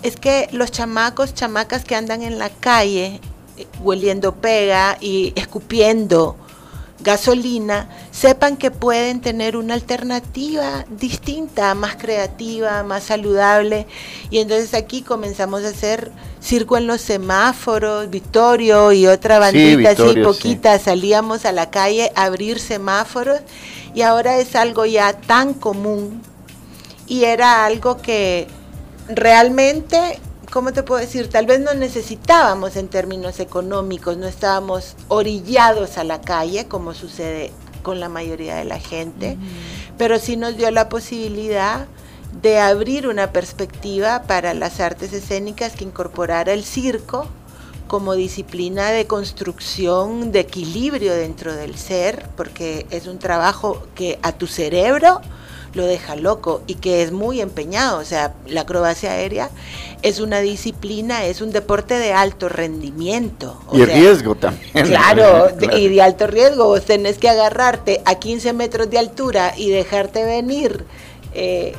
es 0.04 0.16
que 0.16 0.48
los 0.52 0.72
chamacos, 0.72 1.34
chamacas 1.34 1.84
que 1.84 1.96
andan 1.96 2.22
en 2.22 2.40
la 2.40 2.50
calle 2.50 3.20
eh, 3.58 3.68
hueliendo 3.82 4.36
pega 4.36 4.98
y 5.02 5.34
escupiendo, 5.36 6.36
gasolina, 7.00 7.90
sepan 8.12 8.58
que 8.58 8.72
pueden 8.72 9.22
tener 9.22 9.58
una 9.58 9.74
alternativa 9.74 10.86
distinta, 10.90 11.74
más 11.76 11.96
creativa, 11.96 12.84
más 12.84 13.04
saludable. 13.04 13.86
Y 14.30 14.40
entonces 14.40 14.74
aquí 14.74 15.02
comenzamos 15.02 15.64
a 15.66 15.70
hacer 15.70 16.12
circo 16.42 16.78
en 16.78 16.88
los 16.88 17.02
semáforos, 17.02 18.10
Victorio 18.10 18.92
y 18.92 19.08
otra 19.08 19.40
bandita 19.40 19.92
así 19.92 20.22
poquita, 20.22 20.78
salíamos 20.80 21.46
a 21.46 21.52
la 21.52 21.70
calle 21.70 22.12
a 22.16 22.26
abrir 22.26 22.60
semáforos 22.60 23.40
y 23.94 24.02
ahora 24.02 24.38
es 24.38 24.56
algo 24.56 24.86
ya 24.86 25.14
tan 25.14 25.54
común 25.54 26.22
y 27.08 27.24
era 27.24 27.66
algo 27.66 27.98
que 27.98 28.48
realmente 29.08 30.20
¿cómo 30.56 30.72
te 30.72 30.84
puedo 30.84 31.02
decir? 31.02 31.28
Tal 31.28 31.46
vez 31.48 31.60
no 31.60 31.74
necesitábamos 31.74 32.78
en 32.78 32.88
términos 32.88 33.42
económicos, 33.42 34.16
no 34.16 34.26
estábamos 34.26 34.96
orillados 35.10 35.98
a 35.98 36.06
la 36.06 36.22
calle, 36.22 36.66
como 36.70 36.94
sucede 36.94 37.52
con 37.84 38.00
la 38.00 38.08
mayoría 38.08 38.56
de 38.56 38.64
la 38.64 38.80
gente, 38.80 39.38
pero 39.98 40.18
sí 40.18 40.38
nos 40.38 40.56
dio 40.56 40.72
la 40.72 40.88
posibilidad 40.88 41.88
de 42.42 42.58
abrir 42.60 43.10
una 43.10 43.34
perspectiva 43.34 44.24
para 44.28 44.54
las 44.54 44.80
artes 44.80 45.12
escénicas 45.12 45.74
que 45.74 45.84
incorporara 45.84 46.54
el 46.54 46.64
circo 46.64 47.28
como 47.88 48.14
disciplina 48.14 48.92
de 48.92 49.08
construcción, 49.08 50.32
de 50.32 50.40
equilibrio 50.40 51.16
dentro 51.16 51.54
del 51.54 51.76
ser, 51.78 52.30
porque 52.38 52.86
es 52.92 53.08
un 53.08 53.20
trabajo 53.20 53.86
que 53.94 54.20
a 54.22 54.32
tu 54.32 54.48
cerebro 54.48 55.20
lo 55.76 55.86
deja 55.86 56.16
loco 56.16 56.62
y 56.66 56.76
que 56.76 57.04
es 57.04 57.12
muy 57.12 57.42
empeñado. 57.42 58.00
O 58.00 58.06
sea, 58.06 58.34
la 58.48 58.62
acrobacia 58.62 59.12
aérea 59.12 59.50
es 60.02 60.20
una 60.20 60.40
disciplina, 60.40 61.26
es 61.26 61.42
un 61.42 61.52
deporte 61.52 62.00
de 62.00 62.14
alto 62.14 62.50
rendimiento. 62.50 63.60
y 63.72 63.84
riesgo 63.86 64.36
también. 64.36 64.88
Claro, 64.88 65.50
y 65.78 65.90
de 65.90 66.02
alto 66.02 66.28
riesgo. 66.28 66.66
Vos 66.66 66.86
tenés 66.86 67.18
que 67.18 67.30
agarrarte 67.30 68.02
a 68.06 68.16
15 68.16 68.54
metros 68.54 68.90
de 68.90 68.98
altura 68.98 69.54
y 69.56 69.70
dejarte 69.70 70.24
venir. 70.24 70.86
Eh, 71.34 71.74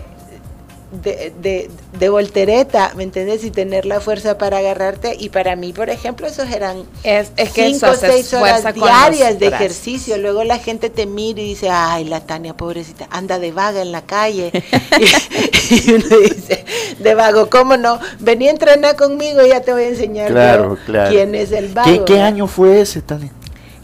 de, 0.90 1.33
de, 1.40 1.70
de, 1.99 2.09
voltereta, 2.09 2.92
¿me 2.94 3.03
entiendes? 3.03 3.44
Y 3.44 3.51
tener 3.51 3.87
la 3.87 4.01
fuerza 4.01 4.38
para 4.38 4.59
agarrarte. 4.59 5.16
Y 5.18 5.31
para 5.31 5.57
mí, 5.57 5.72
por 5.72 5.90
ejemplo, 5.90 6.27
esos 6.27 6.51
eran 6.51 6.85
es, 7.03 7.33
es 7.37 7.51
que 7.51 7.66
cinco 7.66 7.90
o 7.90 7.94
seis 7.94 8.33
horas 8.33 8.75
diarias 8.75 9.38
de 9.38 9.49
ejercicio. 9.49 10.16
Luego 10.18 10.44
la 10.44 10.59
gente 10.59 10.88
te 10.90 11.07
mira 11.07 11.40
y 11.40 11.49
dice, 11.49 11.68
ay, 11.70 12.05
la 12.05 12.20
Tania, 12.20 12.57
pobrecita, 12.57 13.09
anda 13.11 13.38
de 13.38 13.53
vaga 13.53 13.83
en 13.83 13.92
la 13.92 14.03
calle. 14.03 14.53
y, 15.70 15.92
uno 15.92 16.18
dice, 16.18 16.64
de 16.99 17.14
vago, 17.14 17.51
¿cómo 17.51 17.77
no? 17.77 17.99
Vení 18.20 18.49
a 18.49 18.51
entrenar 18.51 18.96
conmigo 18.96 19.44
y 19.44 19.49
ya 19.49 19.61
te 19.61 19.72
voy 19.72 19.85
a 19.85 19.88
enseñar 19.88 20.77
quién 21.09 21.35
es 21.35 21.53
el 21.53 21.68
vago. 21.68 21.90
¿Qué, 21.90 22.05
¿Qué 22.05 22.20
año 22.20 22.46
fue 22.46 22.81
ese, 22.81 23.03
Tania? 23.03 23.33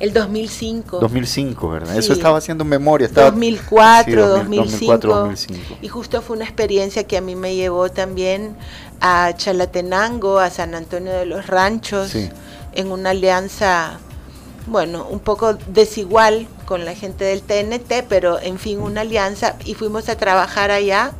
El 0.03 0.13
2005. 0.13 0.99
2005, 0.99 1.69
¿verdad? 1.69 1.97
Eso 1.97 2.13
estaba 2.13 2.39
haciendo 2.39 2.65
memoria. 2.65 3.07
Estaba, 3.07 3.31
2004, 3.31 4.29
2005, 4.31 4.97
2005. 4.99 5.77
Y 5.81 5.87
justo 5.87 6.21
fue 6.23 6.35
una 6.35 6.45
experiencia 6.45 7.05
que 7.05 7.17
a 7.17 7.21
mí 7.21 7.37
me 7.37 7.55
llevó 7.55 7.89
también 7.89 8.57
a 9.01 9.33
Chalatenango, 9.37 10.41
a 10.41 10.51
San 10.51 10.75
Antonio 10.75 11.13
de 11.13 11.25
los 11.25 11.47
Ranchos, 11.47 12.17
en 12.17 12.91
una 12.91 13.11
alianza, 13.11 14.01
bueno, 14.67 15.07
un 15.09 15.21
poco 15.21 15.55
desigual 15.69 16.49
con 16.67 16.85
la 16.85 16.97
gente 16.97 17.25
del 17.25 17.43
TNT, 17.43 18.05
pero 18.09 18.41
en 18.41 18.59
fin, 18.59 18.81
una 18.81 19.03
alianza. 19.03 19.55
Y 19.65 19.75
fuimos 19.75 20.09
a 20.09 20.17
trabajar 20.17 20.73
allá. 20.73 21.13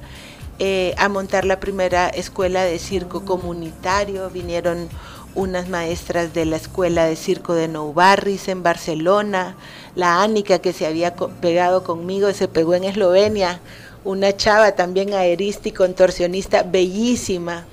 Eh, 0.59 0.95
a 0.99 1.09
montar 1.09 1.45
la 1.45 1.59
primera 1.59 2.09
escuela 2.09 2.63
de 2.63 2.79
circo 2.79 3.25
comunitario, 3.25 4.29
vinieron 4.31 4.89
unas 5.35 5.69
maestras 5.69 6.35
de 6.35 6.45
la 6.45 6.57
escuela 6.57 7.07
de 7.07 7.17
circo 7.17 7.55
de 7.55 7.69
Nou 7.69 7.93
Barris 7.93 8.49
en 8.49 8.63
Barcelona, 8.63 9.57
la 9.95 10.23
Ánica 10.23 10.59
que 10.59 10.73
se 10.73 10.87
había 10.87 11.15
pegado 11.15 11.85
conmigo, 11.85 12.33
se 12.33 12.49
pegó 12.49 12.75
en 12.75 12.85
Eslovenia, 12.85 13.61
una 14.05 14.37
chava 14.37 14.73
también 14.73 15.15
aerista 15.15 15.69
y 15.69 15.73
contorsionista 15.73 16.63
bellísima. 16.63 17.67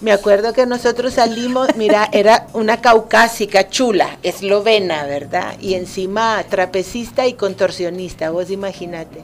Me 0.00 0.12
acuerdo 0.12 0.52
que 0.52 0.66
nosotros 0.66 1.14
salimos, 1.14 1.74
mira, 1.76 2.08
era 2.12 2.46
una 2.52 2.80
caucásica 2.80 3.68
chula, 3.68 4.18
eslovena, 4.22 5.04
¿verdad? 5.04 5.58
Y 5.60 5.74
encima 5.74 6.42
trapecista 6.48 7.26
y 7.26 7.34
contorsionista, 7.34 8.30
vos 8.30 8.50
imagínate 8.50 9.20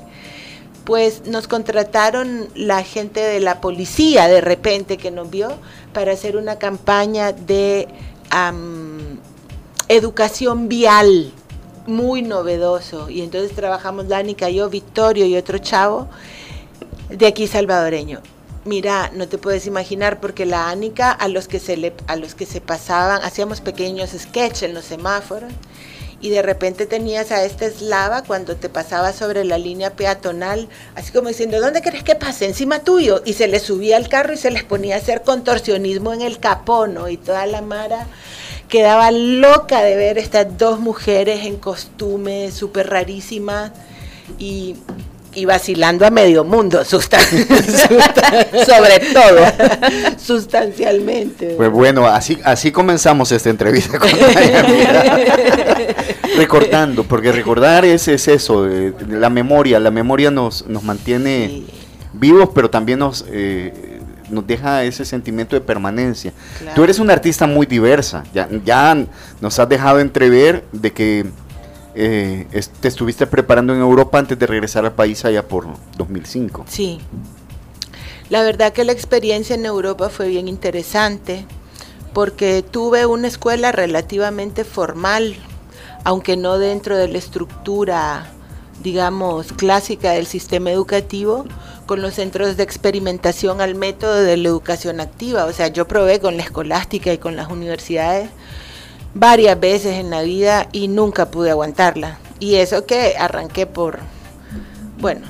pues 0.84 1.26
nos 1.26 1.48
contrataron 1.48 2.48
la 2.54 2.82
gente 2.82 3.20
de 3.20 3.40
la 3.40 3.60
policía 3.60 4.28
de 4.28 4.40
repente 4.40 4.98
que 4.98 5.10
nos 5.10 5.30
vio 5.30 5.48
para 5.92 6.12
hacer 6.12 6.36
una 6.36 6.58
campaña 6.58 7.32
de 7.32 7.88
educación 9.88 10.68
vial 10.68 11.32
muy 11.86 12.22
novedoso. 12.22 13.08
Y 13.08 13.22
entonces 13.22 13.54
trabajamos 13.54 14.08
Dani, 14.08 14.36
yo, 14.52 14.68
Victorio 14.68 15.26
y 15.26 15.36
otro 15.36 15.58
chavo 15.58 16.08
de 17.08 17.26
aquí 17.26 17.46
salvadoreño. 17.46 18.20
Mira, 18.64 19.10
no 19.12 19.28
te 19.28 19.36
puedes 19.36 19.66
imaginar 19.66 20.20
porque 20.20 20.46
la 20.46 20.70
Ánica 20.70 21.10
a 21.10 21.28
los 21.28 21.48
que 21.48 21.60
se 21.60 21.76
le, 21.76 21.92
a 22.06 22.16
los 22.16 22.34
que 22.34 22.46
se 22.46 22.62
pasaban, 22.62 23.22
hacíamos 23.22 23.60
pequeños 23.60 24.10
sketches 24.10 24.62
en 24.62 24.72
los 24.72 24.86
semáforos 24.86 25.52
y 26.24 26.30
de 26.30 26.40
repente 26.40 26.86
tenías 26.86 27.30
a 27.32 27.44
esta 27.44 27.66
eslava 27.66 28.24
cuando 28.24 28.56
te 28.56 28.70
pasaba 28.70 29.12
sobre 29.12 29.44
la 29.44 29.58
línea 29.58 29.90
peatonal, 29.90 30.70
así 30.94 31.12
como 31.12 31.28
diciendo, 31.28 31.60
¿dónde 31.60 31.82
crees 31.82 32.02
que 32.02 32.14
pase? 32.14 32.46
Encima 32.46 32.78
tuyo. 32.78 33.20
Y 33.26 33.34
se 33.34 33.46
les 33.46 33.60
subía 33.60 33.98
al 33.98 34.08
carro 34.08 34.32
y 34.32 34.38
se 34.38 34.50
les 34.50 34.64
ponía 34.64 34.94
a 34.94 35.00
hacer 35.00 35.20
contorsionismo 35.20 36.14
en 36.14 36.22
el 36.22 36.38
capono 36.38 37.10
y 37.10 37.18
toda 37.18 37.44
la 37.44 37.60
mara 37.60 38.06
quedaba 38.70 39.10
loca 39.10 39.82
de 39.82 39.96
ver 39.96 40.16
estas 40.16 40.56
dos 40.56 40.80
mujeres 40.80 41.44
en 41.44 41.58
costume 41.58 42.50
súper 42.50 42.88
rarísimas 42.88 43.72
y 44.38 44.76
y 45.34 45.44
vacilando 45.44 46.06
a 46.06 46.10
medio 46.10 46.44
mundo, 46.44 46.84
sobre 46.84 47.08
todo, 49.12 49.44
sustancialmente. 50.16 51.54
Pues 51.56 51.70
bueno, 51.70 52.06
así, 52.06 52.38
así 52.44 52.70
comenzamos 52.72 53.32
esta 53.32 53.50
entrevista 53.50 53.98
con 53.98 54.08
Recordando, 56.36 57.04
porque 57.04 57.32
recordar 57.32 57.84
es, 57.84 58.08
es 58.08 58.28
eso, 58.28 58.68
eh, 58.68 58.92
la 59.08 59.30
memoria, 59.30 59.78
la 59.78 59.90
memoria 59.90 60.30
nos, 60.30 60.66
nos 60.66 60.82
mantiene 60.82 61.62
vivos, 62.12 62.50
pero 62.54 62.70
también 62.70 62.98
nos, 62.98 63.24
eh, 63.28 64.00
nos 64.30 64.46
deja 64.46 64.84
ese 64.84 65.04
sentimiento 65.04 65.54
de 65.56 65.60
permanencia. 65.60 66.32
Tú 66.74 66.82
eres 66.84 66.98
una 66.98 67.12
artista 67.12 67.46
muy 67.46 67.66
diversa, 67.66 68.24
ya, 68.32 68.48
ya 68.64 69.06
nos 69.40 69.58
has 69.58 69.68
dejado 69.68 70.00
entrever 70.00 70.64
de 70.72 70.92
que 70.92 71.26
eh, 71.94 72.46
te 72.80 72.88
estuviste 72.88 73.26
preparando 73.26 73.74
en 73.74 73.80
Europa 73.80 74.18
antes 74.18 74.38
de 74.38 74.46
regresar 74.46 74.84
al 74.84 74.92
país 74.92 75.24
allá 75.24 75.46
por 75.46 75.66
2005. 75.96 76.64
Sí. 76.68 77.00
La 78.30 78.42
verdad 78.42 78.72
que 78.72 78.84
la 78.84 78.92
experiencia 78.92 79.54
en 79.54 79.66
Europa 79.66 80.08
fue 80.08 80.28
bien 80.28 80.48
interesante 80.48 81.46
porque 82.12 82.62
tuve 82.62 83.06
una 83.06 83.28
escuela 83.28 83.72
relativamente 83.72 84.64
formal, 84.64 85.36
aunque 86.04 86.36
no 86.36 86.58
dentro 86.58 86.96
de 86.96 87.08
la 87.08 87.18
estructura, 87.18 88.30
digamos, 88.82 89.52
clásica 89.52 90.12
del 90.12 90.26
sistema 90.26 90.70
educativo, 90.70 91.44
con 91.86 92.00
los 92.00 92.14
centros 92.14 92.56
de 92.56 92.62
experimentación 92.62 93.60
al 93.60 93.74
método 93.74 94.14
de 94.14 94.36
la 94.36 94.48
educación 94.48 95.00
activa. 95.00 95.44
O 95.44 95.52
sea, 95.52 95.68
yo 95.68 95.86
probé 95.86 96.20
con 96.20 96.36
la 96.36 96.44
escolástica 96.44 97.12
y 97.12 97.18
con 97.18 97.36
las 97.36 97.50
universidades 97.50 98.30
varias 99.14 99.58
veces 99.58 99.94
en 99.98 100.10
la 100.10 100.22
vida 100.22 100.68
y 100.72 100.88
nunca 100.88 101.30
pude 101.30 101.50
aguantarla. 101.50 102.18
Y 102.40 102.56
eso 102.56 102.84
que 102.84 103.16
arranqué 103.16 103.66
por, 103.66 104.00
bueno, 104.98 105.26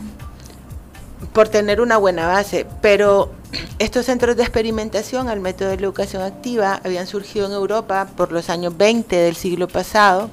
por 1.32 1.48
tener 1.48 1.80
una 1.80 1.98
buena 1.98 2.26
base, 2.26 2.66
pero 2.80 3.30
estos 3.78 4.06
centros 4.06 4.36
de 4.36 4.42
experimentación 4.42 5.28
al 5.28 5.40
método 5.40 5.68
de 5.68 5.76
la 5.76 5.82
educación 5.82 6.22
activa 6.22 6.80
habían 6.84 7.06
surgido 7.06 7.46
en 7.46 7.52
Europa 7.52 8.08
por 8.16 8.32
los 8.32 8.50
años 8.50 8.76
20 8.76 9.14
del 9.14 9.36
siglo 9.36 9.68
pasado 9.68 10.30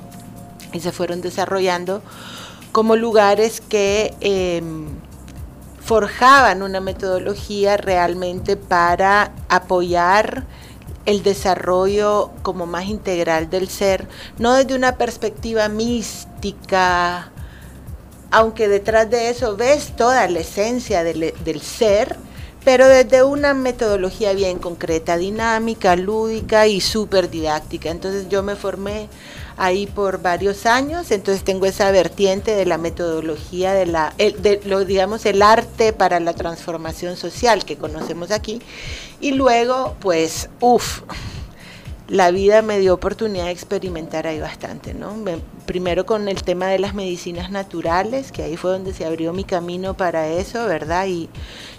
y 0.74 0.80
se 0.80 0.92
fueron 0.92 1.22
desarrollando 1.22 2.02
como 2.72 2.96
lugares 2.96 3.62
que 3.62 4.14
em, 4.22 4.88
forjaban 5.84 6.64
una 6.64 6.80
metodología 6.80 7.78
realmente 7.78 8.56
para 8.56 9.32
apoyar 9.50 10.46
el 11.06 11.24
desarrollo 11.24 12.32
como 12.44 12.66
más 12.66 12.86
integral 12.86 13.50
del 13.50 13.68
ser, 13.68 14.08
no 14.38 14.54
desde 14.54 14.76
una 14.76 14.98
perspectiva 14.98 15.68
mística, 15.68 17.32
aunque 18.30 18.68
detrás 18.68 19.10
de 19.10 19.30
eso 19.30 19.58
ves 19.58 19.96
toda 19.96 20.28
la 20.28 20.40
esencia 20.40 21.04
del, 21.04 21.34
del 21.44 21.62
ser, 21.62 22.16
pero 22.64 22.88
desde 22.88 23.24
una 23.24 23.54
metodología 23.54 24.34
bien 24.34 24.60
concreta, 24.60 25.18
dinámica, 25.18 25.96
lúdica 25.96 26.68
y 26.68 26.80
súper 26.80 27.30
didáctica. 27.30 27.90
Entonces 27.90 28.30
yo 28.30 28.44
me 28.44 28.56
formé 28.56 29.10
ahí 29.58 29.88
por 29.88 30.22
varios 30.22 30.66
años, 30.66 31.12
entonces 31.12 31.44
tengo 31.44 31.66
esa 31.66 31.92
vertiente 31.92 32.56
de 32.56 32.66
la 32.66 32.78
metodología 32.78 33.74
de 33.74 33.86
la, 33.86 34.14
de, 34.18 34.62
lo 34.66 34.86
digamos 34.86 35.26
el 35.26 35.42
arte 35.42 35.94
para 35.94 36.20
la 36.20 36.34
transformación 36.34 37.18
social 37.18 37.66
que 37.66 37.78
conocemos 37.78 38.32
aquí, 38.32 38.62
y 39.20 39.32
luego 39.32 39.96
pues, 40.00 40.50
uff, 40.60 41.02
la 42.12 42.30
vida 42.30 42.62
me 42.62 42.78
dio 42.78 42.94
oportunidad 42.94 43.46
de 43.46 43.52
experimentar 43.52 44.28
ahí 44.28 44.42
bastante, 44.42 44.94
¿no? 44.94 45.16
primero 45.66 46.06
con 46.06 46.28
el 46.28 46.44
tema 46.44 46.68
de 46.68 46.78
las 46.78 46.94
medicinas 46.94 47.52
naturales, 47.52 48.34
que 48.34 48.44
ahí 48.44 48.58
fue 48.58 48.72
donde 48.72 48.92
se 48.92 49.06
abrió 49.06 49.32
mi 49.32 49.46
camino 49.46 49.96
para 49.96 50.28
eso, 50.28 50.66
¿verdad? 50.66 51.08
Y 51.08 51.30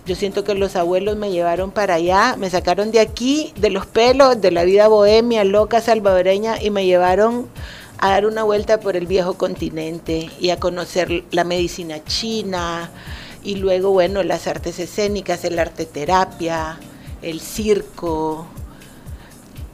yo 0.07 0.14
siento 0.14 0.43
que 0.43 0.55
los 0.55 0.74
abuelos 0.74 1.18
me 1.18 1.30
llevaron 1.30 1.70
para 1.70 1.97
allá, 1.97 2.37
me 2.39 2.49
sacaron 2.49 2.93
de 2.93 3.01
aquí, 3.01 3.53
de 3.57 3.68
los 3.68 3.85
pelos, 3.85 4.41
de 4.41 4.51
la 4.51 4.64
vida 4.64 4.89
bohemia, 4.89 5.45
loca, 5.45 5.83
salvadoreña, 5.83 6.62
y 6.62 6.70
me 6.70 6.87
llevaron 6.87 7.47
a 7.99 8.12
dar 8.12 8.24
una 8.24 8.43
vuelta 8.43 8.80
por 8.80 8.97
el 8.97 9.07
viejo 9.07 9.35
continente 9.35 10.30
y 10.41 10.49
a 10.49 10.59
conocer 10.59 11.24
la 11.30 11.45
medicina 11.45 12.03
china, 12.05 12.91
y 13.45 13.57
luego, 13.57 13.91
bueno, 13.91 14.22
las 14.22 14.47
artes 14.47 14.78
escénicas, 14.78 15.45
el 15.45 15.59
arte 15.59 15.85
terapia, 15.85 16.78
el 17.20 17.39
circo, 17.41 18.47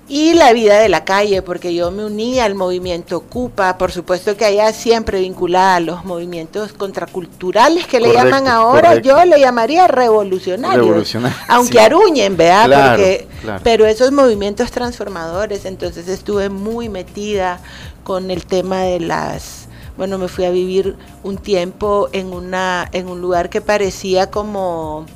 y 0.09 0.33
la 0.33 0.53
vida 0.55 0.79
de 0.79 0.89
la 0.89 1.05
calle, 1.05 1.43
porque 1.43 1.75
yo 1.75 1.91
me 1.91 2.05
uní 2.05 2.41
al 2.41 2.55
movimiento 2.55 3.21
Cupa, 3.21 3.77
por 3.77 3.93
supuesto 3.93 4.37
que 4.37 4.47
allá 4.47 4.73
siempre 4.73 5.21
vinculada 5.21 5.77
a 5.77 5.81
los 5.81 6.05
movimientos 6.05 6.73
contraculturales 6.73 7.87
que 7.87 8.01
le 8.01 8.13
llaman 8.15 8.49
ahora, 8.49 8.97
yo 8.97 9.23
le 9.27 9.39
llamaría 9.39 9.87
revolucionarios, 9.87 11.15
aunque 11.49 11.81
aruñen, 11.81 12.37
¿verdad? 12.37 12.97
porque, 12.97 13.29
Pero 13.63 13.85
esos 13.85 14.11
movimientos 14.11 14.71
transformadores, 14.71 15.67
entonces 15.67 16.09
estuve 16.09 16.49
muy 16.49 16.89
metida 16.89 17.61
con 18.03 18.31
el 18.31 18.47
tema 18.47 18.83
de 18.83 19.01
las 19.01 19.69
bueno, 19.99 20.17
me 20.17 20.29
fui 20.29 20.45
a 20.45 20.51
vivir 20.51 20.97
un 21.25 21.39
tiempo 21.39 22.09
en 22.13 22.33
una 22.33 22.89
en 22.93 23.09
un 23.09 23.21
lugar 23.21 23.51
que 23.51 23.61
parecía 23.61 24.31
como 24.31 25.07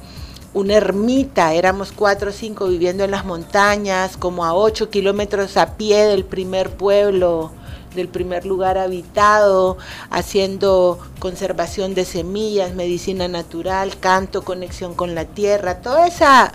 una 0.54 0.74
ermita, 0.74 1.54
éramos 1.54 1.92
cuatro 1.92 2.30
o 2.30 2.32
cinco 2.32 2.66
viviendo 2.66 3.04
en 3.04 3.10
las 3.10 3.24
montañas, 3.24 4.16
como 4.16 4.44
a 4.44 4.54
ocho 4.54 4.90
kilómetros 4.90 5.56
a 5.56 5.76
pie 5.76 6.04
del 6.04 6.24
primer 6.24 6.70
pueblo, 6.70 7.50
del 7.94 8.08
primer 8.08 8.44
lugar 8.44 8.78
habitado, 8.78 9.78
haciendo 10.10 10.98
conservación 11.18 11.94
de 11.94 12.04
semillas, 12.04 12.74
medicina 12.74 13.28
natural, 13.28 13.98
canto, 13.98 14.42
conexión 14.42 14.94
con 14.94 15.14
la 15.14 15.24
tierra, 15.24 15.80
todo 15.80 16.04
esa, 16.04 16.52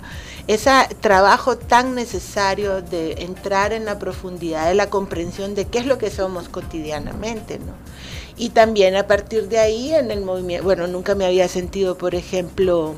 ese 0.48 0.72
trabajo 1.02 1.58
tan 1.58 1.96
necesario 1.96 2.82
de 2.82 3.24
entrar 3.24 3.74
en 3.74 3.86
la 3.86 3.98
profundidad 3.98 4.68
de 4.68 4.76
la 4.76 4.90
comprensión 4.90 5.56
de 5.56 5.66
qué 5.66 5.80
es 5.80 5.86
lo 5.86 5.98
que 5.98 6.12
somos 6.12 6.50
cotidianamente, 6.50 7.60
¿no? 7.60 7.74
Y 8.40 8.50
también 8.50 8.96
a 8.96 9.08
partir 9.08 9.50
de 9.50 9.58
ahí 9.58 9.96
en 9.96 10.12
el 10.12 10.22
movimiento, 10.22 10.64
bueno, 10.64 10.86
nunca 10.86 11.16
me 11.16 11.26
había 11.26 11.48
sentido, 11.48 11.98
por 11.98 12.14
ejemplo, 12.14 12.94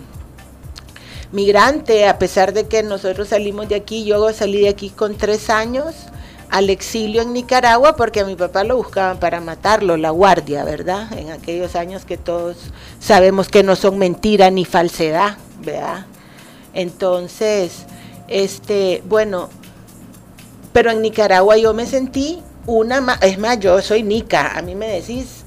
migrante, 1.32 2.08
a 2.08 2.18
pesar 2.18 2.54
de 2.54 2.68
que 2.68 2.84
nosotros 2.84 3.30
salimos 3.30 3.70
de 3.70 3.76
aquí, 3.76 4.06
yo 4.06 4.32
salí 4.34 4.62
de 4.62 4.70
aquí 4.70 4.90
con 4.90 5.16
tres 5.16 5.50
años 5.50 5.96
al 6.50 6.70
exilio 6.70 7.22
en 7.22 7.34
Nicaragua 7.34 7.96
porque 7.96 8.22
a 8.22 8.26
mi 8.26 8.36
papá 8.36 8.64
lo 8.64 8.78
buscaban 8.78 9.20
para 9.20 9.40
matarlo, 9.40 9.98
la 9.98 10.10
guardia, 10.10 10.64
¿verdad? 10.64 11.12
En 11.18 11.30
aquellos 11.32 11.76
años 11.76 12.06
que 12.06 12.18
todos 12.18 12.58
sabemos 13.00 13.50
que 13.50 13.64
no 13.64 13.76
son 13.76 14.00
mentira 14.00 14.50
ni 14.50 14.66
falsedad, 14.66 15.38
¿verdad? 15.62 16.08
Entonces, 16.74 17.86
este, 18.28 19.04
bueno, 19.08 19.50
pero 20.74 20.92
en 20.92 21.02
Nicaragua 21.02 21.58
yo 21.58 21.74
me 21.74 21.86
sentí 21.86 22.42
una, 22.66 23.18
es 23.22 23.38
más, 23.38 23.60
yo 23.60 23.82
soy 23.82 24.04
nica, 24.04 24.58
a 24.58 24.62
mí 24.62 24.76
me 24.76 24.88
decís 24.88 25.39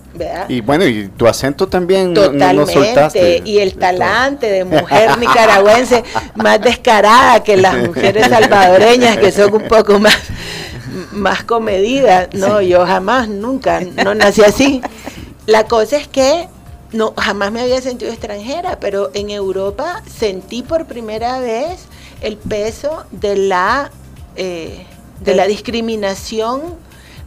y 0.48 0.60
bueno, 0.60 0.84
y 0.84 1.08
tu 1.08 1.26
acento 1.26 1.68
también 1.68 2.14
Totalmente, 2.14 3.42
y 3.44 3.58
el 3.58 3.74
talante 3.74 4.50
de 4.50 4.64
mujer 4.64 5.18
nicaragüense 5.18 6.04
más 6.34 6.60
descarada 6.60 7.42
que 7.42 7.56
las 7.56 7.76
mujeres 7.76 8.28
salvadoreñas 8.28 9.16
que 9.18 9.32
son 9.32 9.54
un 9.54 9.68
poco 9.68 9.98
más, 9.98 10.16
más 11.12 11.44
comedidas. 11.44 12.28
No, 12.34 12.60
yo 12.60 12.84
jamás, 12.86 13.28
nunca, 13.28 13.80
no 13.80 14.14
nací 14.14 14.42
así. 14.42 14.82
La 15.46 15.64
cosa 15.64 15.96
es 15.96 16.08
que 16.08 16.48
no, 16.92 17.14
jamás 17.16 17.50
me 17.52 17.62
había 17.62 17.80
sentido 17.80 18.12
extranjera, 18.12 18.78
pero 18.80 19.10
en 19.14 19.30
Europa 19.30 20.02
sentí 20.06 20.62
por 20.62 20.86
primera 20.86 21.40
vez 21.40 21.86
el 22.20 22.36
peso 22.36 23.04
de 23.10 23.36
la, 23.36 23.90
eh, 24.36 24.84
de 25.20 25.34
la 25.34 25.46
discriminación 25.46 26.60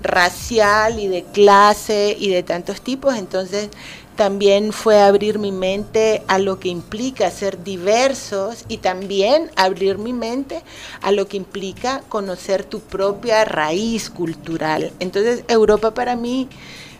racial 0.02 1.00
y 1.00 1.08
de 1.08 1.24
clase 1.24 2.16
y 2.20 2.30
de 2.30 2.44
tantos 2.44 2.82
tipos, 2.82 3.16
entonces 3.16 3.70
también 4.16 4.72
fue 4.72 5.02
abrir 5.02 5.40
mi 5.40 5.52
mente 5.52 6.24
a 6.28 6.40
lo 6.40 6.60
que 6.60 6.70
implica 6.70 7.30
ser 7.32 7.64
diversos 7.64 8.64
y 8.70 8.78
también 8.78 9.52
abrir 9.56 9.98
mi 9.98 10.14
mente 10.14 10.64
a 11.02 11.12
lo 11.12 11.28
que 11.28 11.38
implica 11.38 12.02
conocer 12.08 12.64
tu 12.64 12.80
propia 12.80 13.44
raíz 13.44 14.10
cultural. 14.10 14.94
Entonces 15.00 15.44
Europa 15.50 15.94
para 15.94 16.16
mí 16.16 16.48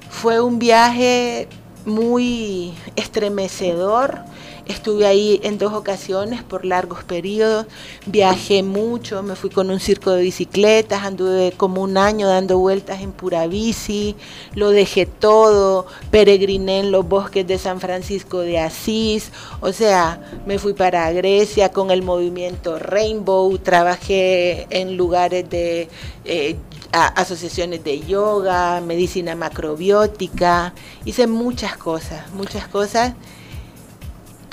fue 0.10 0.42
un 0.42 0.60
viaje 0.60 1.48
muy 1.86 2.74
estremecedor 2.96 4.20
Estuve 4.68 5.06
ahí 5.06 5.40
en 5.44 5.60
dos 5.60 5.74
ocasiones 5.74 6.42
por 6.42 6.66
largos 6.66 7.04
periodos, 7.04 7.68
viajé 8.08 8.64
mucho, 8.64 9.22
me 9.22 9.36
fui 9.36 9.52
con 9.52 9.70
un 9.70 9.80
circo 9.80 10.12
de 10.12 10.24
bicicletas, 10.24 11.04
anduve 11.04 11.54
como 11.56 11.84
un 11.84 11.98
año 11.98 12.28
dando 12.28 12.58
vueltas 12.58 13.02
en 13.02 13.12
pura 13.12 13.46
bici, 13.46 14.16
lo 14.56 14.72
dejé 14.72 15.06
todo, 15.06 15.86
peregriné 16.10 16.80
en 16.80 16.92
los 16.92 17.08
bosques 17.08 17.46
de 17.46 17.60
San 17.60 17.80
Francisco 17.80 18.40
de 18.40 18.58
Asís, 18.58 19.32
o 19.62 19.72
sea, 19.72 20.20
me 20.48 20.58
fui 20.58 20.74
para 20.74 21.12
Grecia 21.12 21.72
con 21.72 21.92
el 21.92 22.02
movimiento 22.02 22.80
Rainbow, 22.80 23.56
trabajé 23.60 24.66
en 24.72 24.98
lugares 24.98 25.48
de 25.48 25.90
eh, 26.26 26.56
asociaciones 26.92 27.84
de 27.84 28.00
yoga, 28.00 28.82
medicina 28.82 29.36
macrobiótica, 29.36 30.74
hice 31.04 31.28
muchas 31.28 31.78
cosas, 31.78 32.32
muchas 32.34 32.68
cosas 32.68 33.14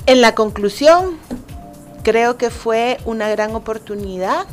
en 0.06 0.20
la 0.20 0.34
conclusión, 0.34 1.18
creo 2.02 2.36
que 2.36 2.50
fue 2.50 2.98
una 3.04 3.28
gran 3.28 3.54
oportunidad 3.54 4.46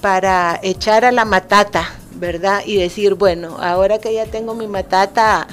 para 0.00 0.58
echar 0.62 1.04
a 1.04 1.12
la 1.12 1.24
matata, 1.24 1.88
¿verdad? 2.14 2.62
Y 2.64 2.76
decir, 2.76 3.14
bueno, 3.14 3.56
ahora 3.60 3.98
que 3.98 4.14
ya 4.14 4.26
tengo 4.26 4.54
mi 4.54 4.66
matata 4.66 5.46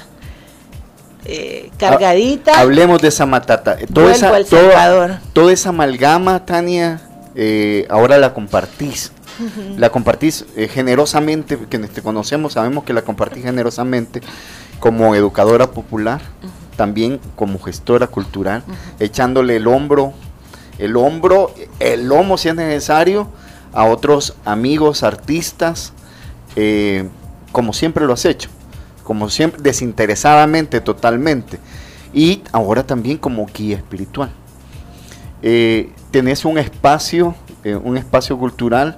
eh, 1.24 1.70
cargadita. 1.76 2.60
Hablemos 2.60 3.02
de 3.02 3.08
esa 3.08 3.26
matata. 3.26 3.76
Toda 3.92 4.12
esa, 4.12 4.32
toda, 5.32 5.52
esa 5.52 5.70
amalgama, 5.70 6.44
Tania, 6.46 7.00
eh, 7.34 7.86
ahora 7.90 8.18
la 8.18 8.32
compartís. 8.32 9.12
La 9.76 9.90
compartís 9.90 10.46
eh, 10.56 10.66
generosamente, 10.66 11.58
quienes 11.68 11.90
te 11.90 12.00
conocemos 12.00 12.54
sabemos 12.54 12.84
que 12.84 12.94
la 12.94 13.02
compartís 13.02 13.44
generosamente 13.44 14.22
como 14.80 15.14
educadora 15.14 15.72
popular 15.72 16.22
también 16.76 17.20
como 17.34 17.58
gestora 17.58 18.06
cultural, 18.06 18.62
echándole 19.00 19.56
el 19.56 19.66
hombro, 19.66 20.12
el 20.78 20.96
hombro, 20.96 21.52
el 21.80 22.08
lomo 22.08 22.38
si 22.38 22.48
es 22.48 22.54
necesario, 22.54 23.28
a 23.72 23.84
otros 23.84 24.34
amigos, 24.44 25.02
artistas, 25.02 25.92
eh, 26.54 27.08
como 27.52 27.72
siempre 27.72 28.06
lo 28.06 28.12
has 28.12 28.24
hecho, 28.24 28.48
como 29.02 29.28
siempre, 29.28 29.60
desinteresadamente, 29.62 30.80
totalmente, 30.80 31.58
y 32.12 32.42
ahora 32.52 32.86
también 32.86 33.18
como 33.18 33.46
guía 33.46 33.76
espiritual. 33.76 34.30
Eh, 35.42 35.90
tenés 36.10 36.44
un 36.44 36.58
espacio, 36.58 37.34
eh, 37.64 37.76
un 37.76 37.96
espacio 37.96 38.38
cultural 38.38 38.96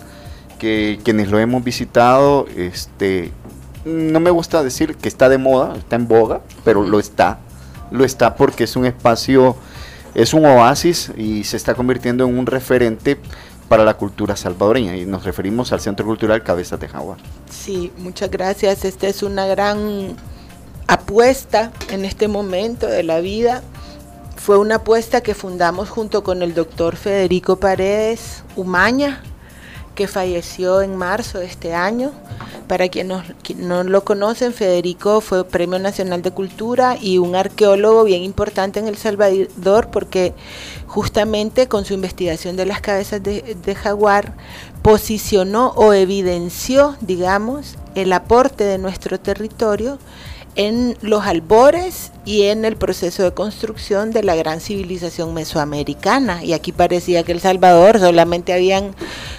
que 0.59 0.99
quienes 1.05 1.29
lo 1.29 1.39
hemos 1.39 1.62
visitado, 1.62 2.47
este, 2.57 3.33
no 3.85 4.20
me 4.20 4.31
gusta 4.31 4.62
decir 4.62 4.97
que 4.97 5.09
está 5.09 5.29
de 5.29 5.39
moda, 5.39 5.76
está 5.76 5.97
en 5.97 6.09
boga, 6.09 6.41
pero 6.64 6.83
lo 6.83 6.99
está 6.99 7.39
lo 7.91 8.05
está 8.05 8.34
porque 8.36 8.64
es 8.64 8.76
un 8.76 8.86
espacio 8.86 9.57
es 10.14 10.34
un 10.34 10.45
oasis 10.45 11.12
y 11.16 11.45
se 11.45 11.57
está 11.57 11.74
convirtiendo 11.74 12.26
en 12.26 12.39
un 12.39 12.47
referente 12.47 13.18
para 13.68 13.84
la 13.84 13.95
cultura 13.95 14.34
salvadoreña 14.34 14.97
y 14.97 15.05
nos 15.05 15.24
referimos 15.24 15.72
al 15.72 15.80
Centro 15.80 16.07
Cultural 16.07 16.43
Cabezas 16.43 16.80
de 16.80 16.89
Jaguar. 16.89 17.18
Sí, 17.51 17.93
muchas 17.99 18.30
gracias. 18.30 18.84
Esta 18.84 19.09
es 19.09 19.22
una 19.22 19.47
gran 19.47 20.16
apuesta 20.86 21.70
en 21.91 22.05
este 22.05 22.28
momento 22.28 22.86
de 22.86 23.03
la 23.03 23.20
vida. 23.20 23.62
Fue 24.36 24.59
una 24.59 24.76
apuesta 24.76 25.20
que 25.20 25.34
fundamos 25.34 25.91
junto 25.91 26.24
con 26.24 26.43
el 26.43 26.55
doctor 26.55 26.97
Federico 26.97 27.57
Paredes 27.57 28.43
Umaña, 28.57 29.22
que 29.99 30.07
falleció 30.07 30.80
en 30.80 30.94
marzo 30.94 31.40
de 31.40 31.46
este 31.46 31.74
año. 31.74 32.12
Para 32.68 32.88
quienes 32.88 33.24
no 33.57 33.82
lo 33.82 34.05
conocen, 34.05 34.53
Federico 34.53 35.20
fue 35.20 35.44
Premio 35.44 35.80
Nacional 35.80 36.22
de 36.22 36.30
Cultura 36.30 36.96
y 37.01 37.18
un 37.18 37.34
arqueólogo 37.34 38.05
bien 38.05 38.22
importante 38.22 38.78
en 38.78 38.86
El 38.86 38.96
Salvador 38.96 39.88
porque 39.90 40.34
justamente 40.86 41.66
con 41.66 41.84
su 41.84 41.94
investigación 41.94 42.55
de 42.55 42.66
las 42.66 42.80
cabezas 42.80 43.20
de, 43.24 43.57
de 43.61 43.74
jaguar 43.74 44.34
posicionó 44.82 45.70
o 45.70 45.92
evidenció, 45.92 46.94
digamos, 47.01 47.74
el 47.96 48.12
aporte 48.12 48.62
de 48.62 48.78
nuestro 48.78 49.18
territorio 49.18 49.99
en 50.59 50.99
los 51.03 51.24
albores 51.24 52.11
y 52.24 52.42
en 52.42 52.64
el 52.64 52.76
proceso 52.76 53.22
de 53.22 53.32
construcción 53.32 54.11
de 54.11 54.24
la 54.24 54.34
gran 54.34 54.61
civilización 54.61 55.32
mesoamericana. 55.32 56.44
Y 56.44 56.53
aquí 56.53 56.72
parecía 56.72 57.22
que 57.22 57.30
El 57.30 57.40
Salvador 57.40 58.01
solamente 58.01 58.53
habían 58.53 58.94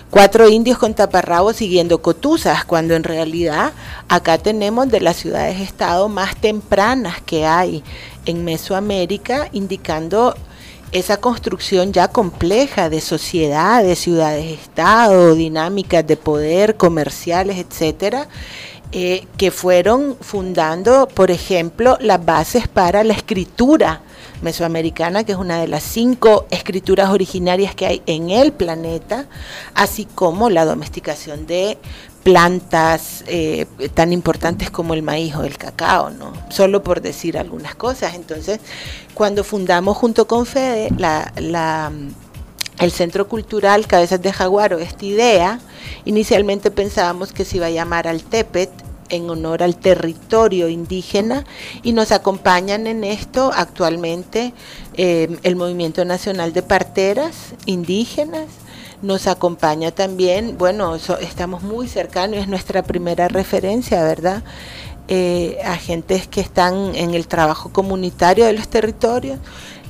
cuatro 0.10 0.49
indios 0.49 0.78
con 0.78 0.93
taparrabos 0.93 1.57
siguiendo 1.57 2.01
cotuzas, 2.01 2.66
cuando 2.66 2.95
en 2.95 3.03
realidad 3.03 3.74
acá 4.07 4.38
tenemos 4.38 4.89
de 4.89 5.01
las 5.01 5.18
ciudades-estado 5.18 6.10
más 6.10 6.36
tempranas 6.36 7.22
que 7.22 7.45
hay 7.45 7.84
en 8.26 8.43
Mesoamérica, 8.43 9.49
indicando 9.51 10.36
esa 10.91 11.18
construcción 11.18 11.93
ya 11.93 12.07
compleja 12.07 12.89
de 12.89 13.01
sociedades, 13.01 13.99
ciudades-estado, 13.99 15.36
dinámicas 15.36 16.05
de 16.05 16.18
poder, 16.18 16.78
comerciales, 16.78 17.57
etcétera, 17.57 18.28
eh, 18.92 19.28
que 19.38 19.52
fueron 19.52 20.18
fundando, 20.20 21.08
por 21.08 21.32
ejemplo, 21.32 21.98
las 22.02 22.26
bases 22.26 22.68
para 22.68 23.04
la 23.04 23.14
escritura 23.14 24.02
mesoamericana, 24.42 25.24
que 25.24 25.34
es 25.34 25.38
una 25.38 25.60
de 25.60 25.68
las 25.68 25.84
cinco 25.84 26.48
escrituras 26.50 27.10
originarias 27.10 27.76
que 27.76 27.86
hay 27.86 28.02
en 28.06 28.30
el 28.30 28.52
planeta, 28.52 29.28
así 29.76 30.06
como 30.06 30.50
la 30.50 30.66
domesticación 30.66 31.46
de 31.46 31.78
plantas 32.24 33.24
eh, 33.28 33.66
tan 33.94 34.12
importantes 34.12 34.70
como 34.72 34.94
el 34.94 35.04
maíz 35.04 35.36
o 35.36 35.44
el 35.44 35.58
cacao, 35.58 36.10
¿no? 36.10 36.34
Solo 36.50 36.84
por 36.84 37.02
decir 37.02 37.38
algunas 37.38 37.76
cosas. 37.76 38.16
Entonces, 38.16 38.60
cuando 39.14 39.44
fundamos 39.44 39.98
junto 39.98 40.28
con 40.28 40.46
Fede 40.46 40.90
la, 40.98 41.32
la 41.38 41.92
el 42.80 42.92
Centro 42.92 43.28
Cultural 43.28 43.88
Cabezas 43.88 44.22
de 44.22 44.34
Jaguar 44.34 44.74
o 44.74 44.80
esta 44.80 45.06
idea, 45.06 45.60
inicialmente 46.06 46.72
pensábamos 46.72 47.34
que 47.34 47.46
se 47.46 47.58
iba 47.58 47.68
a 47.68 47.72
llamar 47.72 48.08
Altepet 48.08 48.72
en 49.10 49.30
honor 49.30 49.64
al 49.64 49.76
territorio 49.76 50.70
indígena 50.70 51.44
y 51.84 51.94
nos 51.94 52.12
acompañan 52.12 52.88
en 52.88 53.04
esto 53.04 53.52
actualmente 53.54 54.54
eh, 54.96 55.38
el 55.44 55.56
Movimiento 55.56 56.06
Nacional 56.06 56.54
de 56.54 56.62
Parteras 56.62 57.54
Indígenas, 57.66 58.48
nos 59.02 59.28
acompaña 59.28 59.92
también, 59.92 60.58
bueno, 60.58 60.98
estamos 61.22 61.64
muy 61.64 61.88
cercanos, 61.88 62.38
es 62.38 62.48
nuestra 62.50 62.84
primera 62.84 63.30
referencia, 63.30 64.04
¿verdad? 64.04 64.44
Eh, 65.08 65.58
agentes 65.66 66.28
que 66.28 66.42
están 66.42 66.96
en 66.96 67.14
el 67.14 67.28
trabajo 67.28 67.72
comunitario 67.72 68.46
de 68.46 68.54
los 68.54 68.68
territorios. 68.68 69.40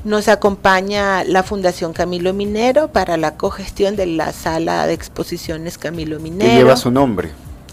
Nos 0.06 0.30
acompaña 0.30 1.24
la 1.26 1.44
Fundación 1.44 1.92
Camilo 1.92 2.34
Minero 2.34 2.92
para 2.92 3.18
la 3.18 3.36
cogestión 3.36 3.96
de 3.98 4.06
la 4.06 4.32
sala 4.32 4.88
de 4.88 4.94
exposiciones 4.94 5.78
Camilo 5.78 6.20
Minero. 6.20 6.50
Que 6.50 6.58
lleva 6.58 6.78
su 6.78 6.90
nombre. 6.90 7.32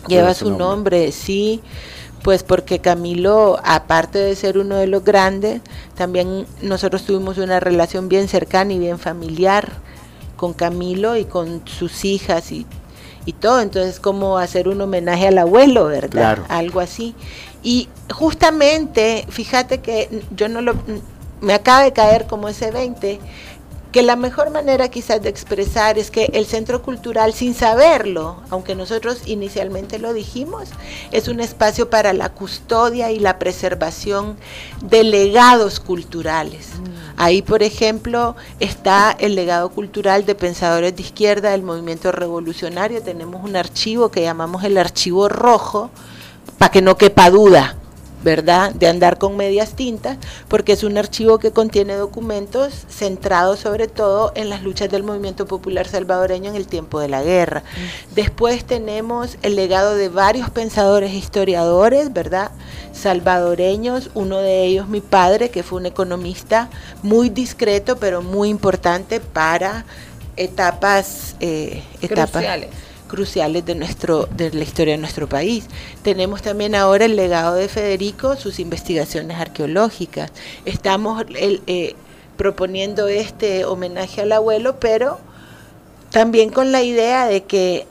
Lleva, 0.08 0.34
su 0.34 0.56
nombre. 0.56 1.12
sí, 1.12 1.60
pues 2.22 2.42
porque 2.42 2.80
Camilo, 2.80 3.60
aparte 3.64 4.18
de 4.18 4.34
ser 4.34 4.58
uno 4.58 4.76
de 4.76 4.88
los 4.88 5.04
grandes, 5.04 5.60
también 5.94 6.46
nosotros 6.62 7.04
tuvimos 7.04 7.38
una 7.38 7.60
relación 7.60 8.08
bien 8.08 8.26
cercana 8.26 8.72
y 8.72 8.78
bien 8.78 8.98
familiar 8.98 9.68
con 10.36 10.52
Camilo 10.52 11.16
y 11.16 11.24
con 11.24 11.62
sus 11.66 12.04
hijas 12.04 12.50
y, 12.50 12.66
y 13.24 13.32
todo. 13.34 13.60
Entonces, 13.60 14.00
como 14.00 14.38
hacer 14.38 14.66
un 14.66 14.80
homenaje 14.80 15.28
al 15.28 15.38
abuelo, 15.38 15.86
¿verdad? 15.86 16.40
Algo 16.48 16.80
así. 16.80 17.14
Y 17.62 17.88
justamente, 18.12 19.24
fíjate 19.28 19.78
que 19.78 20.22
yo 20.34 20.48
no 20.48 20.60
lo 20.60 20.74
me 21.40 21.54
acaba 21.54 21.82
de 21.82 21.92
caer 21.92 22.26
como 22.26 22.48
ese 22.48 22.70
20, 22.70 23.20
que 23.96 24.02
la 24.02 24.16
mejor 24.16 24.50
manera 24.50 24.90
quizás 24.90 25.22
de 25.22 25.30
expresar 25.30 25.98
es 25.98 26.10
que 26.10 26.26
el 26.34 26.44
centro 26.44 26.82
cultural, 26.82 27.32
sin 27.32 27.54
saberlo, 27.54 28.42
aunque 28.50 28.74
nosotros 28.74 29.22
inicialmente 29.24 29.98
lo 29.98 30.12
dijimos, 30.12 30.68
es 31.12 31.28
un 31.28 31.40
espacio 31.40 31.88
para 31.88 32.12
la 32.12 32.28
custodia 32.28 33.10
y 33.10 33.18
la 33.18 33.38
preservación 33.38 34.36
de 34.82 35.02
legados 35.02 35.80
culturales. 35.80 36.72
Mm. 36.78 37.14
Ahí, 37.16 37.40
por 37.40 37.62
ejemplo, 37.62 38.36
está 38.60 39.16
el 39.18 39.34
legado 39.34 39.70
cultural 39.70 40.26
de 40.26 40.34
pensadores 40.34 40.94
de 40.94 41.00
izquierda 41.00 41.52
del 41.52 41.62
movimiento 41.62 42.12
revolucionario. 42.12 43.02
Tenemos 43.02 43.42
un 43.42 43.56
archivo 43.56 44.10
que 44.10 44.20
llamamos 44.20 44.62
el 44.64 44.76
archivo 44.76 45.30
rojo, 45.30 45.90
para 46.58 46.70
que 46.70 46.82
no 46.82 46.98
quepa 46.98 47.30
duda 47.30 47.76
¿verdad? 48.22 48.72
De 48.72 48.88
andar 48.88 49.18
con 49.18 49.36
medias 49.36 49.74
tintas, 49.74 50.18
porque 50.48 50.72
es 50.72 50.82
un 50.82 50.98
archivo 50.98 51.38
que 51.38 51.52
contiene 51.52 51.94
documentos 51.94 52.72
centrados 52.88 53.60
sobre 53.60 53.88
todo 53.88 54.32
en 54.34 54.48
las 54.48 54.62
luchas 54.62 54.90
del 54.90 55.02
movimiento 55.02 55.46
popular 55.46 55.86
salvadoreño 55.86 56.50
en 56.50 56.56
el 56.56 56.66
tiempo 56.66 57.00
de 57.00 57.08
la 57.08 57.22
guerra. 57.22 57.60
Mm. 57.60 58.14
Después 58.14 58.64
tenemos 58.64 59.36
el 59.42 59.56
legado 59.56 59.94
de 59.94 60.08
varios 60.08 60.50
pensadores 60.50 61.12
e 61.12 61.16
historiadores, 61.16 62.12
¿verdad? 62.12 62.50
Salvadoreños, 62.92 64.10
uno 64.14 64.38
de 64.38 64.64
ellos 64.64 64.88
mi 64.88 65.00
padre, 65.00 65.50
que 65.50 65.62
fue 65.62 65.78
un 65.78 65.86
economista 65.86 66.68
muy 67.02 67.28
discreto, 67.28 67.96
pero 67.96 68.22
muy 68.22 68.48
importante 68.48 69.20
para 69.20 69.84
etapas, 70.36 71.36
eh, 71.40 71.82
etapas 72.02 72.30
cruciales 72.30 72.85
de, 73.08 73.74
nuestro, 73.74 74.26
de 74.26 74.50
la 74.52 74.62
historia 74.62 74.94
de 74.94 74.98
nuestro 74.98 75.28
país. 75.28 75.66
Tenemos 76.02 76.42
también 76.42 76.74
ahora 76.74 77.04
el 77.04 77.16
legado 77.16 77.54
de 77.54 77.68
Federico, 77.68 78.36
sus 78.36 78.58
investigaciones 78.58 79.38
arqueológicas. 79.38 80.32
Estamos 80.64 81.24
eh, 81.30 81.94
proponiendo 82.36 83.08
este 83.08 83.64
homenaje 83.64 84.22
al 84.22 84.32
abuelo, 84.32 84.78
pero 84.80 85.18
también 86.10 86.50
con 86.50 86.72
la 86.72 86.82
idea 86.82 87.26
de 87.26 87.44
que 87.44 87.86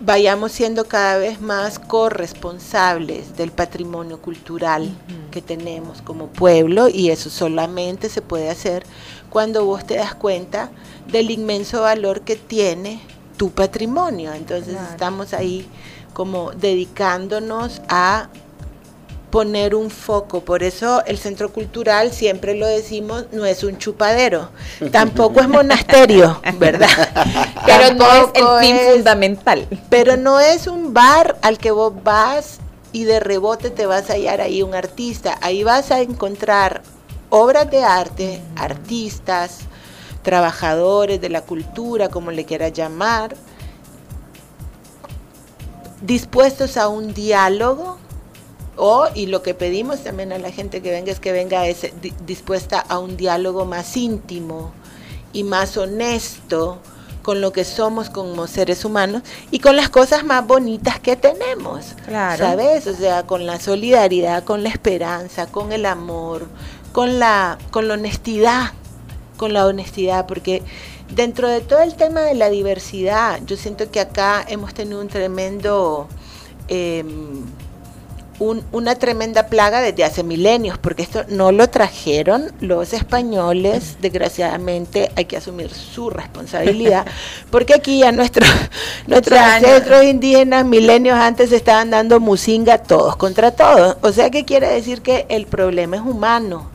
vayamos 0.00 0.52
siendo 0.52 0.86
cada 0.86 1.18
vez 1.18 1.40
más 1.40 1.78
corresponsables 1.78 3.36
del 3.36 3.52
patrimonio 3.52 4.20
cultural 4.20 4.90
que 5.30 5.40
tenemos 5.40 6.02
como 6.02 6.26
pueblo 6.26 6.88
y 6.88 7.10
eso 7.10 7.30
solamente 7.30 8.08
se 8.08 8.20
puede 8.20 8.50
hacer 8.50 8.84
cuando 9.30 9.64
vos 9.64 9.86
te 9.86 9.96
das 9.96 10.14
cuenta 10.14 10.70
del 11.10 11.30
inmenso 11.30 11.82
valor 11.82 12.22
que 12.22 12.36
tiene 12.36 13.00
tu 13.36 13.50
patrimonio. 13.50 14.32
Entonces 14.32 14.76
estamos 14.90 15.34
ahí 15.34 15.66
como 16.12 16.52
dedicándonos 16.52 17.82
a 17.88 18.28
poner 19.34 19.74
un 19.74 19.90
foco. 19.90 20.42
Por 20.42 20.62
eso 20.62 21.04
el 21.06 21.18
centro 21.18 21.52
cultural, 21.52 22.12
siempre 22.12 22.54
lo 22.54 22.68
decimos, 22.68 23.26
no 23.32 23.44
es 23.44 23.64
un 23.64 23.78
chupadero, 23.78 24.50
tampoco 24.92 25.40
es 25.40 25.48
monasterio, 25.48 26.40
¿verdad? 26.56 26.88
pero 27.66 27.94
no 27.94 28.06
es 28.12 28.28
el 28.34 28.60
fin 28.60 28.76
fundamental. 28.92 29.66
Pero 29.90 30.16
no 30.16 30.38
es 30.38 30.68
un 30.68 30.94
bar 30.94 31.36
al 31.42 31.58
que 31.58 31.72
vos 31.72 31.92
vas 32.04 32.60
y 32.92 33.02
de 33.04 33.18
rebote 33.18 33.70
te 33.70 33.86
vas 33.86 34.08
a 34.08 34.12
hallar 34.12 34.40
ahí 34.40 34.62
un 34.62 34.72
artista. 34.72 35.36
Ahí 35.40 35.64
vas 35.64 35.90
a 35.90 36.00
encontrar 36.00 36.82
obras 37.28 37.68
de 37.68 37.82
arte, 37.82 38.40
artistas, 38.54 39.62
trabajadores 40.24 41.20
de 41.20 41.28
la 41.28 41.42
cultura, 41.42 42.08
como 42.08 42.32
le 42.32 42.44
quieras 42.44 42.72
llamar, 42.72 43.36
dispuestos 46.02 46.76
a 46.76 46.88
un 46.88 47.14
diálogo 47.14 47.98
o, 48.76 49.06
y 49.14 49.26
lo 49.26 49.42
que 49.42 49.54
pedimos 49.54 50.02
también 50.02 50.32
a 50.32 50.38
la 50.38 50.50
gente 50.50 50.82
que 50.82 50.90
venga 50.90 51.12
es 51.12 51.20
que 51.20 51.30
venga 51.30 51.68
es, 51.68 51.86
dispuesta 52.26 52.80
a 52.80 52.98
un 52.98 53.16
diálogo 53.16 53.64
más 53.64 53.96
íntimo 53.96 54.72
y 55.32 55.44
más 55.44 55.76
honesto 55.76 56.80
con 57.22 57.40
lo 57.40 57.52
que 57.52 57.64
somos 57.64 58.10
como 58.10 58.46
seres 58.46 58.84
humanos 58.84 59.22
y 59.50 59.60
con 59.60 59.76
las 59.76 59.88
cosas 59.88 60.24
más 60.24 60.46
bonitas 60.46 60.98
que 61.00 61.16
tenemos. 61.16 61.94
¿Sabes? 62.06 62.86
O 62.86 62.94
sea, 62.94 63.24
con 63.24 63.46
la 63.46 63.60
solidaridad, 63.60 64.44
con 64.44 64.62
la 64.62 64.68
esperanza, 64.68 65.46
con 65.46 65.72
el 65.72 65.86
amor, 65.86 66.46
con 66.92 67.18
la, 67.18 67.58
con 67.70 67.88
la 67.88 67.94
honestidad 67.94 68.72
con 69.36 69.52
la 69.52 69.66
honestidad, 69.66 70.26
porque 70.26 70.62
dentro 71.10 71.48
de 71.48 71.60
todo 71.60 71.82
el 71.82 71.94
tema 71.94 72.22
de 72.22 72.34
la 72.34 72.50
diversidad, 72.50 73.40
yo 73.46 73.56
siento 73.56 73.90
que 73.90 74.00
acá 74.00 74.44
hemos 74.48 74.74
tenido 74.74 75.00
un 75.00 75.08
tremendo, 75.08 76.08
em, 76.68 77.42
una 78.72 78.96
tremenda 78.96 79.46
plaga 79.46 79.80
desde 79.80 80.02
hace 80.02 80.24
milenios, 80.24 80.76
porque 80.76 81.02
esto 81.02 81.24
no 81.28 81.52
lo 81.52 81.70
trajeron 81.70 82.50
los 82.60 82.92
españoles, 82.92 83.98
desgraciadamente 84.00 85.12
hay 85.14 85.26
que 85.26 85.36
asumir 85.36 85.70
su 85.70 86.10
responsabilidad, 86.10 87.06
porque 87.50 87.74
aquí 87.74 88.00
ya 88.00 88.10
nuestros, 88.10 88.48
nuestros 89.06 89.38
ancestros 89.38 90.04
indígenas 90.04 90.66
milenios 90.66 91.16
antes 91.16 91.52
estaban 91.52 91.90
dando 91.90 92.18
musinga 92.18 92.78
todos 92.78 93.14
contra 93.14 93.52
todos, 93.52 93.96
o 94.02 94.10
sea 94.10 94.30
que 94.30 94.44
quiere 94.44 94.68
decir 94.68 95.00
que 95.00 95.26
el 95.28 95.46
problema 95.46 95.94
es 95.94 96.02
humano, 96.02 96.73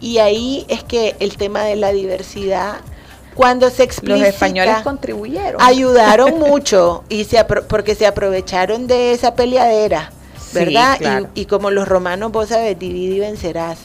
y 0.00 0.18
ahí 0.18 0.64
es 0.68 0.82
que 0.82 1.16
el 1.20 1.36
tema 1.36 1.62
de 1.64 1.76
la 1.76 1.92
diversidad 1.92 2.76
cuando 3.34 3.70
se 3.70 3.84
explica 3.84 4.18
los 4.18 4.28
españoles 4.28 4.78
contribuyeron. 4.82 5.60
ayudaron 5.62 6.38
mucho 6.38 7.04
y 7.08 7.24
se 7.24 7.44
porque 7.44 7.94
se 7.94 8.06
aprovecharon 8.06 8.86
de 8.86 9.12
esa 9.12 9.34
peleadera 9.34 10.10
verdad 10.52 11.28
y, 11.34 11.44
como 11.46 11.70
los 11.70 11.88
romanos 11.88 12.32
vos 12.32 12.48
sabes 12.48 12.78
divide 12.78 13.14
y 13.14 13.20
vencerás. 13.20 13.78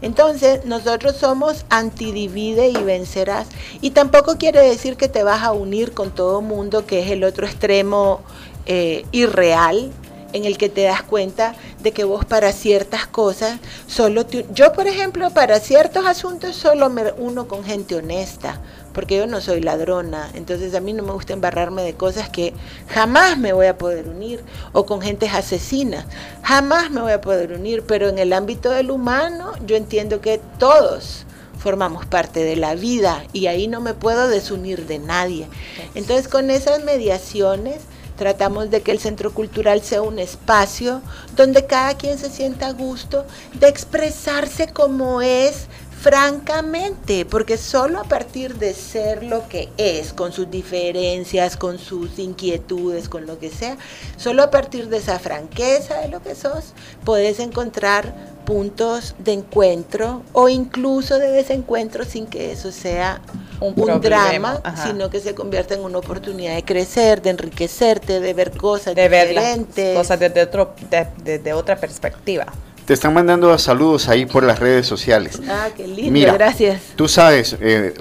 Entonces 0.00 0.64
nosotros 0.64 1.16
somos 1.16 1.64
antidivide 1.70 2.68
y 2.68 2.82
vencerás. 2.82 3.48
Y 3.80 3.90
tampoco 3.90 4.36
quiere 4.36 4.60
decir 4.60 4.96
que 4.96 5.08
te 5.08 5.22
vas 5.22 5.42
a 5.42 5.52
unir 5.52 5.92
con 5.92 6.10
todo 6.10 6.40
mundo 6.40 6.86
que 6.86 7.00
es 7.02 7.10
el 7.10 7.24
otro 7.24 7.46
extremo 7.46 8.20
eh, 8.66 9.04
irreal 9.12 9.90
en 10.32 10.44
el 10.44 10.58
que 10.58 10.68
te 10.68 10.82
das 10.82 11.02
cuenta 11.02 11.54
de 11.80 11.92
que 11.92 12.04
vos 12.04 12.24
para 12.24 12.52
ciertas 12.52 13.06
cosas 13.06 13.58
solo 13.86 14.24
yo 14.52 14.72
por 14.72 14.86
ejemplo 14.86 15.30
para 15.30 15.60
ciertos 15.60 16.06
asuntos 16.06 16.56
solo 16.56 16.90
me 16.90 17.12
uno 17.18 17.48
con 17.48 17.64
gente 17.64 17.94
honesta 17.94 18.60
porque 18.98 19.16
yo 19.16 19.28
no 19.28 19.40
soy 19.40 19.60
ladrona, 19.60 20.28
entonces 20.34 20.74
a 20.74 20.80
mí 20.80 20.92
no 20.92 21.04
me 21.04 21.12
gusta 21.12 21.32
embarrarme 21.32 21.82
de 21.82 21.94
cosas 21.94 22.28
que 22.30 22.52
jamás 22.88 23.38
me 23.38 23.52
voy 23.52 23.66
a 23.66 23.78
poder 23.78 24.08
unir, 24.08 24.42
o 24.72 24.86
con 24.86 25.00
gentes 25.00 25.32
asesinas, 25.34 26.04
jamás 26.42 26.90
me 26.90 27.00
voy 27.02 27.12
a 27.12 27.20
poder 27.20 27.52
unir, 27.52 27.84
pero 27.86 28.08
en 28.08 28.18
el 28.18 28.32
ámbito 28.32 28.70
del 28.70 28.90
humano 28.90 29.52
yo 29.64 29.76
entiendo 29.76 30.20
que 30.20 30.40
todos 30.58 31.26
formamos 31.58 32.06
parte 32.06 32.42
de 32.42 32.56
la 32.56 32.74
vida 32.74 33.22
y 33.32 33.46
ahí 33.46 33.68
no 33.68 33.80
me 33.80 33.94
puedo 33.94 34.26
desunir 34.26 34.86
de 34.86 34.98
nadie. 34.98 35.48
Entonces 35.94 36.26
con 36.26 36.50
esas 36.50 36.82
mediaciones 36.82 37.82
tratamos 38.18 38.70
de 38.70 38.82
que 38.82 38.90
el 38.90 38.98
centro 38.98 39.32
cultural 39.32 39.80
sea 39.80 40.02
un 40.02 40.18
espacio 40.18 41.00
donde 41.36 41.66
cada 41.66 41.96
quien 41.96 42.18
se 42.18 42.28
sienta 42.28 42.66
a 42.66 42.72
gusto 42.72 43.24
de 43.54 43.68
expresarse 43.68 44.68
como 44.68 45.22
es, 45.22 45.68
francamente, 46.00 47.24
porque 47.24 47.56
solo 47.56 47.98
a 47.98 48.04
partir 48.04 48.54
de 48.54 48.72
ser 48.72 49.24
lo 49.24 49.48
que 49.48 49.68
es, 49.78 50.12
con 50.12 50.32
sus 50.32 50.48
diferencias, 50.48 51.56
con 51.56 51.78
sus 51.78 52.18
inquietudes, 52.18 53.08
con 53.08 53.26
lo 53.26 53.38
que 53.38 53.50
sea, 53.50 53.76
solo 54.16 54.44
a 54.44 54.50
partir 54.50 54.88
de 54.88 54.98
esa 54.98 55.18
franqueza 55.18 56.00
de 56.00 56.08
lo 56.08 56.22
que 56.22 56.36
sos, 56.36 56.72
puedes 57.04 57.40
encontrar 57.40 58.14
puntos 58.44 59.16
de 59.18 59.32
encuentro 59.32 60.22
o 60.32 60.48
incluso 60.48 61.18
de 61.18 61.30
desencuentro 61.32 62.04
sin 62.04 62.26
que 62.26 62.52
eso 62.52 62.70
sea 62.70 63.20
un, 63.60 64.00
drama, 64.00 64.60
sino 64.84 65.10
que 65.10 65.20
se 65.20 65.34
convierta 65.34 65.74
en 65.74 65.82
una 65.82 65.98
oportunidad 65.98 66.54
de 66.54 66.64
crecer, 66.64 67.22
de 67.22 67.30
enriquecerte, 67.30 68.20
de 68.20 68.34
ver 68.34 68.52
cosas 68.52 68.94
de 68.94 69.02
diferentes. 69.02 69.84
Ver 69.84 69.94
cosas 69.94 70.20
desde, 70.20 70.42
otro, 70.42 70.74
desde 71.22 71.52
otra 71.52 71.76
perspectiva. 71.76 72.46
Te 72.88 72.94
están 72.94 73.12
mandando 73.12 73.56
saludos 73.58 74.08
ahí 74.08 74.24
por 74.24 74.42
las 74.42 74.58
redes 74.58 74.86
sociales. 74.86 75.40
Ah, 75.46 75.68
qué 75.76 75.86
lindo, 75.86 76.32
gracias. 76.32 76.80
Tú 76.96 77.06
sabes, 77.06 77.54
eh, 77.60 77.92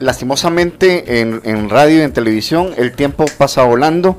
lastimosamente 0.00 1.20
en, 1.20 1.70
radio 1.70 1.98
y 1.98 2.00
en 2.00 2.12
televisión 2.12 2.72
el 2.76 2.92
tiempo 2.92 3.24
pasa 3.38 3.62
volando 3.62 4.16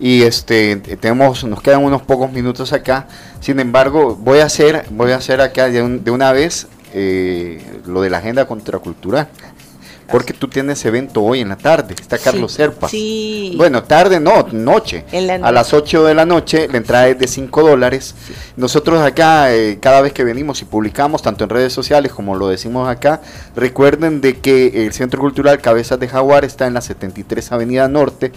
y 0.00 0.22
este 0.22 0.76
tenemos 0.76 1.44
nos 1.44 1.62
quedan 1.62 1.84
unos 1.84 2.02
pocos 2.02 2.32
minutos 2.32 2.72
acá. 2.72 3.06
Sin 3.38 3.60
embargo, 3.60 4.16
voy 4.16 4.40
a 4.40 4.46
hacer 4.46 4.86
voy 4.90 5.12
a 5.12 5.16
hacer 5.16 5.40
acá 5.40 5.68
de, 5.68 6.10
una 6.10 6.32
vez 6.32 6.66
eh, 6.92 7.62
lo 7.86 8.02
de 8.02 8.10
la 8.10 8.18
agenda 8.18 8.46
contracultural. 8.46 9.28
Porque 10.10 10.32
tú 10.32 10.48
tienes 10.48 10.84
evento 10.84 11.22
hoy 11.22 11.40
en 11.40 11.48
la 11.48 11.56
tarde. 11.56 11.94
Está 12.00 12.18
Carlos 12.18 12.52
Serpa. 12.52 12.88
Sí. 12.88 13.54
Bueno, 13.56 13.84
tarde 13.84 14.20
no, 14.20 14.46
noche. 14.52 15.04
A 15.42 15.52
las 15.52 15.72
8 15.72 16.04
de 16.04 16.14
la 16.14 16.26
noche 16.26 16.68
la 16.68 16.78
entrada 16.78 17.08
es 17.08 17.18
de 17.18 17.28
5 17.28 17.62
dólares. 17.62 18.14
Nosotros 18.56 19.00
acá, 19.00 19.52
eh, 19.54 19.78
cada 19.80 20.00
vez 20.00 20.12
que 20.12 20.24
venimos 20.24 20.62
y 20.62 20.64
publicamos, 20.64 21.22
tanto 21.22 21.44
en 21.44 21.50
redes 21.50 21.72
sociales 21.72 22.12
como 22.12 22.36
lo 22.36 22.48
decimos 22.48 22.88
acá, 22.88 23.20
recuerden 23.54 24.20
de 24.20 24.38
que 24.38 24.86
el 24.86 24.92
Centro 24.92 25.20
Cultural 25.20 25.60
Cabezas 25.60 26.00
de 26.00 26.08
Jaguar 26.08 26.44
está 26.44 26.66
en 26.66 26.74
la 26.74 26.80
73 26.80 27.52
Avenida 27.52 27.88
Norte. 27.88 28.32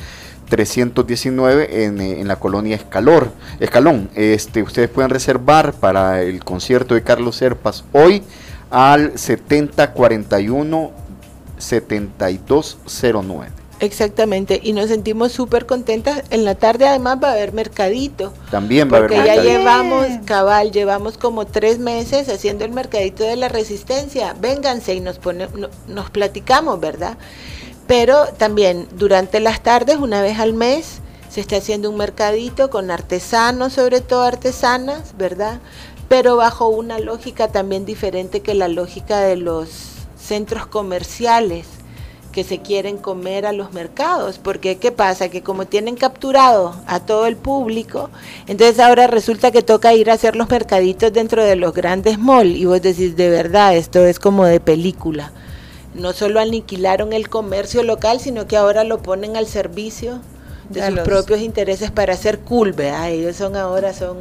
319 0.49 1.85
en, 1.85 2.01
eh, 2.01 2.19
en, 2.19 2.27
la 2.27 2.35
colonia 2.35 2.75
Escalor, 2.75 3.31
Escalón. 3.59 4.09
Este, 4.13 4.61
ustedes 4.61 4.89
pueden 4.89 5.09
reservar 5.09 5.73
para 5.73 6.21
el 6.21 6.43
concierto 6.43 6.93
de 6.93 7.01
Carlos 7.01 7.37
Serpas 7.37 7.85
hoy 7.93 8.21
al 8.69 9.17
7041 9.17 11.02
7209. 11.63 13.51
Exactamente, 13.79 14.59
y 14.63 14.71
nos 14.71 14.87
sentimos 14.87 15.33
súper 15.33 15.65
contentas. 15.65 16.23
En 16.29 16.45
la 16.45 16.55
tarde 16.55 16.87
además 16.87 17.17
va 17.21 17.29
a 17.29 17.33
haber 17.33 17.51
mercadito. 17.51 18.31
También 18.49 18.89
va 18.89 18.95
a 18.95 18.99
haber 18.99 19.11
Porque 19.11 19.25
ya 19.25 19.41
llevamos, 19.41 20.07
cabal, 20.25 20.71
llevamos 20.71 21.17
como 21.17 21.45
tres 21.45 21.79
meses 21.79 22.29
haciendo 22.29 22.63
el 22.63 22.71
mercadito 22.71 23.25
de 23.25 23.35
la 23.35 23.49
resistencia. 23.49 24.35
Vénganse 24.39 24.93
y 24.93 25.01
nos, 25.01 25.19
pone, 25.19 25.49
nos 25.87 26.09
platicamos, 26.11 26.79
¿verdad? 26.79 27.17
Pero 27.85 28.27
también 28.37 28.87
durante 28.95 29.41
las 29.41 29.61
tardes, 29.61 29.97
una 29.97 30.21
vez 30.21 30.39
al 30.39 30.53
mes, 30.53 31.01
se 31.27 31.41
está 31.41 31.57
haciendo 31.57 31.89
un 31.89 31.97
mercadito 31.97 32.69
con 32.69 32.89
artesanos, 32.89 33.73
sobre 33.73 33.99
todo 33.99 34.21
artesanas, 34.21 35.17
¿verdad? 35.17 35.59
Pero 36.07 36.37
bajo 36.37 36.69
una 36.69 36.99
lógica 36.99 37.49
también 37.49 37.85
diferente 37.85 38.41
que 38.41 38.53
la 38.53 38.69
lógica 38.69 39.19
de 39.19 39.35
los 39.35 39.92
centros 40.23 40.65
comerciales 40.65 41.67
que 42.31 42.43
se 42.43 42.61
quieren 42.61 42.97
comer 42.97 43.45
a 43.45 43.51
los 43.51 43.73
mercados, 43.73 44.39
porque 44.39 44.77
¿qué 44.77 44.91
pasa? 44.91 45.29
Que 45.29 45.43
como 45.43 45.67
tienen 45.67 45.95
capturado 45.95 46.75
a 46.87 46.99
todo 46.99 47.27
el 47.27 47.37
público, 47.37 48.09
entonces 48.47 48.79
ahora 48.79 49.05
resulta 49.05 49.51
que 49.51 49.61
toca 49.61 49.93
ir 49.93 50.09
a 50.09 50.13
hacer 50.13 50.35
los 50.35 50.49
mercaditos 50.49 51.13
dentro 51.13 51.43
de 51.43 51.55
los 51.55 51.73
grandes 51.73 52.17
malls 52.17 52.57
y 52.57 52.65
vos 52.65 52.81
decís, 52.81 53.15
de 53.15 53.29
verdad, 53.29 53.75
esto 53.75 54.03
es 54.03 54.19
como 54.19 54.45
de 54.45 54.59
película. 54.59 55.31
No 55.93 56.11
solo 56.11 56.39
aniquilaron 56.39 57.13
el 57.13 57.29
comercio 57.29 57.83
local, 57.83 58.19
sino 58.19 58.47
que 58.47 58.57
ahora 58.57 58.83
lo 58.83 59.03
ponen 59.03 59.37
al 59.37 59.45
servicio 59.45 60.19
de 60.69 60.89
sus 60.89 60.99
propios 61.01 61.39
intereses 61.39 61.91
para 61.91 62.13
hacer 62.13 62.39
cool, 62.39 62.73
¿verdad? 62.73 63.11
Ellos 63.11 63.35
son 63.35 63.55
ahora, 63.55 63.93
son... 63.93 64.17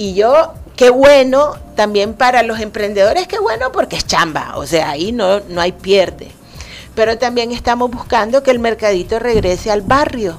Y 0.00 0.14
yo 0.14 0.54
qué 0.76 0.88
bueno 0.88 1.56
también 1.76 2.14
para 2.14 2.42
los 2.42 2.58
emprendedores, 2.58 3.28
qué 3.28 3.38
bueno 3.38 3.70
porque 3.70 3.96
es 3.96 4.06
chamba, 4.06 4.54
o 4.56 4.66
sea, 4.66 4.88
ahí 4.88 5.12
no, 5.12 5.40
no 5.40 5.60
hay 5.60 5.72
pierde. 5.72 6.28
Pero 6.94 7.18
también 7.18 7.52
estamos 7.52 7.90
buscando 7.90 8.42
que 8.42 8.50
el 8.50 8.60
mercadito 8.60 9.18
regrese 9.18 9.70
al 9.70 9.82
barrio 9.82 10.38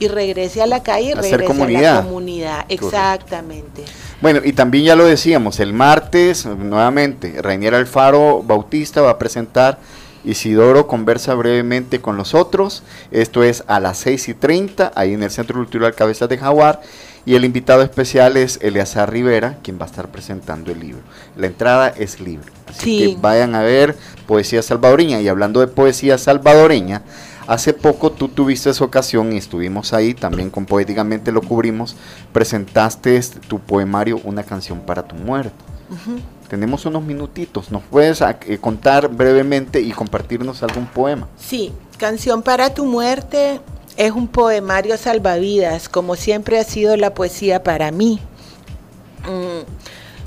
y 0.00 0.08
regrese 0.08 0.62
a 0.62 0.66
la 0.66 0.82
calle 0.82 1.10
y 1.10 1.14
regrese 1.14 1.34
a 1.36 1.38
la 1.38 2.02
comunidad. 2.02 2.66
Exactamente. 2.68 3.84
Bueno, 4.20 4.40
y 4.42 4.52
también 4.52 4.82
ya 4.82 4.96
lo 4.96 5.04
decíamos, 5.04 5.60
el 5.60 5.72
martes, 5.72 6.44
nuevamente, 6.44 7.40
Rainier 7.40 7.76
Alfaro 7.76 8.42
Bautista 8.42 9.00
va 9.00 9.10
a 9.10 9.18
presentar 9.18 9.78
Isidoro 10.24 10.88
conversa 10.88 11.34
brevemente 11.34 12.00
con 12.00 12.16
los 12.16 12.34
otros. 12.34 12.82
Esto 13.12 13.44
es 13.44 13.62
a 13.68 13.78
las 13.78 13.98
6 13.98 14.28
y 14.30 14.34
30, 14.34 14.90
ahí 14.96 15.14
en 15.14 15.22
el 15.22 15.30
Centro 15.30 15.54
Cultural 15.56 15.94
Cabezas 15.94 16.28
de 16.28 16.36
Jaguar. 16.36 16.80
Y 17.28 17.34
el 17.34 17.44
invitado 17.44 17.82
especial 17.82 18.38
es 18.38 18.58
Eleazar 18.62 19.12
Rivera, 19.12 19.58
quien 19.62 19.78
va 19.78 19.82
a 19.82 19.86
estar 19.86 20.08
presentando 20.08 20.72
el 20.72 20.80
libro. 20.80 21.02
La 21.36 21.46
entrada 21.46 21.88
es 21.90 22.20
libre. 22.20 22.50
Así 22.66 22.96
que 22.96 23.18
vayan 23.20 23.54
a 23.54 23.60
ver 23.60 23.94
poesía 24.26 24.62
salvadoreña. 24.62 25.20
Y 25.20 25.28
hablando 25.28 25.60
de 25.60 25.66
poesía 25.66 26.16
salvadoreña, 26.16 27.02
hace 27.46 27.74
poco 27.74 28.12
tú 28.12 28.28
tuviste 28.28 28.70
esa 28.70 28.82
ocasión 28.82 29.34
y 29.34 29.36
estuvimos 29.36 29.92
ahí, 29.92 30.14
también 30.14 30.48
con 30.48 30.64
Poéticamente 30.64 31.30
lo 31.30 31.42
cubrimos, 31.42 31.96
presentaste 32.32 33.20
tu 33.46 33.58
poemario 33.58 34.22
Una 34.24 34.42
canción 34.42 34.80
para 34.80 35.02
tu 35.02 35.14
muerte. 35.14 35.52
Tenemos 36.48 36.86
unos 36.86 37.04
minutitos, 37.04 37.70
¿nos 37.70 37.82
puedes 37.82 38.22
eh, 38.22 38.58
contar 38.58 39.06
brevemente 39.08 39.82
y 39.82 39.90
compartirnos 39.90 40.62
algún 40.62 40.86
poema? 40.86 41.28
Sí, 41.36 41.74
Canción 41.98 42.42
para 42.42 42.72
tu 42.72 42.86
muerte 42.86 43.60
es 43.98 44.12
un 44.12 44.28
poemario 44.28 44.96
salvavidas, 44.96 45.88
como 45.88 46.14
siempre 46.14 46.58
ha 46.58 46.64
sido 46.64 46.96
la 46.96 47.14
poesía 47.14 47.64
para 47.64 47.90
mí. 47.90 48.20
Mm, 49.24 49.66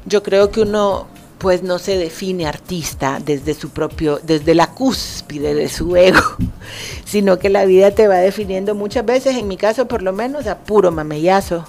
yo 0.05 0.21
creo 0.21 0.51
que 0.51 0.61
uno 0.61 1.07
pues 1.37 1.63
no 1.63 1.79
se 1.79 1.97
define 1.97 2.45
artista 2.45 3.19
desde 3.25 3.55
su 3.55 3.69
propio, 3.69 4.19
desde 4.21 4.53
la 4.53 4.67
cúspide 4.67 5.55
de 5.55 5.69
su 5.69 5.95
ego, 5.95 6.21
sino 7.05 7.39
que 7.39 7.49
la 7.49 7.65
vida 7.65 7.91
te 7.91 8.07
va 8.07 8.17
definiendo 8.17 8.75
muchas 8.75 9.05
veces, 9.05 9.37
en 9.37 9.47
mi 9.47 9.57
caso 9.57 9.87
por 9.87 10.03
lo 10.03 10.11
menos, 10.11 10.45
a 10.47 10.59
puro 10.59 10.91
mamellazo, 10.91 11.65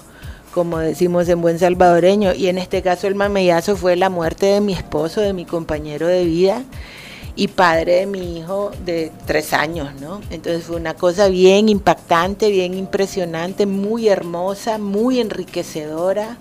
como 0.53 0.77
decimos 0.77 1.27
en 1.29 1.41
buen 1.41 1.57
salvadoreño, 1.57 2.33
y 2.33 2.49
en 2.49 2.59
este 2.59 2.83
caso 2.83 3.07
el 3.07 3.15
mamellazo 3.15 3.75
fue 3.75 3.95
la 3.95 4.09
muerte 4.09 4.45
de 4.47 4.61
mi 4.61 4.73
esposo, 4.73 5.21
de 5.21 5.33
mi 5.33 5.45
compañero 5.45 6.05
de 6.05 6.25
vida, 6.25 6.63
y 7.35 7.47
padre 7.47 8.01
de 8.01 8.05
mi 8.05 8.37
hijo 8.37 8.71
de 8.85 9.11
tres 9.25 9.53
años, 9.53 9.89
¿no? 9.99 10.21
Entonces 10.29 10.63
fue 10.63 10.75
una 10.75 10.93
cosa 10.93 11.29
bien 11.29 11.67
impactante, 11.67 12.49
bien 12.51 12.75
impresionante, 12.75 13.65
muy 13.65 14.07
hermosa, 14.07 14.77
muy 14.77 15.19
enriquecedora. 15.19 16.37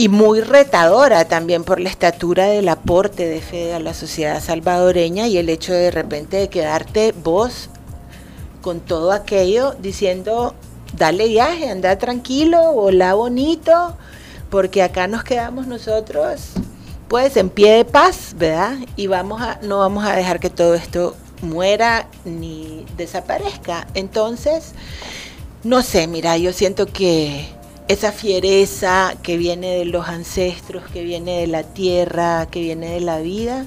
y 0.00 0.08
muy 0.08 0.42
retadora 0.42 1.24
también 1.24 1.64
por 1.64 1.80
la 1.80 1.88
estatura 1.88 2.46
del 2.46 2.68
aporte 2.68 3.26
de 3.26 3.40
Fede 3.40 3.74
a 3.74 3.80
la 3.80 3.94
sociedad 3.94 4.40
salvadoreña 4.40 5.26
y 5.26 5.38
el 5.38 5.48
hecho 5.48 5.72
de, 5.72 5.90
repente 5.90 6.36
de 6.36 6.48
quedarte 6.48 7.12
vos 7.24 7.68
con 8.62 8.78
todo 8.78 9.10
aquello 9.10 9.74
diciendo, 9.80 10.54
dale 10.96 11.26
viaje, 11.26 11.68
anda 11.68 11.98
tranquilo, 11.98 12.74
volá 12.74 13.14
bonito, 13.14 13.96
porque 14.50 14.84
acá 14.84 15.08
nos 15.08 15.24
quedamos 15.24 15.66
nosotros 15.66 16.52
pues 17.08 17.36
en 17.36 17.48
pie 17.48 17.72
de 17.72 17.84
paz, 17.84 18.34
¿verdad? 18.36 18.76
Y 18.96 19.06
vamos 19.06 19.40
a, 19.40 19.58
no 19.62 19.78
vamos 19.78 20.04
a 20.04 20.14
dejar 20.14 20.40
que 20.40 20.50
todo 20.50 20.74
esto 20.74 21.16
muera 21.42 22.08
ni 22.24 22.84
desaparezca. 22.96 23.86
Entonces, 23.94 24.72
no 25.64 25.82
sé, 25.82 26.06
mira, 26.06 26.36
yo 26.36 26.52
siento 26.52 26.86
que 26.86 27.48
esa 27.88 28.12
fiereza 28.12 29.14
que 29.22 29.38
viene 29.38 29.78
de 29.78 29.86
los 29.86 30.06
ancestros, 30.08 30.84
que 30.92 31.02
viene 31.02 31.40
de 31.40 31.46
la 31.46 31.62
tierra, 31.62 32.46
que 32.50 32.60
viene 32.60 32.90
de 32.90 33.00
la 33.00 33.18
vida, 33.20 33.64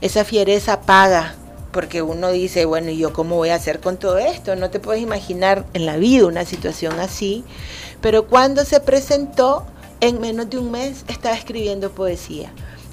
esa 0.00 0.24
fiereza 0.24 0.82
paga, 0.82 1.34
porque 1.72 2.00
uno 2.02 2.30
dice, 2.30 2.64
bueno, 2.64 2.90
¿y 2.90 2.98
yo 2.98 3.12
cómo 3.12 3.36
voy 3.36 3.48
a 3.48 3.56
hacer 3.56 3.80
con 3.80 3.96
todo 3.96 4.18
esto? 4.18 4.54
No 4.54 4.70
te 4.70 4.78
puedes 4.78 5.02
imaginar 5.02 5.66
en 5.74 5.86
la 5.86 5.96
vida 5.96 6.26
una 6.26 6.44
situación 6.44 7.00
así, 7.00 7.44
pero 8.00 8.28
cuando 8.28 8.64
se 8.64 8.78
presentó, 8.78 9.66
en 10.00 10.20
menos 10.20 10.48
de 10.48 10.58
un 10.58 10.70
mes 10.70 11.04
estaba 11.08 11.34
escribiendo 11.34 11.90
poesía. 11.90 12.52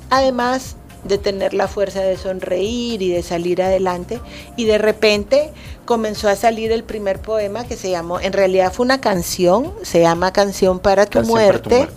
Además, 0.10 0.76
de 1.06 1.18
tener 1.18 1.54
la 1.54 1.68
fuerza 1.68 2.02
de 2.02 2.18
sonreír 2.18 3.02
y 3.02 3.12
de 3.12 3.24
salir 3.24 3.62
adelante. 3.62 4.20
Y 4.58 4.66
de 4.66 4.78
repente 4.78 5.52
comenzó 5.86 6.28
a 6.28 6.36
salir 6.36 6.72
el 6.72 6.84
primer 6.84 7.20
poema 7.20 7.66
que 7.66 7.78
se 7.78 7.92
llamó, 7.92 8.20
en 8.20 8.34
realidad 8.34 8.74
fue 8.74 8.86
una 8.86 9.00
canción, 9.00 9.72
se 9.84 10.02
llama 10.02 10.34
Canción 10.34 10.80
para 10.80 11.06
tu 11.06 11.22
muerte, 11.22 11.88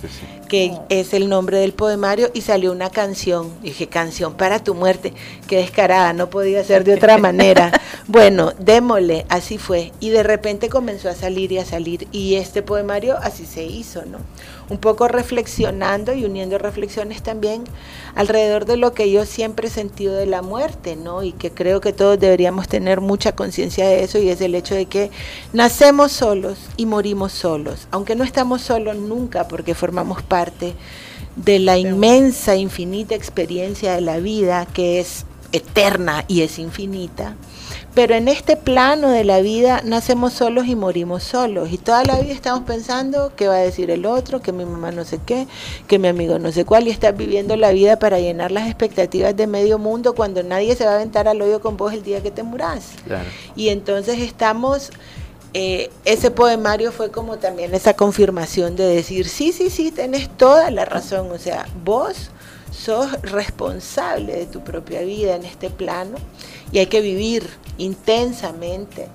que 0.46 0.78
es 0.90 1.14
el 1.14 1.30
nombre 1.30 1.58
del 1.58 1.72
poemario, 1.72 2.30
y 2.34 2.42
salió 2.42 2.70
una 2.70 2.90
canción. 2.90 3.50
dije, 3.62 3.86
Canción 3.88 4.34
para 4.34 4.62
tu 4.62 4.74
muerte, 4.74 5.14
qué 5.46 5.56
descarada, 5.56 6.12
no 6.12 6.28
podía 6.28 6.62
ser 6.64 6.84
de 6.84 6.94
otra 6.94 7.16
manera. 7.16 7.72
bueno, 8.06 8.52
démosle, 8.58 9.24
así 9.30 9.56
fue. 9.56 9.92
Y 10.00 10.10
de 10.10 10.22
repente 10.22 10.68
comenzó 10.68 11.08
a 11.08 11.14
salir 11.14 11.50
y 11.52 11.58
a 11.58 11.64
salir, 11.64 12.06
y 12.12 12.34
este 12.34 12.62
poemario 12.62 13.16
así 13.16 13.46
se 13.46 13.64
hizo, 13.64 14.04
¿no? 14.04 14.18
Un 14.70 14.78
poco 14.78 15.08
reflexionando 15.08 16.12
y 16.12 16.24
uniendo 16.24 16.58
reflexiones 16.58 17.22
también 17.22 17.64
alrededor 18.14 18.64
de 18.64 18.76
lo 18.76 18.92
que 18.92 19.10
yo 19.10 19.24
siempre 19.24 19.68
he 19.68 19.70
sentido 19.70 20.14
de 20.14 20.26
la 20.26 20.42
muerte, 20.42 20.96
¿no? 20.96 21.22
Y 21.22 21.32
que 21.32 21.50
creo 21.50 21.80
que 21.80 21.92
todos 21.92 22.18
deberíamos 22.18 22.68
tener 22.68 23.00
mucha 23.00 23.32
conciencia 23.32 23.88
de 23.88 24.04
eso 24.04 24.18
y 24.18 24.28
es 24.28 24.40
el 24.40 24.54
hecho 24.54 24.74
de 24.74 24.86
que 24.86 25.10
nacemos 25.52 26.12
solos 26.12 26.58
y 26.76 26.86
morimos 26.86 27.32
solos, 27.32 27.88
aunque 27.90 28.14
no 28.14 28.24
estamos 28.24 28.62
solos 28.62 28.96
nunca 28.96 29.48
porque 29.48 29.74
formamos 29.74 30.22
parte 30.22 30.74
de 31.36 31.58
la 31.60 31.78
inmensa, 31.78 32.56
infinita 32.56 33.14
experiencia 33.14 33.94
de 33.94 34.00
la 34.00 34.18
vida 34.18 34.66
que 34.66 35.00
es 35.00 35.24
eterna 35.52 36.24
y 36.28 36.42
es 36.42 36.58
infinita 36.58 37.36
pero 37.98 38.14
en 38.14 38.28
este 38.28 38.54
plano 38.54 39.10
de 39.10 39.24
la 39.24 39.40
vida 39.40 39.82
nacemos 39.84 40.32
solos 40.32 40.68
y 40.68 40.76
morimos 40.76 41.24
solos. 41.24 41.72
Y 41.72 41.78
toda 41.78 42.04
la 42.04 42.20
vida 42.20 42.32
estamos 42.32 42.62
pensando 42.62 43.32
qué 43.34 43.48
va 43.48 43.56
a 43.56 43.58
decir 43.58 43.90
el 43.90 44.06
otro, 44.06 44.40
que 44.40 44.52
mi 44.52 44.64
mamá 44.64 44.92
no 44.92 45.04
sé 45.04 45.18
qué, 45.26 45.48
que 45.88 45.98
mi 45.98 46.06
amigo 46.06 46.38
no 46.38 46.52
sé 46.52 46.64
cuál. 46.64 46.86
Y 46.86 46.92
estás 46.92 47.16
viviendo 47.16 47.56
la 47.56 47.72
vida 47.72 47.98
para 47.98 48.20
llenar 48.20 48.52
las 48.52 48.68
expectativas 48.68 49.36
de 49.36 49.48
medio 49.48 49.80
mundo 49.80 50.14
cuando 50.14 50.44
nadie 50.44 50.76
se 50.76 50.84
va 50.84 50.92
a 50.92 50.94
aventar 50.94 51.26
al 51.26 51.42
hoyo 51.42 51.60
con 51.60 51.76
vos 51.76 51.92
el 51.92 52.04
día 52.04 52.22
que 52.22 52.30
te 52.30 52.44
murás. 52.44 52.90
Y 53.56 53.70
entonces 53.70 54.20
estamos... 54.20 54.92
Eh, 55.52 55.90
ese 56.04 56.30
poemario 56.30 56.92
fue 56.92 57.10
como 57.10 57.38
también 57.38 57.74
esa 57.74 57.94
confirmación 57.94 58.76
de 58.76 58.84
decir, 58.84 59.26
sí, 59.26 59.50
sí, 59.50 59.70
sí, 59.70 59.90
tenés 59.90 60.28
toda 60.28 60.70
la 60.70 60.84
razón. 60.84 61.32
O 61.32 61.38
sea, 61.38 61.66
vos 61.84 62.30
sos 62.70 63.10
responsable 63.22 64.36
de 64.36 64.46
tu 64.46 64.62
propia 64.62 65.00
vida 65.00 65.34
en 65.34 65.44
este 65.44 65.68
plano 65.68 66.16
y 66.70 66.78
hay 66.78 66.86
que 66.86 67.00
vivir 67.00 67.48
intensamente 67.78 69.08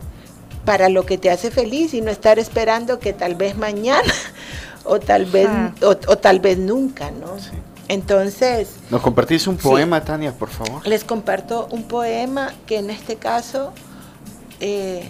para 0.66 0.89
lo 0.89 1.05
que 1.05 1.18
te 1.18 1.30
hace 1.30 1.51
feliz 1.51 1.93
y 1.93 2.01
no 2.01 2.09
estar 2.09 2.39
esperando 2.39 2.99
que 2.99 3.14
tal 3.14 3.36
vez 3.36 3.57
mañana 3.57 4.14
o 4.84 4.99
tal 4.99 5.26
vez 5.26 5.47
ah. 5.49 5.74
o, 5.82 6.18
tal 6.18 6.39
vez 6.39 6.57
nunca, 6.57 7.11
¿no? 7.11 7.36
Entonces, 7.89 8.70
¿nos 8.89 9.01
compartís 9.01 9.45
un 9.45 9.57
poema, 9.57 10.03
Tania, 10.03 10.32
por 10.32 10.49
favor? 10.49 10.88
Les 10.88 11.03
comparto 11.03 11.68
un 11.70 11.84
poema 11.84 12.53
que 12.66 12.78
en 12.78 12.89
este 12.89 13.18
caso 13.18 13.74
eh, 14.61 15.09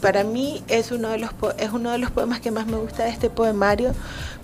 para 0.00 0.22
mí 0.22 0.62
es 0.68 0.92
uno 0.92 1.08
de 1.08 1.18
los 1.18 1.30
es 1.58 1.72
uno 1.72 1.90
de 1.90 1.98
los 1.98 2.10
poemas 2.12 2.40
que 2.40 2.52
más 2.52 2.66
me 2.66 2.76
gusta 2.76 3.04
de 3.04 3.10
este 3.10 3.30
poemario 3.30 3.92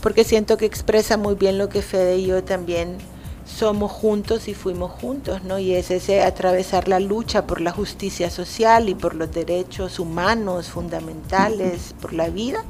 porque 0.01 0.25
siento 0.25 0.57
que 0.57 0.67
expresa 0.67 1.17
muy 1.17 1.37
bien 1.37 1.59
lo 1.59 1.69
que 1.69 1.81
Fede 1.81 2.19
y 2.19 2.27
yo 2.27 2.43
también 2.43 2.99
somos 3.47 3.93
juntos 3.93 4.49
y 4.49 4.55
fuimos 4.55 4.91
juntos, 4.91 5.45
¿no? 5.45 5.59
Y 5.59 5.75
es 5.75 5.91
ese 5.91 6.23
atravesar 6.23 6.89
la 6.89 7.01
lucha 7.01 7.47
por 7.47 7.61
la 7.61 7.73
justicia 7.73 8.31
social 8.31 8.89
y 8.89 8.95
por 8.95 9.15
los 9.15 9.31
derechos 9.33 9.99
humanos 9.99 10.69
fundamentales, 10.69 11.95
por 12.01 12.13
la 12.13 12.29
vida, 12.29 12.65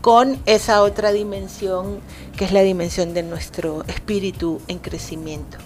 con 0.00 0.38
esa 0.46 0.82
otra 0.82 1.12
dimensión 1.12 2.00
que 2.36 2.44
es 2.44 2.52
la 2.52 2.62
dimensión 2.62 3.14
de 3.14 3.24
nuestro 3.24 3.84
espíritu 3.88 4.60
en 4.68 4.78
crecimiento. 4.78 5.58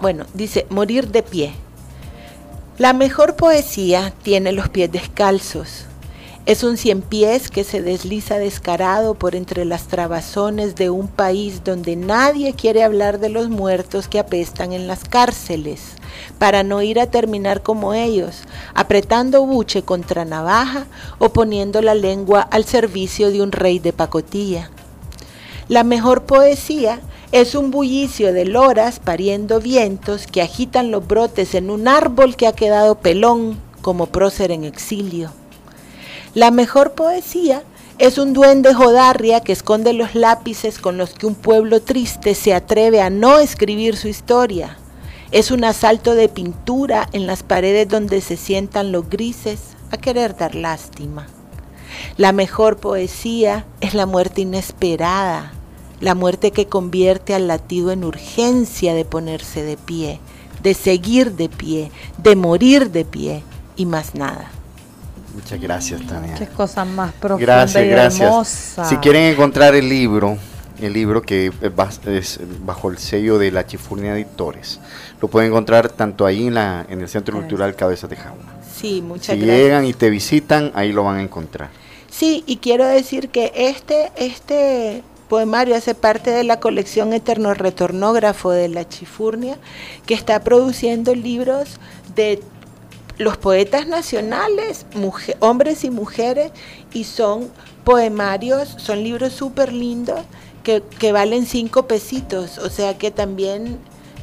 Bueno, 0.00 0.26
dice, 0.34 0.66
morir 0.68 1.08
de 1.08 1.22
pie. 1.22 1.54
La 2.76 2.92
mejor 2.92 3.36
poesía 3.36 4.12
tiene 4.22 4.52
los 4.52 4.68
pies 4.68 4.90
descalzos 4.92 5.86
es 6.46 6.62
un 6.62 6.76
cien 6.76 7.00
pies 7.00 7.50
que 7.50 7.64
se 7.64 7.80
desliza 7.80 8.38
descarado 8.38 9.14
por 9.14 9.34
entre 9.34 9.64
las 9.64 9.86
trabazones 9.86 10.74
de 10.74 10.90
un 10.90 11.08
país 11.08 11.64
donde 11.64 11.96
nadie 11.96 12.52
quiere 12.52 12.82
hablar 12.82 13.18
de 13.18 13.30
los 13.30 13.48
muertos 13.48 14.08
que 14.08 14.18
apestan 14.18 14.74
en 14.74 14.86
las 14.86 15.04
cárceles, 15.04 15.80
para 16.38 16.62
no 16.62 16.82
ir 16.82 17.00
a 17.00 17.06
terminar 17.06 17.62
como 17.62 17.94
ellos, 17.94 18.42
apretando 18.74 19.46
buche 19.46 19.84
contra 19.84 20.26
navaja 20.26 20.86
o 21.18 21.30
poniendo 21.30 21.80
la 21.80 21.94
lengua 21.94 22.42
al 22.42 22.66
servicio 22.66 23.30
de 23.30 23.40
un 23.40 23.50
rey 23.50 23.78
de 23.78 23.94
pacotilla. 23.94 24.70
La 25.68 25.82
mejor 25.82 26.24
poesía 26.24 27.00
es 27.32 27.54
un 27.54 27.70
bullicio 27.70 28.34
de 28.34 28.44
loras 28.44 29.00
pariendo 29.00 29.60
vientos 29.60 30.26
que 30.26 30.42
agitan 30.42 30.90
los 30.90 31.06
brotes 31.06 31.54
en 31.54 31.70
un 31.70 31.88
árbol 31.88 32.36
que 32.36 32.46
ha 32.46 32.52
quedado 32.52 32.96
pelón 32.96 33.58
como 33.80 34.06
prócer 34.06 34.50
en 34.50 34.64
exilio. 34.64 35.30
La 36.34 36.50
mejor 36.50 36.94
poesía 36.94 37.62
es 37.98 38.18
un 38.18 38.32
duende 38.32 38.74
jodarria 38.74 39.38
que 39.38 39.52
esconde 39.52 39.92
los 39.92 40.16
lápices 40.16 40.80
con 40.80 40.98
los 40.98 41.10
que 41.10 41.26
un 41.26 41.36
pueblo 41.36 41.80
triste 41.80 42.34
se 42.34 42.52
atreve 42.52 43.00
a 43.00 43.08
no 43.08 43.38
escribir 43.38 43.96
su 43.96 44.08
historia. 44.08 44.76
Es 45.30 45.52
un 45.52 45.62
asalto 45.62 46.16
de 46.16 46.28
pintura 46.28 47.08
en 47.12 47.28
las 47.28 47.44
paredes 47.44 47.88
donde 47.88 48.20
se 48.20 48.36
sientan 48.36 48.90
los 48.90 49.08
grises 49.08 49.60
a 49.92 49.96
querer 49.96 50.36
dar 50.36 50.56
lástima. 50.56 51.28
La 52.16 52.32
mejor 52.32 52.78
poesía 52.78 53.64
es 53.80 53.94
la 53.94 54.06
muerte 54.06 54.40
inesperada, 54.40 55.52
la 56.00 56.16
muerte 56.16 56.50
que 56.50 56.66
convierte 56.66 57.32
al 57.34 57.46
latido 57.46 57.92
en 57.92 58.02
urgencia 58.02 58.92
de 58.92 59.04
ponerse 59.04 59.62
de 59.62 59.76
pie, 59.76 60.18
de 60.64 60.74
seguir 60.74 61.36
de 61.36 61.48
pie, 61.48 61.92
de 62.18 62.34
morir 62.34 62.90
de 62.90 63.04
pie 63.04 63.44
y 63.76 63.86
más 63.86 64.16
nada. 64.16 64.50
Muchas 65.34 65.60
gracias, 65.60 66.06
Tania. 66.06 66.34
Qué 66.34 66.46
cosa 66.46 66.84
más 66.84 67.12
profunda 67.12 67.44
gracias, 67.44 67.84
y 67.84 67.88
gracias. 67.88 68.76
Si 68.88 68.96
quieren 68.98 69.32
encontrar 69.32 69.74
el 69.74 69.88
libro, 69.88 70.38
el 70.80 70.92
libro 70.92 71.22
que 71.22 71.52
es 72.16 72.40
bajo 72.64 72.90
el 72.90 72.98
sello 72.98 73.38
de 73.38 73.50
la 73.50 73.66
Chifurnia 73.66 74.14
Editores, 74.14 74.80
lo 75.20 75.28
pueden 75.28 75.50
encontrar 75.50 75.88
tanto 75.88 76.24
ahí 76.24 76.46
en, 76.46 76.54
la, 76.54 76.86
en 76.88 77.00
el 77.00 77.08
Centro 77.08 77.36
Cultural 77.36 77.74
Cabeza 77.74 78.06
de 78.06 78.16
Jaula. 78.16 78.54
Sí, 78.74 79.02
muchas 79.02 79.36
gracias. 79.36 79.56
Si 79.56 79.62
llegan 79.62 79.84
y 79.86 79.92
te 79.92 80.10
visitan, 80.10 80.70
ahí 80.74 80.92
lo 80.92 81.04
van 81.04 81.16
a 81.16 81.22
encontrar. 81.22 81.70
Sí, 82.10 82.44
y 82.46 82.58
quiero 82.58 82.86
decir 82.86 83.28
que 83.30 83.52
este, 83.54 84.12
este 84.16 85.02
poemario 85.28 85.74
hace 85.74 85.96
parte 85.96 86.30
de 86.30 86.44
la 86.44 86.60
colección 86.60 87.12
Eterno 87.12 87.54
Retornógrafo 87.54 88.50
de 88.50 88.68
la 88.68 88.88
Chifurnia, 88.88 89.58
que 90.06 90.14
está 90.14 90.40
produciendo 90.44 91.14
libros 91.14 91.80
de 92.14 92.40
los 93.18 93.36
poetas 93.36 93.86
nacionales, 93.86 94.86
hombres 95.40 95.84
y 95.84 95.90
mujeres, 95.90 96.52
y 96.92 97.04
son 97.04 97.50
poemarios, 97.84 98.74
son 98.78 99.02
libros 99.02 99.32
súper 99.32 99.72
lindos 99.72 100.20
que, 100.62 100.82
que, 100.98 101.12
valen 101.12 101.46
cinco 101.46 101.86
pesitos, 101.86 102.58
o 102.58 102.70
sea 102.70 102.96
que 102.96 103.10
también 103.10 103.78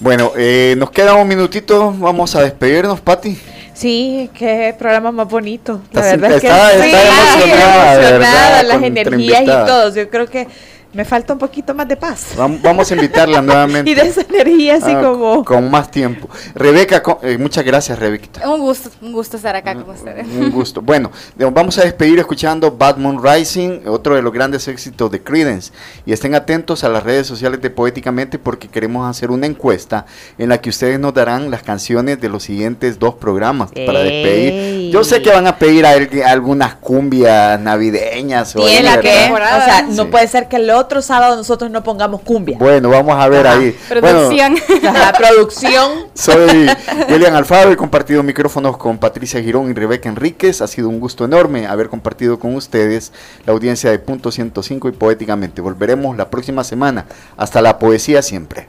Bueno, 0.00 0.32
eh, 0.36 0.74
nos 0.78 0.90
queda 0.90 1.14
un 1.14 1.28
minutito, 1.28 1.94
vamos 1.96 2.34
a 2.34 2.42
despedirnos, 2.42 3.00
Patti. 3.00 3.51
Sí, 3.74 4.30
qué 4.34 4.74
programa 4.78 5.12
más 5.12 5.28
bonito. 5.28 5.80
La 5.92 6.02
verdad 6.02 6.32
es 6.32 6.40
que 6.40 6.46
está, 6.46 6.72
emocionada, 6.74 7.94
emocionada 7.94 8.62
las 8.64 8.82
energías 8.82 9.42
y 9.42 9.46
todo. 9.46 9.94
Yo 9.94 10.10
creo 10.10 10.26
que 10.26 10.46
me 10.92 11.04
falta 11.04 11.32
un 11.32 11.38
poquito 11.38 11.74
más 11.74 11.88
de 11.88 11.96
paz. 11.96 12.34
Vamos 12.36 12.90
a 12.90 12.94
invitarla 12.94 13.40
nuevamente. 13.42 13.90
y 13.90 13.94
de 13.94 14.02
esa 14.02 14.22
energía 14.22 14.76
así 14.76 14.92
ah, 14.94 15.00
como... 15.02 15.44
Con 15.44 15.70
más 15.70 15.90
tiempo. 15.90 16.28
Rebeca, 16.54 17.02
eh, 17.22 17.38
muchas 17.38 17.64
gracias 17.64 17.98
Rebeca. 17.98 18.48
Un 18.48 18.60
gusto, 18.60 18.90
un 19.00 19.12
gusto 19.12 19.36
estar 19.36 19.56
acá 19.56 19.74
con 19.74 19.88
ustedes. 19.90 20.26
Un 20.26 20.50
gusto. 20.50 20.82
Bueno, 20.82 21.10
vamos 21.52 21.78
a 21.78 21.84
despedir 21.84 22.18
escuchando 22.18 22.70
Bad 22.70 22.98
Moon 22.98 23.22
Rising, 23.22 23.86
otro 23.86 24.14
de 24.14 24.22
los 24.22 24.32
grandes 24.32 24.68
éxitos 24.68 25.10
de 25.10 25.22
Credence. 25.22 25.72
Y 26.04 26.12
estén 26.12 26.34
atentos 26.34 26.84
a 26.84 26.88
las 26.88 27.02
redes 27.02 27.26
sociales 27.26 27.60
de 27.62 27.70
Poéticamente 27.70 28.38
porque 28.38 28.68
queremos 28.68 29.08
hacer 29.08 29.30
una 29.30 29.46
encuesta 29.46 30.04
en 30.36 30.50
la 30.50 30.60
que 30.60 30.68
ustedes 30.70 31.00
nos 31.00 31.14
darán 31.14 31.50
las 31.50 31.62
canciones 31.62 32.20
de 32.20 32.28
los 32.28 32.42
siguientes 32.42 32.98
dos 32.98 33.14
programas 33.14 33.70
para 33.86 34.00
despedir. 34.00 34.90
Yo 34.92 35.04
sé 35.04 35.22
que 35.22 35.30
van 35.30 35.46
a 35.46 35.56
pedir 35.56 35.86
algunas 35.86 36.74
cumbias 36.74 37.58
navideñas. 37.60 38.54
O, 38.56 38.66
la 38.82 39.00
que, 39.00 39.30
o 39.32 39.36
sea, 39.36 39.86
no 39.88 40.10
puede 40.10 40.28
ser 40.28 40.48
que 40.48 40.56
el 40.56 40.68
otro 40.70 40.81
sábado 41.02 41.36
nosotros 41.36 41.70
no 41.70 41.82
pongamos 41.82 42.22
cumbia. 42.22 42.58
Bueno, 42.58 42.90
vamos 42.90 43.16
a 43.16 43.28
ver 43.28 43.46
ahí. 43.46 43.76
Producción. 43.88 44.54
la 44.82 45.12
producción. 45.12 45.90
Soy 46.14 46.68
William 47.08 47.34
Alfaro, 47.34 47.70
he 47.72 47.76
compartido 47.76 48.22
micrófonos 48.22 48.76
con 48.76 48.98
Patricia 48.98 49.42
Girón 49.42 49.70
y 49.70 49.74
Rebeca 49.74 50.08
Enríquez. 50.08 50.60
Ha 50.60 50.66
sido 50.66 50.88
un 50.88 51.00
gusto 51.00 51.24
enorme 51.24 51.66
haber 51.66 51.88
compartido 51.88 52.38
con 52.38 52.54
ustedes 52.54 53.12
la 53.46 53.52
audiencia 53.52 53.90
de 53.90 53.98
Punto 53.98 54.30
105 54.30 54.88
y 54.88 54.92
Poéticamente. 54.92 55.60
Volveremos 55.60 56.16
la 56.16 56.30
próxima 56.30 56.64
semana. 56.64 57.06
Hasta 57.36 57.62
la 57.62 57.78
poesía 57.78 58.22
siempre. 58.22 58.68